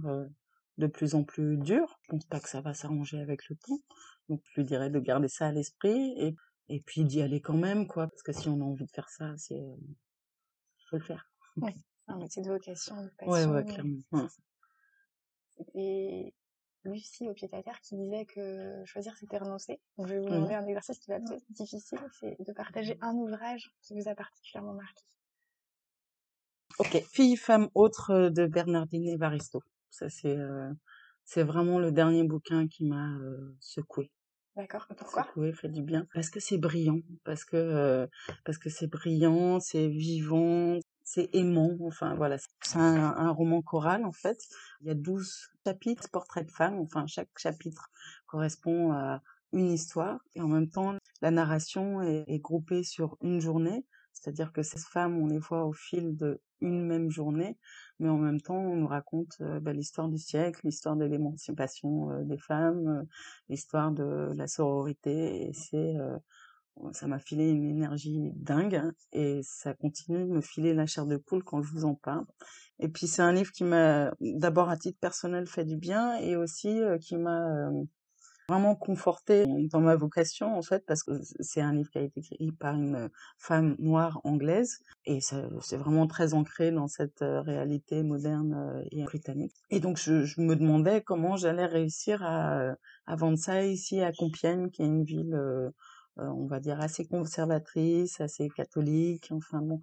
de 0.78 0.88
plus 0.88 1.16
en 1.16 1.24
plus 1.24 1.58
dur. 1.58 2.00
Je 2.04 2.12
pense 2.12 2.26
pas 2.26 2.40
que 2.40 2.48
ça 2.48 2.62
va 2.62 2.74
s'arranger 2.74 3.20
avec 3.20 3.50
le 3.50 3.58
temps. 3.58 3.80
Donc, 4.30 4.42
je 4.54 4.62
lui 4.62 4.66
dirais 4.66 4.90
de 4.90 5.00
garder 5.00 5.28
ça 5.28 5.48
à 5.48 5.52
l'esprit 5.52 6.14
et, 6.18 6.36
et 6.70 6.80
puis 6.80 7.04
d'y 7.04 7.22
aller 7.22 7.42
quand 7.42 7.58
même, 7.58 7.88
quoi. 7.88 8.08
Parce 8.08 8.24
que 8.24 8.32
si 8.32 8.48
on 8.48 8.62
a 8.62 8.64
envie 8.64 8.86
de 8.86 8.92
faire 8.92 9.10
ça, 9.10 9.34
c'est 9.36 9.66
faut 10.90 10.98
le 10.98 11.04
faire. 11.04 11.30
un 12.10 12.18
métier 12.18 12.42
de 12.42 12.50
vocation, 12.50 13.04
de 13.04 13.10
passion. 13.10 13.32
Ouais, 13.32 13.46
ouais, 13.46 13.66
clairement. 13.66 14.28
C'était 15.56 16.34
Lucie 16.86 17.30
au 17.30 17.34
pied 17.34 17.50
à 17.52 17.62
terre 17.62 17.80
qui 17.82 17.96
disait 17.96 18.26
que 18.26 18.84
choisir 18.86 19.16
c'était 19.18 19.38
renoncer. 19.38 19.80
Donc 19.98 20.08
je 20.08 20.14
vais 20.14 20.20
vous 20.20 20.28
mmh 20.28 20.36
demander 20.36 20.54
un 20.56 20.66
exercice 20.66 21.00
qui 21.00 21.10
va 21.10 21.18
être 21.18 21.34
difficile, 21.50 22.00
c'est 22.20 22.38
de 22.40 22.54
partager 22.54 22.98
un 23.02 23.14
ouvrage 23.16 23.72
qui 23.82 23.94
vous 23.94 24.08
a 24.08 24.16
particulièrement 24.16 24.74
marqué. 24.74 25.04
Ok, 26.80 27.04
Fille, 27.12 27.36
femme, 27.36 27.70
autre 27.76 28.30
de 28.30 28.46
Bernardine 28.46 29.08
Evaristo. 29.08 29.62
Ça 29.90 30.10
c'est 30.10 30.38
euh, 30.38 30.72
c'est 31.26 31.44
vraiment 31.44 31.80
le 31.80 31.92
dernier 31.92 32.24
bouquin 32.24 32.68
qui 32.68 32.86
m'a 32.86 33.18
euh, 33.20 33.56
secoué. 33.60 34.10
D'accord. 34.56 34.88
Pourquoi? 34.98 35.24
Secoué, 35.26 35.54
fait 35.54 35.70
du 35.70 35.82
bien. 35.82 36.08
Parce 36.14 36.30
que 36.30 36.40
c'est 36.40 36.58
brillant, 36.58 37.02
parce 37.24 37.44
que 37.44 37.58
euh, 37.58 38.08
parce 38.46 38.58
que 38.58 38.70
c'est 38.70 38.88
brillant, 38.88 39.60
c'est 39.60 39.88
vivant, 39.88 40.80
c'est 41.12 41.30
aimant, 41.34 41.76
enfin 41.82 42.14
voilà, 42.14 42.38
c'est 42.38 42.78
un, 42.78 43.32
roman 43.32 43.64
choral 43.64 44.06
en 44.06 44.12
fait. 44.12 44.38
Il 44.82 44.88
y 44.88 44.92
a 44.92 44.94
12 44.94 45.50
chapitres, 45.66 46.08
portraits 46.12 46.46
de 46.46 46.52
femmes, 46.52 46.80
enfin 46.80 47.08
chaque 47.08 47.30
chapitre 47.36 47.90
correspond 48.28 48.92
à 48.92 49.24
une 49.52 49.72
histoire. 49.72 50.20
Et 50.36 50.42
en 50.42 50.48
même 50.48 50.70
temps 50.70 50.96
la 51.24 51.32
narration 51.32 52.04
est, 52.04 52.38
groupée 52.38 52.84
sur 52.84 53.18
une 53.22 53.42
journée, 53.42 53.88
c'est-à-dire 54.14 54.54
que 54.54 54.62
ces 54.62 54.78
femmes 54.78 55.18
on 55.18 55.26
les 55.26 55.40
voit 55.40 55.66
au 55.66 55.74
fil 55.74 56.16
de 56.16 56.42
une 56.62 56.86
même 56.86 57.10
journée, 57.10 57.58
mais 57.98 58.10
en 58.10 58.18
même 58.18 58.40
temps 58.40 58.60
on 58.60 58.76
nous 58.76 58.88
raconte 58.88 59.36
euh, 59.42 59.60
bah, 59.60 59.74
l'histoire 59.74 60.10
du 60.10 60.20
siècle, 60.20 60.60
l'histoire 60.64 60.96
de 60.96 61.06
l'émancipation 61.06 62.12
euh, 62.12 62.24
des 62.24 62.38
femmes, 62.38 62.88
euh, 62.88 63.04
l'histoire 63.50 63.92
de 63.92 64.32
la 64.36 64.46
sororité. 64.46 65.48
Et 65.48 65.54
c'est 65.54 65.96
ça 66.94 67.08
m'a 67.08 67.20
filé 67.20 67.50
une 67.50 67.70
énergie 67.70 68.32
dingue 68.36 68.82
et 69.12 69.42
ça 69.44 69.74
continue 69.74 70.26
de 70.26 70.32
me 70.32 70.42
filer 70.42 70.74
la 70.74 70.86
chair 70.86 71.06
de 71.06 71.18
poule 71.18 71.44
quand 71.44 71.62
je 71.62 71.72
vous 71.72 71.86
en 71.86 71.96
parle. 71.96 72.26
Et 72.80 72.88
puis 72.88 73.08
c'est 73.08 73.22
un 73.22 73.34
livre 73.34 73.52
qui 73.52 73.64
m'a 73.64 74.14
d'abord 74.22 74.70
à 74.70 74.78
titre 74.78 75.00
personnel 75.00 75.48
fait 75.48 75.66
du 75.66 75.78
bien 75.78 76.16
et 76.18 76.36
aussi 76.36 76.82
euh, 76.82 76.98
qui 76.98 77.18
m'a 77.18 77.68
euh, 77.68 77.84
vraiment 78.48 78.76
conforté 78.76 79.46
dans 79.72 79.82
ma 79.82 79.96
vocation 79.96 80.58
en 80.58 80.62
fait 80.64 80.84
parce 80.88 81.04
que 81.04 81.12
c'est 81.40 81.62
un 81.62 81.74
livre 81.74 81.90
qui 81.92 82.00
a 82.00 82.02
été 82.02 82.20
écrit 82.20 82.52
par 82.54 82.74
une 82.74 83.10
femme 83.38 83.76
noire 83.78 84.22
anglaise 84.24 84.80
et 85.06 85.20
c'est 85.22 85.78
vraiment 85.78 86.08
très 86.08 86.34
ancré 86.34 86.72
dans 86.72 86.88
cette 86.88 87.22
euh, 87.22 87.42
réalité 87.42 88.02
moderne 88.02 88.84
et 88.92 89.04
britannique. 89.04 89.54
Et 89.70 89.80
donc 89.80 89.98
je, 89.98 90.42
me 90.42 90.56
demandais 90.56 91.02
comment 91.02 91.36
j'allais 91.36 91.66
réussir 91.66 92.24
à, 92.24 92.76
vendre 93.08 93.38
ça 93.38 93.66
ici 93.66 94.02
à 94.02 94.12
Compiègne 94.14 94.70
qui 94.72 94.82
est 94.82 94.88
une 94.88 95.04
ville 95.04 95.38
on 96.36 96.46
va 96.48 96.60
dire 96.60 96.80
assez 96.82 97.06
conservatrice, 97.06 98.22
assez 98.22 98.50
catholique. 98.50 99.30
Enfin 99.32 99.62
bon, 99.62 99.80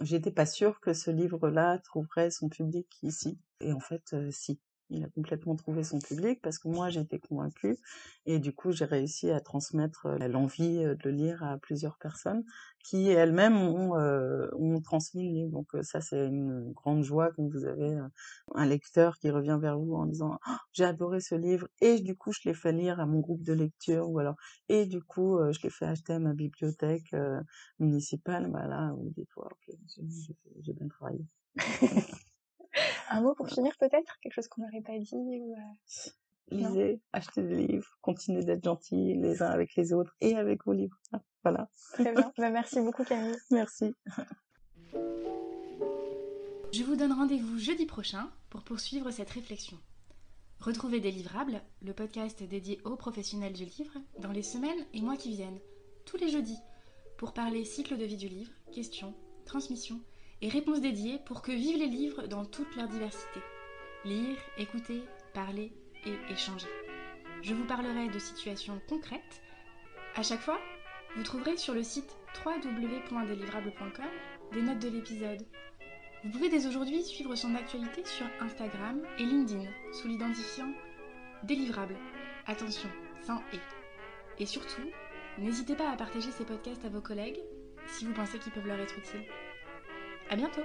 j'étais 0.00 0.30
pas 0.30 0.46
sûre 0.46 0.80
que 0.80 0.92
ce 0.94 1.10
livre-là 1.10 1.78
trouverait 1.78 2.30
son 2.30 2.48
public 2.48 2.88
ici. 3.02 3.38
Et 3.60 3.72
en 3.72 3.80
fait, 3.80 4.02
euh, 4.14 4.30
si. 4.30 4.60
Il 4.90 5.04
a 5.04 5.08
complètement 5.08 5.54
trouvé 5.56 5.84
son 5.84 5.98
public 5.98 6.40
parce 6.42 6.58
que 6.58 6.68
moi 6.68 6.88
j'étais 6.88 7.18
convaincue 7.18 7.76
et 8.26 8.38
du 8.38 8.52
coup 8.52 8.72
j'ai 8.72 8.84
réussi 8.84 9.30
à 9.30 9.40
transmettre 9.40 10.06
euh, 10.06 10.28
l'envie 10.28 10.84
euh, 10.84 10.94
de 10.94 11.10
le 11.10 11.10
lire 11.10 11.42
à 11.44 11.58
plusieurs 11.58 11.98
personnes 11.98 12.42
qui 12.84 13.08
elles-mêmes 13.10 13.56
ont, 13.56 13.96
euh, 13.96 14.48
transmis 14.82 15.28
le 15.28 15.34
livre. 15.34 15.50
Donc 15.50 15.66
ça 15.82 16.00
c'est 16.00 16.26
une 16.26 16.72
grande 16.72 17.02
joie 17.02 17.30
quand 17.32 17.46
vous 17.48 17.66
avez 17.66 17.98
un 18.54 18.66
lecteur 18.66 19.18
qui 19.18 19.30
revient 19.30 19.58
vers 19.60 19.78
vous 19.78 19.94
en 19.94 20.06
disant 20.06 20.38
«Oh, 20.48 20.52
j'ai 20.72 20.84
adoré 20.84 21.20
ce 21.20 21.34
livre 21.34 21.68
et 21.80 22.00
du 22.00 22.16
coup 22.16 22.32
je 22.32 22.40
l'ai 22.46 22.54
fait 22.54 22.72
lire 22.72 23.00
à 23.00 23.06
mon 23.06 23.20
groupe 23.20 23.42
de 23.42 23.52
lecture 23.52 24.08
ou 24.08 24.18
alors 24.18 24.36
et 24.68 24.86
du 24.86 25.02
coup 25.02 25.38
je 25.52 25.60
l'ai 25.62 25.70
fait 25.70 25.86
acheter 25.86 26.14
à 26.14 26.18
ma 26.18 26.32
bibliothèque 26.32 27.14
municipale. 27.78 28.50
Bah 28.50 28.66
là 28.66 28.92
vous 28.96 29.10
dites 29.10 29.28
ok 29.36 29.74
j'ai 30.62 30.72
bien 30.72 30.88
travaillé. 30.88 31.26
Un 33.10 33.20
mot 33.20 33.34
pour 33.34 33.48
finir 33.48 33.72
peut-être? 33.78 34.18
Quelque 34.22 34.34
chose 34.34 34.48
qu'on 34.48 34.62
n'aurait 34.62 34.82
pas 34.82 34.98
dit 34.98 35.14
ou 35.14 35.54
euh, 35.54 36.10
Lisez, 36.50 37.00
achetez 37.12 37.42
des 37.42 37.66
livres, 37.66 37.98
continuez 38.00 38.42
d'être 38.42 38.64
gentils 38.64 39.14
les 39.14 39.42
uns 39.42 39.50
avec 39.50 39.74
les 39.76 39.92
autres 39.92 40.14
et 40.20 40.34
avec 40.34 40.64
vos 40.64 40.72
livres. 40.72 40.98
Voilà. 41.42 41.68
Très 41.92 42.12
bien. 42.12 42.32
Bah, 42.38 42.50
merci 42.50 42.80
beaucoup 42.80 43.04
Camille. 43.04 43.36
Merci. 43.50 43.94
Je 46.72 46.84
vous 46.84 46.96
donne 46.96 47.12
rendez-vous 47.12 47.58
jeudi 47.58 47.86
prochain 47.86 48.30
pour 48.50 48.62
poursuivre 48.62 49.10
cette 49.10 49.30
réflexion. 49.30 49.78
Retrouvez 50.60 51.00
des 51.00 51.10
livrables, 51.10 51.60
le 51.82 51.92
podcast 51.92 52.42
dédié 52.42 52.80
aux 52.84 52.96
professionnels 52.96 53.52
du 53.52 53.64
livre, 53.64 53.98
dans 54.18 54.32
les 54.32 54.42
semaines 54.42 54.86
et 54.92 55.00
mois 55.00 55.16
qui 55.16 55.30
viennent, 55.30 55.60
tous 56.04 56.16
les 56.16 56.28
jeudis, 56.30 56.58
pour 57.16 57.32
parler 57.32 57.64
cycle 57.64 57.96
de 57.96 58.04
vie 58.04 58.16
du 58.16 58.28
livre, 58.28 58.52
questions, 58.72 59.14
transmission 59.44 60.00
et 60.40 60.48
réponses 60.48 60.80
dédiées 60.80 61.18
pour 61.26 61.42
que 61.42 61.52
vivent 61.52 61.78
les 61.78 61.86
livres 61.86 62.26
dans 62.26 62.44
toute 62.44 62.76
leur 62.76 62.88
diversité. 62.88 63.40
Lire, 64.04 64.36
écouter, 64.56 65.02
parler 65.34 65.72
et 66.06 66.32
échanger. 66.32 66.68
Je 67.42 67.54
vous 67.54 67.64
parlerai 67.64 68.08
de 68.08 68.18
situations 68.18 68.80
concrètes. 68.88 69.42
À 70.14 70.22
chaque 70.22 70.40
fois, 70.40 70.58
vous 71.16 71.22
trouverez 71.22 71.56
sur 71.56 71.74
le 71.74 71.82
site 71.82 72.16
www.delivrable.com 72.44 74.04
des 74.52 74.62
notes 74.62 74.78
de 74.78 74.88
l'épisode. 74.88 75.46
Vous 76.24 76.30
pouvez 76.30 76.48
dès 76.48 76.66
aujourd'hui 76.66 77.02
suivre 77.02 77.34
son 77.36 77.54
actualité 77.54 78.04
sur 78.04 78.26
Instagram 78.40 79.02
et 79.18 79.24
LinkedIn 79.24 79.70
sous 79.92 80.08
l'identifiant 80.08 80.72
Délivrable. 81.44 81.96
Attention, 82.46 82.88
sans 83.24 83.38
et. 83.52 84.42
Et 84.42 84.46
surtout, 84.46 84.82
n'hésitez 85.38 85.76
pas 85.76 85.90
à 85.90 85.96
partager 85.96 86.32
ces 86.32 86.44
podcasts 86.44 86.84
à 86.84 86.88
vos 86.88 87.00
collègues 87.00 87.40
si 87.86 88.04
vous 88.04 88.12
pensez 88.12 88.38
qu'ils 88.38 88.52
peuvent 88.52 88.66
leur 88.66 88.80
être 88.80 88.98
utiles. 88.98 89.24
À 90.30 90.36
bientôt 90.36 90.62